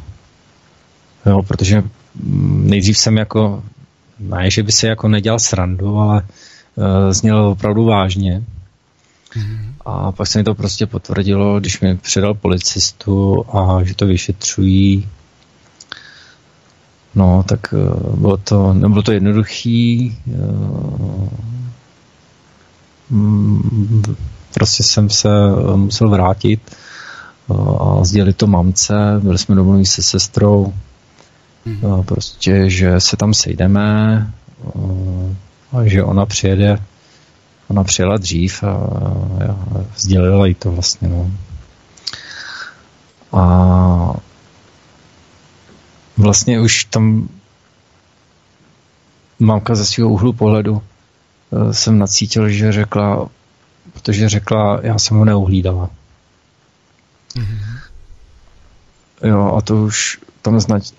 [1.26, 1.82] jo, protože
[2.14, 3.62] mm, nejdřív jsem jako,
[4.18, 6.22] ne, že by se jako nedělal srandu, ale
[6.74, 8.42] uh, zněl opravdu vážně.
[9.36, 9.74] Mhm.
[9.84, 15.08] A pak se mi to prostě potvrdilo, když mi předal policistu a že to vyšetřují.
[17.14, 20.16] No, tak uh, bylo to, nebylo to jednoduchý.
[20.26, 21.28] Uh,
[23.10, 24.02] mm,
[24.54, 30.02] prostě jsem se eh, musel vrátit eh, a sdělit to mamce, byli jsme domluví se
[30.02, 30.74] sestrou,
[31.66, 34.32] Eh, prostě, že se tam sejdeme
[34.66, 35.36] eh,
[35.72, 36.82] a že ona přijede,
[37.68, 38.72] ona přijela dřív a
[39.48, 41.30] a sdělila jí to vlastně, no.
[43.32, 44.14] A
[46.16, 47.28] vlastně už tam
[49.38, 50.82] mamka ze svého úhlu pohledu
[51.52, 53.28] eh, jsem nacítil, že řekla,
[53.92, 55.90] protože řekla, já jsem ho neuhlídala.
[57.36, 57.78] Mhm.
[59.24, 60.92] Jo, a to už tam znač,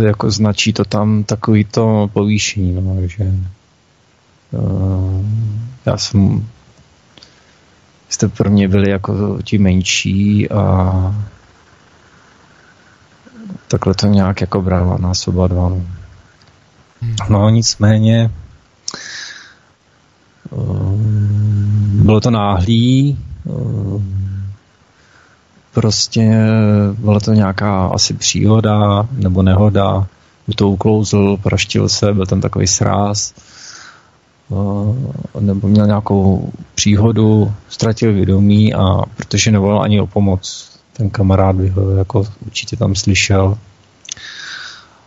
[0.00, 3.32] jako značí to tam takový to povýšení, no, že
[4.52, 5.26] uh,
[5.86, 6.46] já jsem
[8.08, 11.14] jste pro mě byli jako ti menší a
[13.68, 15.68] takhle to nějak jako brala nás oba dva.
[15.68, 15.82] No.
[17.28, 18.30] No nicméně
[20.50, 24.17] um, bylo to náhlý, um,
[25.80, 26.30] prostě
[26.98, 30.06] byla to nějaká asi příhoda nebo nehoda,
[30.48, 33.34] by to uklouzl, praštil se, byl tam takový sráz,
[35.40, 41.68] nebo měl nějakou příhodu, ztratil vědomí a protože nevolal ani o pomoc, ten kamarád by
[41.68, 43.58] ho jako určitě tam slyšel,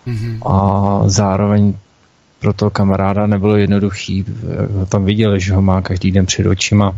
[0.06, 0.40] Mhm.
[0.46, 1.74] a zároveň
[2.40, 4.26] pro toho kamaráda nebylo jednoduchý.
[4.90, 6.96] Tam viděl, že ho má každý den před očima.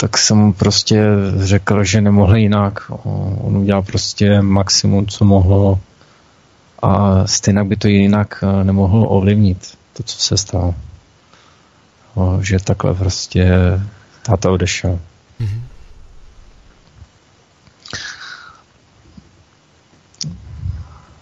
[0.00, 1.04] Tak jsem mu prostě
[1.36, 2.90] řekl, že nemohl jinak.
[3.42, 5.80] On udělal prostě maximum, co mohlo
[6.82, 10.74] a stejně by to jinak eh, nemohl ovlivnit, to, co se stalo.
[12.14, 13.50] O, Že takhle prostě
[14.22, 14.98] táta odešel.
[15.38, 15.62] Mhm.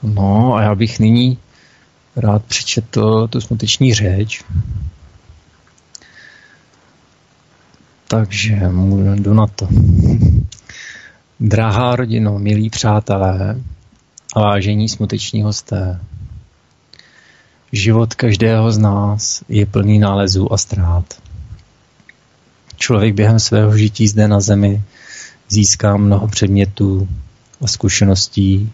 [0.02, 1.38] No a já bych nyní
[2.16, 4.44] rád přečetl tu smuteční řeč.
[8.08, 8.60] Takže
[9.14, 9.68] jdu na to.
[11.40, 13.60] Drahá rodino, milí přátelé
[14.36, 16.00] a vážení smuteční hosté.
[17.72, 21.14] Život každého z nás je plný nálezů a ztrát.
[22.76, 24.82] Člověk během svého žití zde na zemi
[25.48, 27.08] získá mnoho předmětů
[27.64, 28.72] a zkušeností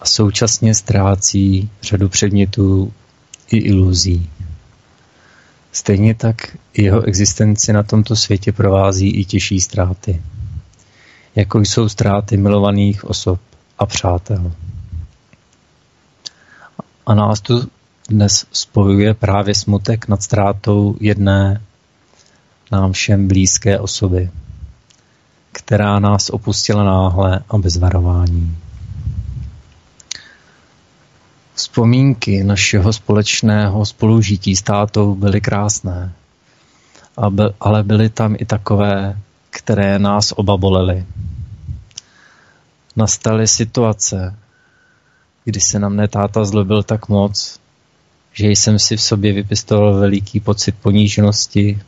[0.00, 2.92] a současně ztrácí řadu předmětů
[3.50, 4.30] i iluzí.
[5.74, 10.22] Stejně tak jeho existenci na tomto světě provází i těžší ztráty,
[11.34, 13.40] jako jsou ztráty milovaných osob
[13.78, 14.52] a přátel.
[17.06, 17.68] A nás tu
[18.08, 21.62] dnes spojuje právě smutek nad ztrátou jedné
[22.72, 24.30] nám všem blízké osoby,
[25.52, 28.56] která nás opustila náhle a bez varování.
[31.54, 36.12] Vzpomínky našeho společného spolužití s tátou byly krásné,
[37.60, 39.18] ale byly tam i takové,
[39.50, 41.06] které nás oba bolely.
[42.96, 44.34] Nastaly situace,
[45.44, 47.60] kdy se na mne táta zlobil tak moc,
[48.32, 51.82] že jsem si v sobě vypistoval veliký pocit poníženosti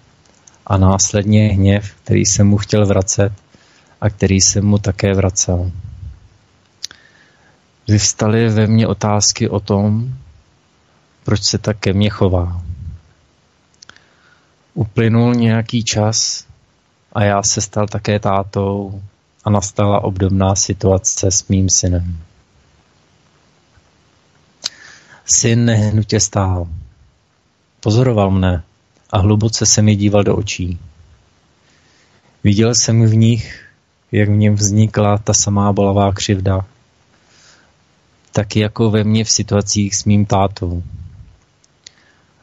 [0.66, 3.32] a následně hněv, který jsem mu chtěl vracet
[4.00, 5.72] a který jsem mu také vracel.
[7.88, 10.14] Vyvstaly ve mně otázky o tom,
[11.24, 12.62] proč se tak ke mně chová.
[14.74, 16.46] Uplynul nějaký čas
[17.12, 19.02] a já se stal také tátou
[19.44, 22.18] a nastala obdobná situace s mým synem.
[25.24, 26.68] Syn nehnutě stál.
[27.80, 28.62] Pozoroval mne
[29.10, 30.78] a hluboce se mi díval do očí.
[32.44, 33.68] Viděl jsem v nich,
[34.12, 36.66] jak v něm vznikla ta samá bolavá křivda,
[38.36, 40.82] tak jako ve mně v situacích s mým tátou.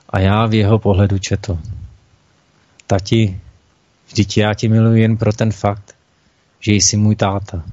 [0.10, 1.60] A já v jeho pohledu četl.
[2.88, 3.40] Tati,
[4.08, 5.96] vždyť já tě miluji jen pro ten fakt,
[6.60, 7.64] že jsi můj táta.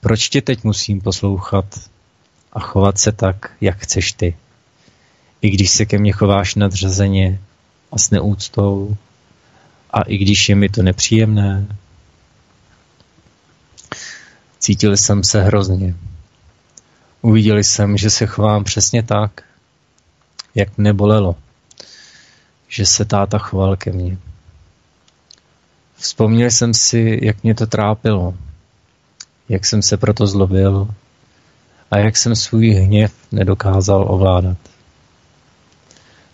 [0.00, 1.90] Proč tě teď musím poslouchat
[2.52, 4.36] a chovat se tak, jak chceš ty?
[5.40, 7.40] I když se ke mně chováš nadřazeně
[7.92, 8.96] a s neúctou.
[9.90, 11.66] A i když je mi to nepříjemné,
[14.66, 15.94] cítil jsem se hrozně.
[17.22, 19.42] Uviděl jsem, že se chovám přesně tak,
[20.54, 21.36] jak mne bolelo,
[22.68, 24.18] že se táta choval ke mně.
[25.96, 28.34] Vzpomněl jsem si, jak mě to trápilo,
[29.48, 30.88] jak jsem se proto zlobil
[31.90, 34.58] a jak jsem svůj hněv nedokázal ovládat.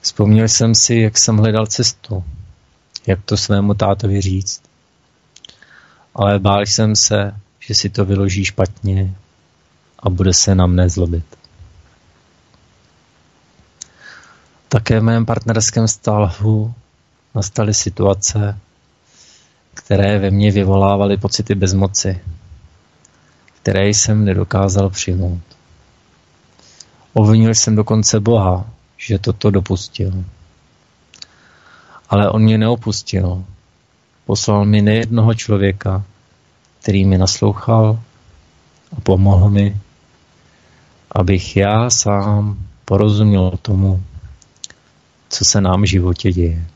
[0.01, 2.25] Vzpomněl jsem si, jak jsem hledal cestu,
[3.07, 4.63] jak to svému tátovi říct.
[6.15, 7.42] Ale bál jsem se,
[7.73, 9.15] že si to vyloží špatně
[9.99, 11.25] a bude se na mne zlobit.
[14.69, 16.75] Také v mém partnerském vztahu
[17.35, 18.59] nastaly situace,
[19.75, 22.21] které ve mně vyvolávaly pocity bezmoci,
[23.63, 25.43] které jsem nedokázal přijmout.
[27.13, 30.25] Obvinil jsem dokonce Boha, že toto dopustil.
[32.09, 33.45] Ale on mě neopustil.
[34.27, 36.05] Poslal mi nejednoho člověka,
[36.83, 38.01] který mi naslouchal
[38.97, 39.77] a pomohl mi,
[41.13, 44.03] abych já sám porozuměl tomu,
[45.29, 46.67] co se nám v životě děje.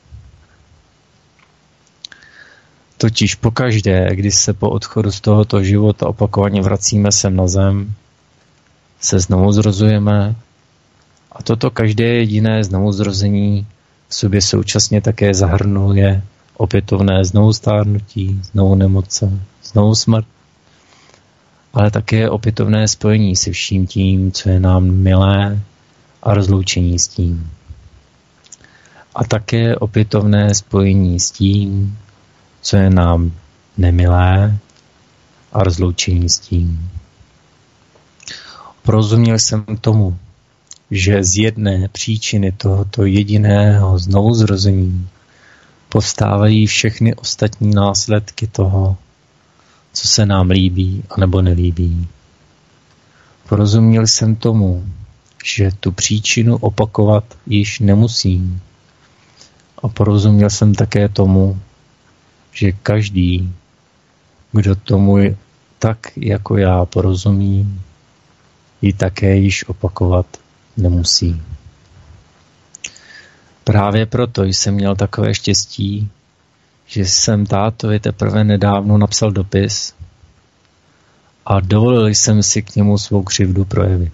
[2.99, 7.95] Totiž pokaždé, když se po odchodu z tohoto života opakovaně vracíme sem na zem,
[9.01, 10.35] se znovu zrozujeme
[11.33, 13.67] a toto každé jediné znovuzrození
[14.09, 16.23] v sobě současně také zahrnuje
[16.57, 20.27] opětovné znovu stárnutí, znovu nemoce, znovu smrt,
[21.75, 25.61] ale také opětovné spojení se vším tím, co je nám milé
[26.23, 27.51] a rozloučení s tím.
[29.15, 31.99] A také opětovné spojení s tím,
[32.63, 33.33] co je nám
[33.79, 34.59] nemilé
[35.53, 36.91] a rozloučení s tím.
[38.83, 40.19] Porozuměl jsem tomu,
[40.91, 45.09] že z jedné příčiny tohoto jediného znovuzrození
[45.89, 48.97] povstávají všechny ostatní následky toho,
[49.97, 52.09] co se nám líbí a nebo nelíbí.
[53.49, 54.85] Porozuměl jsem tomu,
[55.45, 58.61] že tu příčinu opakovat již nemusím.
[59.83, 61.61] A porozuměl jsem také tomu,
[62.53, 63.53] že každý,
[64.53, 65.17] kdo tomu
[65.79, 67.81] tak jako já porozumí,
[68.83, 70.27] ji také již opakovat
[70.77, 71.43] nemusí.
[73.65, 76.11] Právě proto jsem měl takové štěstí,
[76.87, 79.95] že jsem tátovi teprve nedávno napsal dopis
[81.47, 84.13] a dovolil jsem si k němu svou křivdu projevit.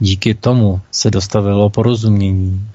[0.00, 2.70] Díky tomu se dostavilo porozumění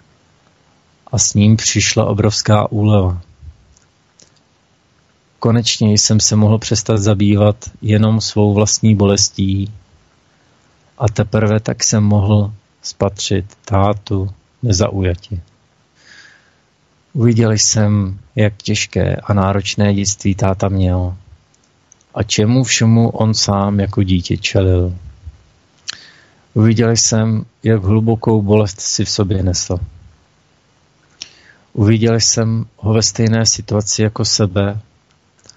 [1.11, 3.21] a s ním přišla obrovská úleva.
[5.39, 9.71] Konečně jsem se mohl přestat zabývat jenom svou vlastní bolestí
[10.97, 15.41] a teprve tak jsem mohl spatřit tátu nezaujatě.
[17.17, 21.17] Uviděl jsem, jak těžké a náročné dětství táta měl
[22.13, 24.93] a čemu všemu on sám jako dítě čelil.
[26.53, 29.77] Uviděl jsem, jak hlubokou bolest si v sobě nesl.
[31.73, 34.79] Uviděl jsem ho ve stejné situaci jako sebe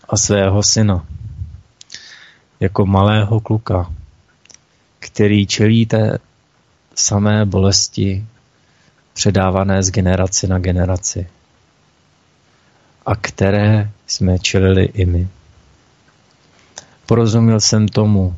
[0.08, 1.06] a svého syna.
[2.60, 3.92] Jako malého kluka,
[4.98, 6.18] který čelí té
[6.94, 8.26] samé bolesti
[9.12, 11.26] předávané z generaci na generaci
[13.06, 15.28] a které jsme čelili i my.
[17.06, 18.36] Porozuměl jsem tomu,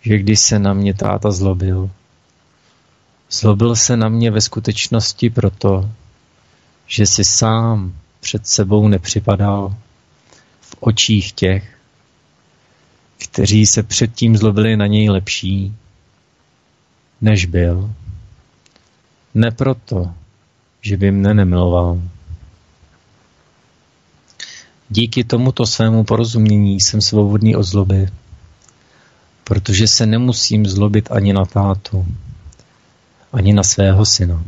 [0.00, 1.90] že když se na mě táta zlobil,
[3.30, 5.90] zlobil se na mě ve skutečnosti proto,
[6.86, 9.74] že si sám před sebou nepřipadal
[10.60, 11.76] v očích těch,
[13.18, 15.76] kteří se předtím zlobili na něj lepší,
[17.20, 17.94] než byl.
[19.34, 20.14] Ne proto,
[20.80, 22.02] že by mne nemiloval.
[24.90, 28.08] Díky tomuto svému porozumění jsem svobodný od zloby,
[29.44, 32.06] protože se nemusím zlobit ani na tátu,
[33.32, 34.44] ani na svého syna.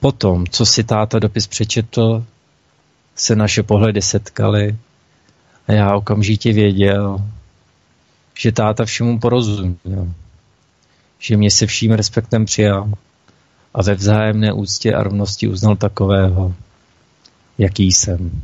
[0.00, 2.24] Potom, co si táta dopis přečetl,
[3.16, 4.76] se naše pohledy setkaly
[5.68, 7.30] a já okamžitě věděl,
[8.38, 10.12] že táta všemu porozuměl,
[11.18, 12.92] že mě se vším respektem přijal
[13.74, 16.54] a ve vzájemné úctě a rovnosti uznal takového,
[17.58, 18.42] jaký jsem.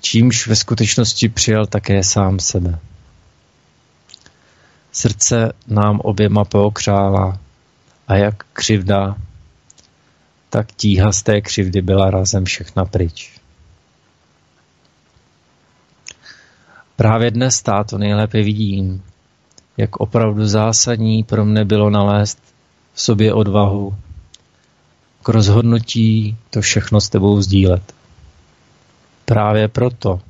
[0.00, 2.78] Čímž ve skutečnosti přijal také sám sebe.
[4.92, 7.38] Srdce nám oběma pookřála
[8.08, 9.16] a jak křivda,
[10.50, 13.40] tak tíha z té křivdy byla razem všechna pryč.
[16.96, 19.02] Právě dnes, táto, nejlépe vidím,
[19.76, 22.42] jak opravdu zásadní pro mne bylo nalézt
[22.92, 23.94] v sobě odvahu
[25.32, 27.94] rozhodnutí to všechno s tebou sdílet.
[29.24, 30.20] Právě proto,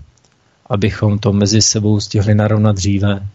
[0.66, 3.28] abychom to mezi sebou stihli narovnat dříve,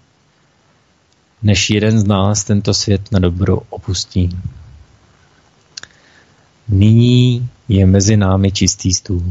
[1.41, 4.29] než jeden z nás tento svět na dobro opustí.
[6.67, 9.23] Nyní je mezi námi čistý stůl.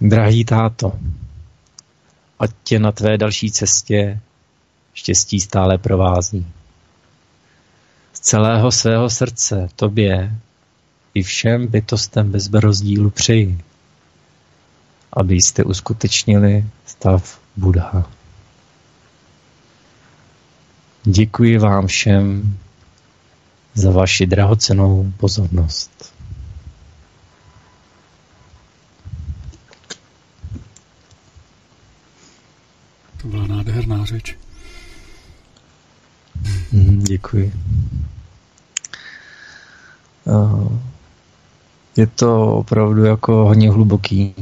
[0.00, 0.92] Drahý táto,
[2.38, 4.20] ať tě na tvé další cestě
[4.94, 6.46] štěstí stále provází.
[8.22, 10.36] Celého svého srdce tobě
[11.14, 13.58] i všem bytostem bez rozdílu přeji,
[15.12, 18.10] abyste uskutečnili stav Buddha.
[21.04, 22.58] Děkuji vám všem
[23.74, 26.14] za vaši drahocenou pozornost.
[33.22, 34.36] To byla nádherná řeč.
[36.72, 37.52] Mhm, Děkuji.
[40.26, 40.78] Eh,
[41.96, 44.34] Je to opravdu jako hodně hluboký.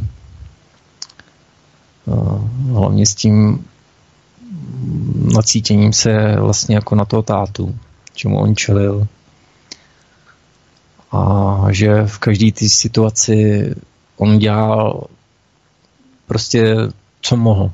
[2.09, 2.40] Eh,
[2.73, 3.65] Hlavně s tím
[5.35, 7.78] nacítěním se vlastně jako na toho tátu,
[8.15, 9.07] čemu on čelil.
[11.12, 13.70] A že v každé té situaci
[14.16, 15.05] on dělal
[16.27, 16.77] prostě,
[17.23, 17.70] co mohl.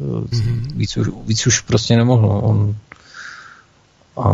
[0.00, 0.68] Mhm.
[0.74, 2.40] Víc už, víc už prostě nemohl.
[2.42, 2.76] On,
[4.16, 4.28] a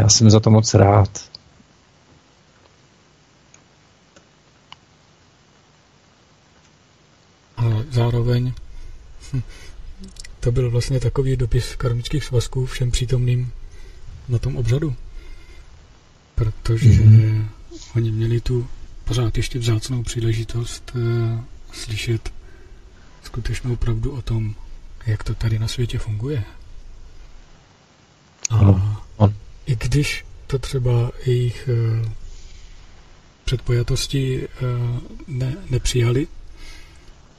[0.00, 1.08] já jsem za to moc rád.
[7.62, 8.52] A zároveň
[10.40, 13.52] to byl vlastně takový dopis karmických svazků všem přítomným
[14.28, 14.94] na tom obřadu.
[16.34, 17.48] Protože Mhm.
[17.96, 18.68] oni měli tu
[19.04, 21.00] pořád ještě vzácnou příležitost uh,
[21.72, 22.32] slyšet
[23.24, 24.54] skutečnou pravdu o tom,
[25.06, 26.44] jak to tady na světě funguje.
[28.50, 29.34] A Ano, ano.
[29.66, 31.68] i když to třeba jejich
[32.02, 32.08] uh,
[33.44, 34.98] předpojatosti uh,
[35.28, 36.26] ne, nepřijali,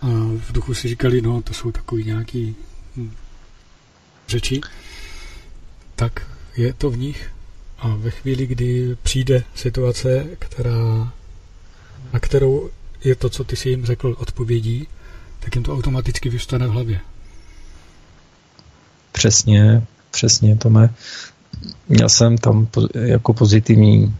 [0.03, 0.07] a
[0.47, 2.55] v duchu si říkali, no to jsou takový nějaký
[2.95, 3.11] hm,
[4.27, 4.61] řeči,
[5.95, 6.27] tak
[6.57, 7.31] je to v nich
[7.79, 11.13] a ve chvíli, kdy přijde situace, která,
[12.13, 12.69] na kterou
[13.03, 14.87] je to, co ty si jim řekl, odpovědí,
[15.39, 16.99] tak jim to automaticky vystane v hlavě.
[19.11, 20.93] Přesně, přesně, Tome.
[21.89, 24.15] Měl jsem tam jako pozitivní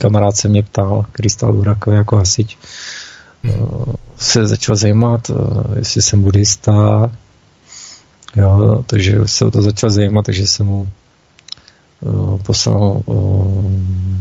[0.00, 2.58] kamarád se mě ptal, který stál u rakve jako hasič.
[4.16, 7.10] Se začal zajímat, eh, jestli jsem buddhista,
[8.36, 13.12] jo, takže se o to začal zajímat, takže jsem mu eh, poslal eh,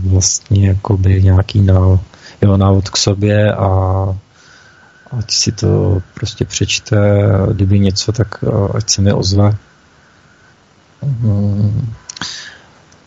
[0.10, 2.00] vlastně jakoby nějaký návod,
[2.42, 3.70] jeho návod k sobě a
[5.12, 6.98] ať si to prostě přečte,
[7.54, 9.58] kdyby něco, tak eh, ať se mi ozve.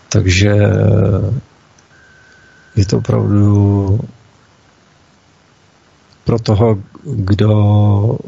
[0.08, 0.56] Takže
[2.76, 4.00] je to opravdu
[6.24, 8.18] pro toho, kdo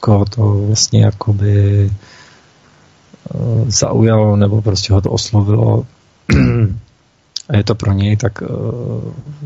[0.00, 5.86] koho to vlastně jakoby eh, zaujalo nebo prostě ho to oslovilo
[7.48, 8.46] a je to pro něj, tak eh,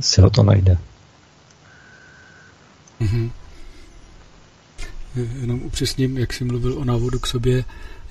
[0.00, 0.78] si ho to najde.
[3.00, 3.30] Mhm.
[5.40, 7.64] Jenom upřesním, jak jsi mluvil o návodu k sobě,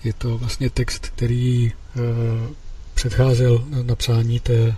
[0.04, 2.02] je to vlastně text, který uh,
[2.94, 4.76] předcházel napsání té uh,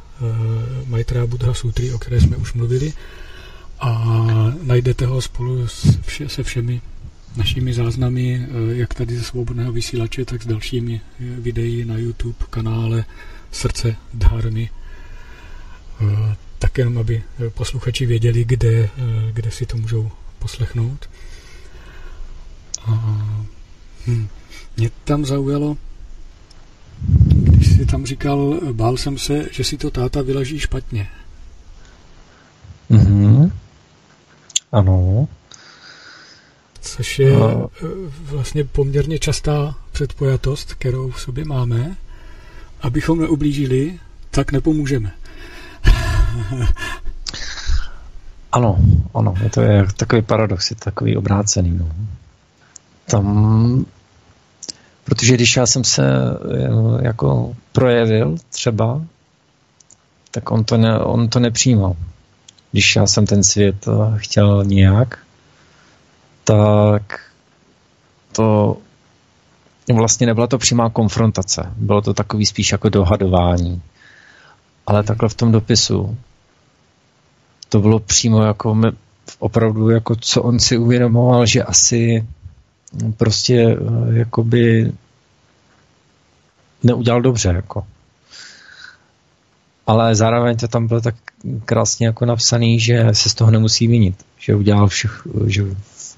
[0.87, 2.93] Maitreya Buddha Sutry, o které jsme už mluvili
[3.79, 4.05] a
[4.63, 5.67] najdete ho spolu
[6.27, 6.81] se všemi
[7.37, 12.45] našimi záznamy, uh, jak tady ze svobodného vysílače, tak s dalšími uh, videí na YouTube
[12.49, 13.05] kanále
[13.51, 14.69] Srdce Dharmy.
[16.01, 16.33] Uh,
[16.65, 18.89] tak jenom, aby eh, posluchači věděli, kde, eh,
[19.33, 21.09] kde si to můžou poslechnout.
[22.85, 22.91] A,
[24.07, 24.27] hm,
[24.77, 25.77] mě tam zaujalo,
[27.27, 31.07] když jsi tam říkal, eh, bál jsem se, že si to táta vylaží špatně.
[32.89, 33.51] Mhm.
[34.75, 35.27] Ano.
[36.81, 37.69] Což je No.
[37.83, 37.87] eh,
[38.21, 41.95] vlastně poměrně častá předpojatost, kterou v sobě máme.
[42.81, 43.99] Abychom neublížili,
[44.31, 45.11] tak nepomůžeme.
[48.51, 48.79] Ano,
[49.13, 51.71] ano, je to je takový paradox, je to takový obrácený.
[51.71, 51.91] No.
[53.05, 53.85] Tam,
[55.03, 59.01] protože když já jsem se eh, jako projevil třeba,
[60.31, 61.95] tak on to, ne, on to nepřijímal.
[62.75, 65.19] Když já jsem ten svět eh, chtěl nějak,
[66.43, 67.31] tak
[68.31, 68.77] to
[69.93, 71.73] vlastně nebyla to přímá konfrontace.
[71.75, 73.81] Bylo to takový spíš jako dohadování.
[74.87, 76.17] Ale takhle v tom dopisu
[77.69, 78.77] to bylo přímo jako
[79.39, 82.27] opravdu jako co on si uvědomoval, že asi
[83.17, 84.93] prostě eh, jakoby
[86.83, 87.87] neudělal dobře, jako.
[89.87, 91.15] Ale zároveň to tam bylo tak
[91.65, 95.63] krásně jako napsaný, že se z toho nemusí vinit, že udělal všech, že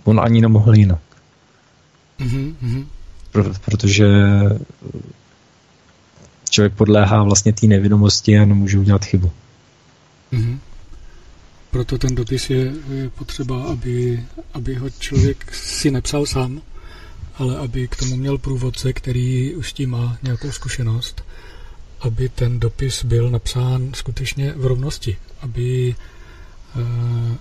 [0.04, 1.02] on ani nemohl jinak.
[2.20, 2.86] Mm-hmm.
[3.32, 4.08] Pro, protože
[6.50, 9.32] člověk podléhá vlastně té nevědomosti a nemůže udělat chybu.
[10.34, 10.58] Mm-hmm.
[11.72, 14.24] Proto ten dopis je, je potřeba, aby,
[14.54, 16.62] aby ho člověk si nepsal sám,
[17.38, 21.24] ale aby k tomu měl průvodce, který už tím má nějakou zkušenost,
[22.00, 25.96] aby ten dopis byl napsán skutečně v rovnosti, aby
[26.76, 27.38] eh,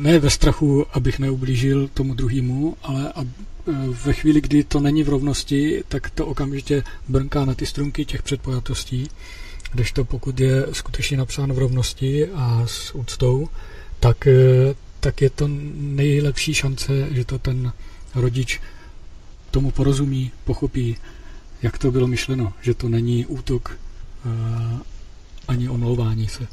[0.00, 3.26] ne ve strachu, abych neublížil tomu druhému, ale ab,
[3.68, 3.72] eh,
[4.04, 8.22] ve chvíli, kdy to není v rovnosti, tak to okamžitě brnká na ty strunky těch
[8.22, 9.08] předpojatostí,
[9.72, 13.48] kdežto pokud je skutečně napsán v rovnosti a s úctou,
[14.00, 17.72] tak, eh, tak je to nejlepší šance, že to ten
[18.14, 18.60] rodič
[19.50, 20.96] tomu porozumí, pochopí,
[21.62, 23.78] jak to bylo myšleno, že to není útok
[25.48, 26.46] ani omlouvání se.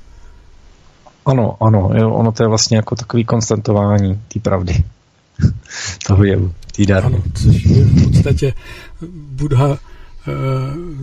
[1.26, 4.84] Ano, ano, jo, ono to je vlastně jako takový konstantování té pravdy.
[6.08, 7.06] Toho jevu, té dary.
[7.06, 8.54] Ano, což je v podstatě
[9.12, 9.78] Buddha, uh,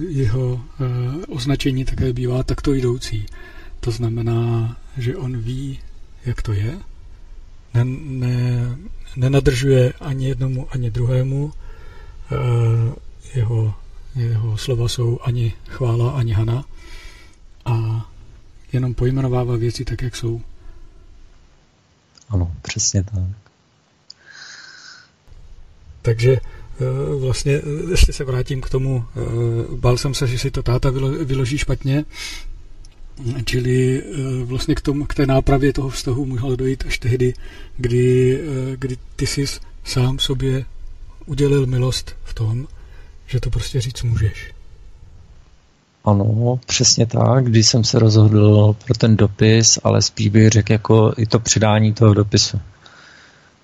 [0.08, 0.60] jeho uh,
[1.28, 3.26] označení také bývá takto jdoucí.
[3.80, 5.78] To znamená, že on ví,
[6.24, 6.74] jak to je,
[7.74, 8.76] ne, ne,
[9.16, 11.52] nenadržuje ani jednomu, ani druhému,
[12.32, 12.92] Eh,
[13.34, 13.74] jeho,
[14.16, 16.64] jeho slova jsou ani chvála, ani hana
[17.64, 18.06] a
[18.72, 20.40] jenom pojmenovává věci tak, jak jsou.
[22.28, 23.24] Ano, přesně tak.
[26.02, 26.40] Takže eh,
[27.20, 29.04] vlastně, eh, ještě se vrátím k tomu,
[29.76, 30.90] bál jsem se, že si to táta
[31.24, 32.04] vyloží špatně,
[33.44, 34.02] čili
[34.44, 37.34] vlastně k, tomu, k té nápravě toho vztahu mohlo dojít až tehdy,
[37.76, 38.40] kdy,
[38.76, 39.44] kdy ty jsi
[39.84, 40.64] sám sobě
[41.26, 42.68] udělil milost v tom,
[43.26, 44.52] že to prostě říct můžeš.
[46.04, 51.12] Ano, přesně tak, když jsem se rozhodl pro ten dopis, ale spíš bych řekl jako
[51.16, 52.60] i to předání toho dopisu.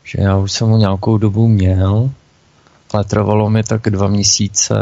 [0.05, 2.11] Že já už jsem ho nějakou dobu měl,
[2.93, 4.75] ale trvalo mi tak dva měsíce,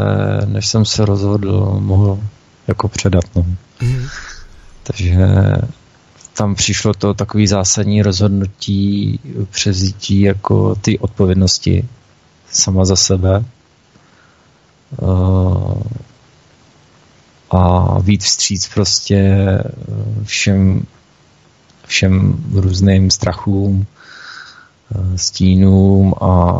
[0.45, 2.19] než jsem se rozhodl, mohl
[2.67, 3.23] jako předat.
[3.35, 3.45] No.
[3.81, 4.07] Mm.
[4.83, 5.27] Takže
[6.37, 11.87] tam přišlo to takový zásadní rozhodnutí přezítí jako ty odpovědnosti
[12.51, 13.45] sama za sebe
[17.49, 20.85] a víc vstříc prostě eh, všem,
[21.85, 23.85] všem různým strachům,
[24.95, 26.53] eh, stínům a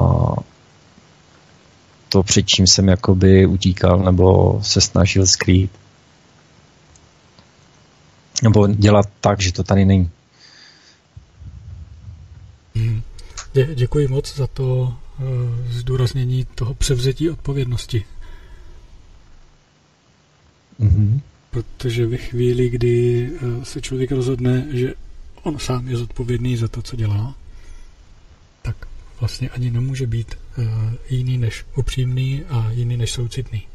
[2.09, 5.71] to, před čím jsem jakoby utíkal nebo se snažil skrýt.
[8.43, 10.09] Nebo dělat tak, že to tady není.
[12.75, 13.01] Hmm.
[13.53, 18.05] Dě, děkuji moc za to Eh, zdůraznění toho převzetí odpovědnosti.
[20.81, 21.21] Mm-hmm.
[21.49, 24.93] Protože ve chvíli, kdy eh, se člověk rozhodne, že
[25.43, 27.35] on sám je zodpovědný za to, co dělá,
[28.61, 28.87] tak
[29.19, 30.63] vlastně ani nemůže být eh,
[31.09, 33.67] jiný než upřímný a jiný než soucitný.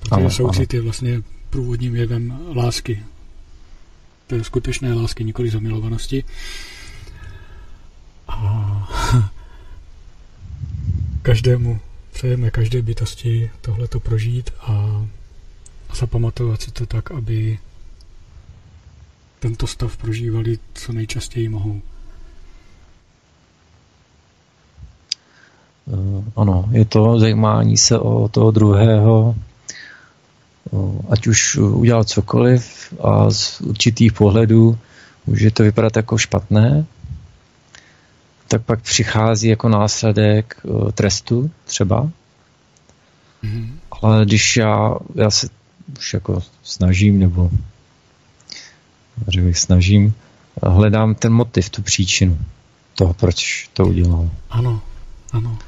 [0.00, 0.78] Protože ano, soucit ano.
[0.78, 3.02] je vlastně průvodním jevem lásky.
[4.26, 6.24] To je skutečné lásky, nikoli zamilovanosti.
[8.28, 8.88] A
[11.22, 11.80] každému
[12.14, 14.72] přejeme každé bytosti tohleto prožít a,
[15.88, 17.58] a zapamatovat si to tak, aby
[19.40, 21.80] tento stav prožívali co nejčastěji mohou.
[25.88, 29.34] Eh, ano, je to zajímání se o toho druhého,
[31.10, 34.78] ať už udělal cokoliv a z určitých pohledů
[35.26, 36.86] může to vypadat jako špatné,
[38.54, 42.10] tak pak přichází jako následek uh, trestu třeba.
[43.44, 43.72] Mm-hmm.
[44.02, 45.48] Ale když já, já se
[45.98, 47.50] už jako snažím, nebo
[49.28, 50.14] řekl snažím,
[50.62, 52.38] hledám ten motiv, tu příčinu
[52.94, 54.30] toho, proč to udělal.
[54.50, 54.82] Ano,
[55.32, 55.58] ano.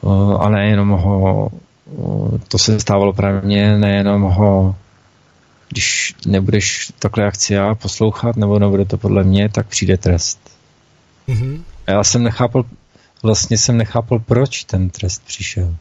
[0.00, 1.50] Uh, a nejenom ho,
[1.84, 4.76] uh, to se stávalo právě mně, nejenom ho
[5.68, 10.57] když nebudeš takhle jak chci já poslouchat, nebo nebude to podle mě, tak přijde trest.
[11.28, 11.62] Mm-hmm.
[11.86, 12.64] A já jsem nechápal,
[13.22, 15.76] vlastně jsem nechápal, proč ten trest přišel.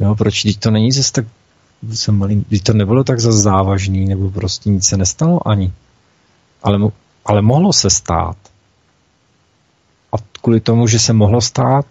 [0.00, 1.24] Jo, proč, teď to není zase tak,
[1.92, 5.72] jsem malý, teď to nebylo tak za závažný, nebo prostě nic se nestalo ani.
[6.62, 6.78] Ale,
[7.24, 8.36] ale mohlo se stát.
[10.12, 11.86] A kvůli tomu, že se mohlo stát,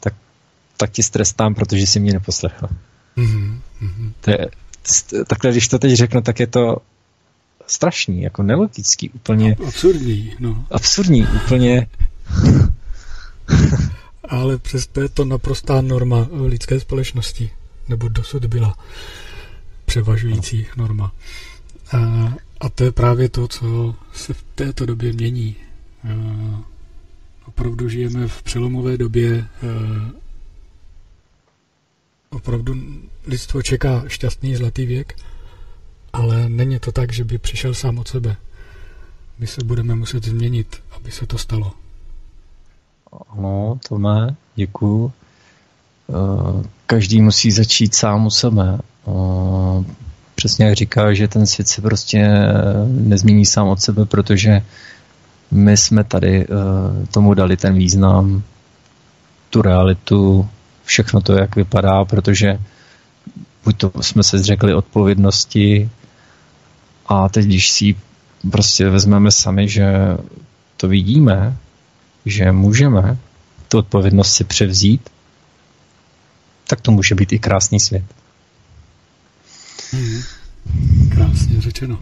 [0.00, 0.14] tak,
[0.76, 2.68] tak ti strestám, protože si mě neposlechl.
[3.16, 3.60] Mm-hmm.
[4.20, 4.48] To je,
[5.26, 6.76] takhle, když to teď řeknu, tak je to
[7.66, 9.56] strašný, jako nelogický, úplně...
[9.66, 10.66] Absurdní, no.
[10.70, 11.86] Absurdní, úplně...
[14.28, 17.50] ale přesto je to naprostá norma lidské společnosti,
[17.88, 18.78] nebo dosud byla
[19.84, 21.12] převažující norma.
[21.92, 21.98] A,
[22.60, 25.56] a to je právě to, co se v této době mění.
[26.04, 26.08] A,
[27.46, 29.38] opravdu žijeme v přelomové době.
[29.40, 29.46] A,
[32.30, 32.74] opravdu
[33.26, 35.16] lidstvo čeká šťastný zlatý věk,
[36.12, 38.36] ale není to tak, že by přišel sám od sebe.
[39.38, 41.72] My se budeme muset změnit, aby se to stalo.
[43.28, 45.12] Ano, Tome, děkuju.
[46.10, 48.78] Eh, Každý musí začít sám u sebe.
[49.08, 49.84] Eh,
[50.34, 52.52] Přesně jak říká, že ten svět se prostě eh,
[52.86, 54.62] nezmění sám od sebe, protože
[55.50, 56.46] my jsme tady
[57.10, 58.42] tomu dali ten význam,
[59.50, 60.48] tu realitu,
[60.84, 62.58] všechno to, jak vypadá, protože
[63.64, 65.90] buď to jsme se zřekli odpovědnosti
[67.06, 67.96] a teď, když si
[68.50, 69.86] prostě vezmeme sami, že
[70.76, 71.56] to vidíme,
[72.26, 73.18] že můžeme
[73.68, 75.10] tu odpovědnost si převzít,
[76.66, 78.04] tak to může být i krásný svět.
[79.92, 80.22] Mm.
[81.10, 82.00] Krásně řečeno.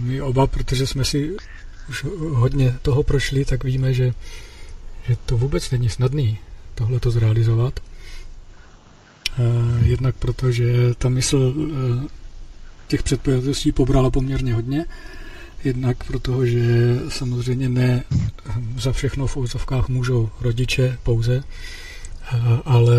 [0.00, 1.36] My oba, protože jsme si
[1.88, 4.12] už hodně toho prošli, tak víme, že,
[5.08, 6.38] že to vůbec není snadný
[6.74, 7.80] tohle to zrealizovat.
[9.38, 11.54] Eh, Jednak proto, že ta mysl
[12.04, 12.08] eh,
[12.88, 14.84] těch předpojatostí pobrala poměrně hodně,
[15.64, 18.04] jednak proto, že samozřejmě ne
[18.78, 22.96] za všechno v úzovkách můžou rodiče pouze, eh, ale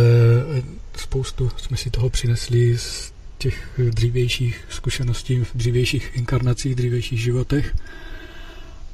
[0.97, 7.75] spoustu jsme si toho přinesli z těch dřívějších zkušeností, v dřívějších inkarnacích, dřívějších životech.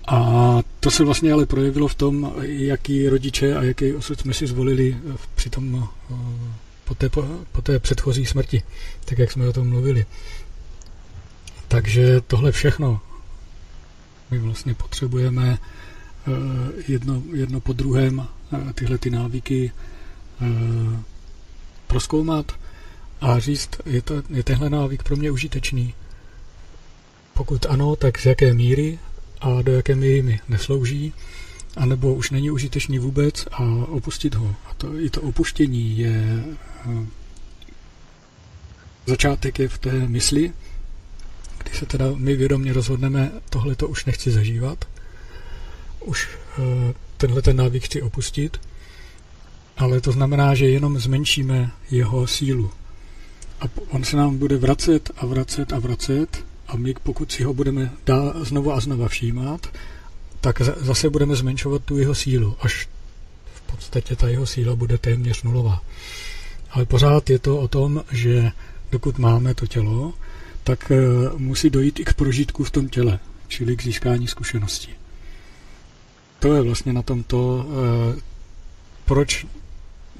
[0.07, 4.47] A to se vlastně ale projevilo v tom, jaký rodiče a jaký osud jsme si
[4.47, 4.97] zvolili
[5.35, 6.15] při tom, eh,
[6.85, 7.09] po, té,
[7.51, 8.63] po té předchozí smrti,
[9.05, 10.05] tak jak jsme o tom mluvili.
[11.67, 13.01] Takže tohle všechno
[14.31, 16.31] my vlastně potřebujeme eh,
[16.87, 19.71] jedno, jedno po druhém eh, tyhle ty návyky
[21.87, 22.51] proskoumat
[23.21, 25.93] a říct, je, to, je tenhle návyk pro mě užitečný.
[27.33, 28.99] Pokud ano, tak z jaké míry
[29.41, 31.13] a do jaké míry mi neslouží,
[31.75, 34.55] anebo už není užitečný vůbec a opustit ho.
[34.65, 36.43] A to, i to opuštění je
[36.85, 37.05] eh,
[39.05, 40.51] začátek je v té mysli,
[41.63, 44.85] kdy se teda my vědomě rozhodneme, tohle to už nechci zažívat,
[45.99, 48.57] už eh, tenhle ten návyk chci opustit,
[49.77, 52.71] ale to znamená, že jenom zmenšíme jeho sílu.
[53.61, 57.53] A on se nám bude vracet a vracet a vracet a my pokud si ho
[57.53, 59.67] budeme dá znovu a znova všímat,
[60.45, 62.87] tak zase budeme zmenšovat tu jeho sílu, až
[63.55, 65.81] v podstatě ta jeho síla bude téměř nulová.
[66.69, 68.51] Ale pořád je to o tom, že
[68.91, 70.13] dokud máme to tělo,
[70.63, 70.97] tak eh,
[71.37, 74.89] musí dojít i k prožitku v tom těle, čili k získání zkušeností.
[76.39, 78.21] To je vlastně na tomto, eh,
[79.05, 79.45] proč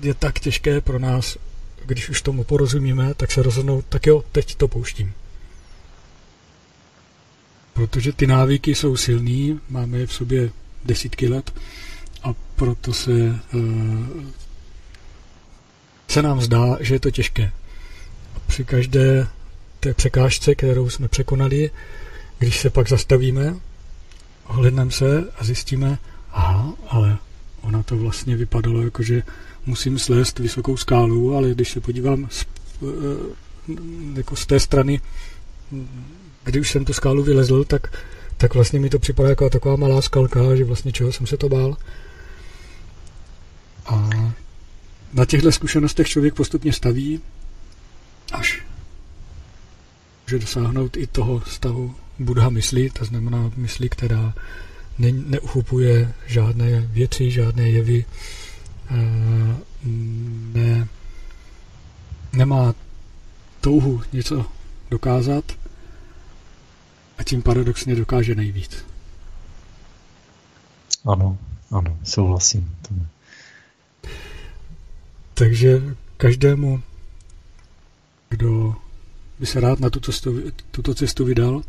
[0.01, 1.37] je tak těžké pro nás,
[1.85, 5.13] když už tomu porozumíme, tak se rozhodnout, tak jo, teď to pouštím.
[7.75, 10.49] Protože ty návyky jsou silný, máme je v sobě
[10.85, 11.53] desítky let
[12.23, 13.11] a proto se,
[13.53, 13.59] eh,
[16.07, 17.51] se nám zdá, že je to těžké.
[18.35, 19.27] A při každé
[19.79, 21.71] té překážce, kterou jsme překonali,
[22.39, 23.55] když se pak zastavíme,
[24.47, 25.97] ohledneme se a zjistíme,
[26.31, 27.17] aha, ale
[27.61, 29.23] ona to vlastně vypadalo jako, že
[29.65, 32.45] musím slést vysokou skálu, ale když se podívám z,
[32.83, 33.75] eh,
[34.13, 35.01] jako z té strany,
[36.45, 37.97] když už jsem tu skálu vylezl, tak,
[38.37, 41.49] tak vlastně mi to připadá jako taková malá skalka, že vlastně čeho jsem se to
[41.49, 41.77] bál.
[43.85, 44.09] A
[45.13, 47.21] na těchto zkušenostech člověk postupně staví,
[48.31, 48.63] až
[50.27, 54.33] může dosáhnout i toho stavu Buddha mysli, to znamená mysli, která
[54.97, 58.05] ne, neuchupuje žádné věci, žádné jevy,
[60.53, 60.87] ne,
[62.33, 62.73] nemá
[63.61, 64.45] touhu něco
[64.91, 65.64] dokázat
[67.17, 68.85] a tím paradoxně dokáže nejvíc.
[71.05, 71.37] Ano,
[71.71, 72.75] ano, souhlasím.
[75.33, 75.81] Takže
[76.17, 76.81] každému,
[78.29, 78.75] kdo
[79.39, 81.61] by se rád na tuto cestu, tuto cestu vydal,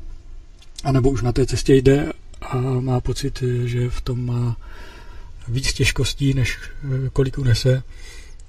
[0.84, 4.56] anebo už na té cestě jde a má pocit, že v tom má
[5.48, 6.58] víc těžkostí, než
[7.12, 7.82] kolik unese,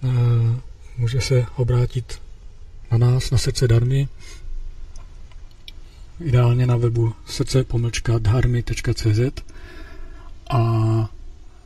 [0.03, 0.07] eh,
[0.97, 2.21] může se obrátit
[2.91, 4.07] na nás, na srdce darmy,
[6.19, 9.43] ideálně na webu srdce pomlčka dharmy.cz
[10.49, 10.61] a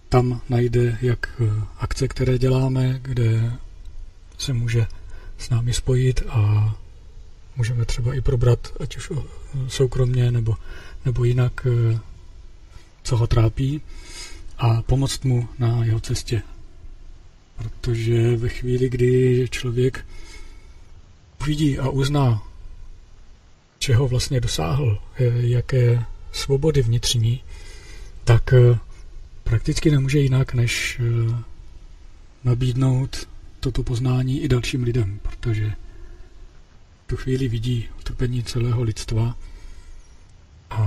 [0.10, 3.54] tam najde jak eh, akce, které děláme, kde
[4.38, 4.88] se může
[5.38, 6.76] s námi spojit a
[7.56, 9.12] můžeme třeba i probrat, ať už
[9.68, 10.56] soukromně nebo,
[11.06, 11.68] nebo jinak
[13.04, 13.82] co ho trápí
[14.58, 16.42] a pomoct mu na jeho cestě.
[17.56, 20.06] Protože ve chvíli, kdy člověk
[21.42, 22.44] uvidí a uzná,
[23.82, 27.44] čeho vlastně dosáhl, eh, jaké svobody vnitřní,
[28.24, 28.78] tak eh,
[29.44, 31.36] prakticky nemůže jinak, než eh,
[32.44, 33.28] nabídnout
[33.60, 35.74] toto poznání i dalším lidem, protože
[37.08, 39.36] tu chvíli vidí utrpení celého lidstva
[40.70, 40.82] a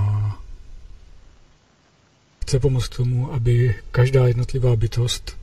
[2.41, 5.37] chce pomoct tomu, aby každá jednotlivá bytost,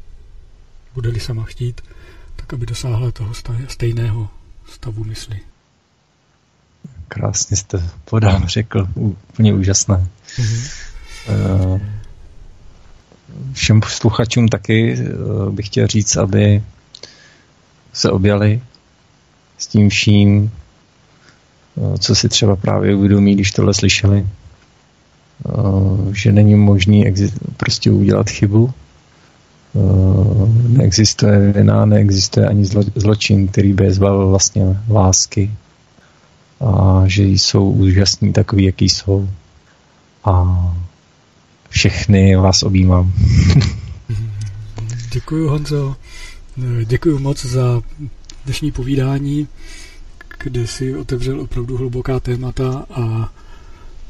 [0.95, 1.81] bude-li sama chtít,
[2.37, 3.35] tak aby dosáhla toho
[3.69, 4.29] stejného
[4.67, 5.52] stavu mysli.
[7.13, 10.07] Krásně jste podám, řekl, úplně úžasné.
[10.37, 11.81] Mm-hmm.
[13.53, 15.05] Všem posluchačům taky eh,
[15.51, 16.63] bych chtěl říct, aby
[17.93, 18.63] se objali
[19.59, 20.51] s tím vším,
[21.77, 24.27] eh, co si třeba právě uvědomí, když tohle slyšeli,
[26.13, 27.15] že není možný
[27.57, 28.75] prostě udělat chybu,
[30.69, 35.51] neexistuje vina, neexistuje ani zlo, zločin, který by je zbavil vlastně lásky
[36.63, 39.29] a že jsou úžasní takový, jaký jsou.
[40.25, 40.57] A
[41.69, 43.13] všechny vás objímám.
[45.13, 45.97] Děkuji Honzo,
[46.85, 47.83] děkuji moc za
[48.45, 49.49] dnešní povídání,
[50.39, 53.33] kde si otevřel opravdu hluboká témata a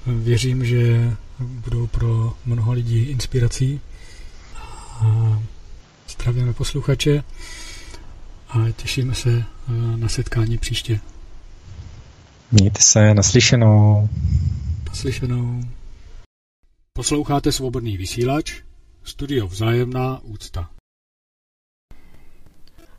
[0.06, 3.80] věřím, že budou pro mnoho lidí inspirací.
[5.00, 5.42] A
[6.08, 7.22] zdravíme posluchače
[8.48, 9.44] a těšíme se
[9.96, 11.00] na setkání příště.
[12.54, 14.08] Mějte se, naslyšenou.
[14.88, 15.60] Naslyšenou.
[16.92, 18.54] Posloucháte Svobodný vysílač,
[19.04, 20.70] studio Vzájemná úcta.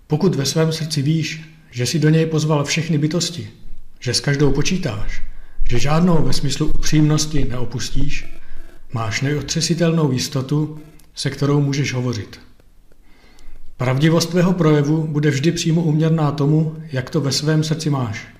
[0.07, 3.49] Pokud ve svém srdci víš, že si do něj pozval všechny bytosti,
[3.99, 5.23] že s každou počítáš,
[5.69, 8.25] že žádnou ve smyslu upřímnosti neopustíš,
[8.93, 10.81] máš neotřesitelnou jistotu,
[11.15, 12.39] se kterou můžeš hovořit.
[13.77, 18.32] Pravdivost tvého projevu bude vždy přímo uměrná tomu, jak to ve svém srdci máš.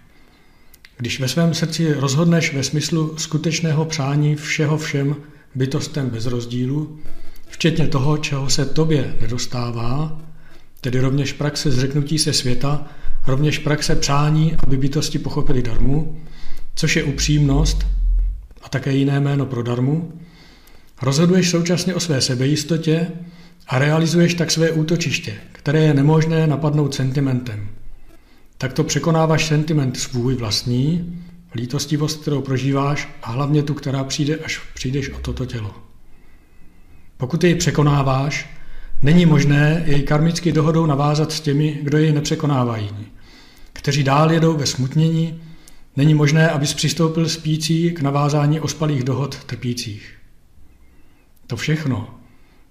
[0.98, 5.15] Když ve svém srdci rozhodneš ve smyslu skutečného přání všeho všem
[5.56, 6.99] bytostem bez rozdílu,
[7.48, 10.22] včetně toho, čeho se tobě nedostává,
[10.82, 12.88] tedy rovněž praxe zřeknutí se světa,
[13.28, 16.22] rovněž praxe přání, aby bytosti pochopili darmu,
[16.76, 17.88] což je upřímnost
[18.61, 20.14] a také jiné jméno pro darmu,
[21.02, 23.07] rozhoduješ současně o své sebejistotě
[23.68, 27.70] a realizuješ tak své útočiště, které je nemožné napadnout sentimentem.
[28.64, 31.15] Takto překonáváš sentiment svůj vlastní,
[31.56, 35.72] lítostivost, kterou prožíváš a hlavně tu, která přijde, až přijdeš o toto tělo.
[37.18, 38.49] Pokud jej překonáváš,
[39.02, 42.90] není možné jej karmicky dohodou navázat s těmi, kdo jej nepřekonávají,
[43.73, 45.41] kteří dál jedou ve smutnění,
[45.98, 50.14] Není možné, abys přistoupil spící k navázání ospalých dohod trpících.
[51.48, 52.19] To všechno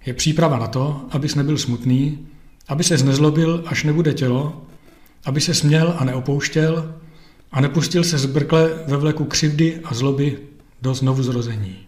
[0.06, 2.28] je příprava na to, abys nebyl smutný,
[2.68, 4.66] aby se znezlobil, až nebude tělo,
[5.24, 6.94] aby se směl a neopouštěl
[7.52, 10.38] a nepustil se zbrkle ve vleku křivdy a zloby
[10.82, 11.78] do znovu zrození.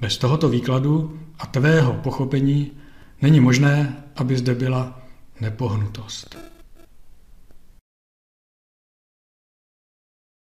[0.00, 2.70] Bez tohoto výkladu a tvého pochopení
[3.22, 5.02] není možné, aby zde byla
[5.40, 6.36] nepohnutost.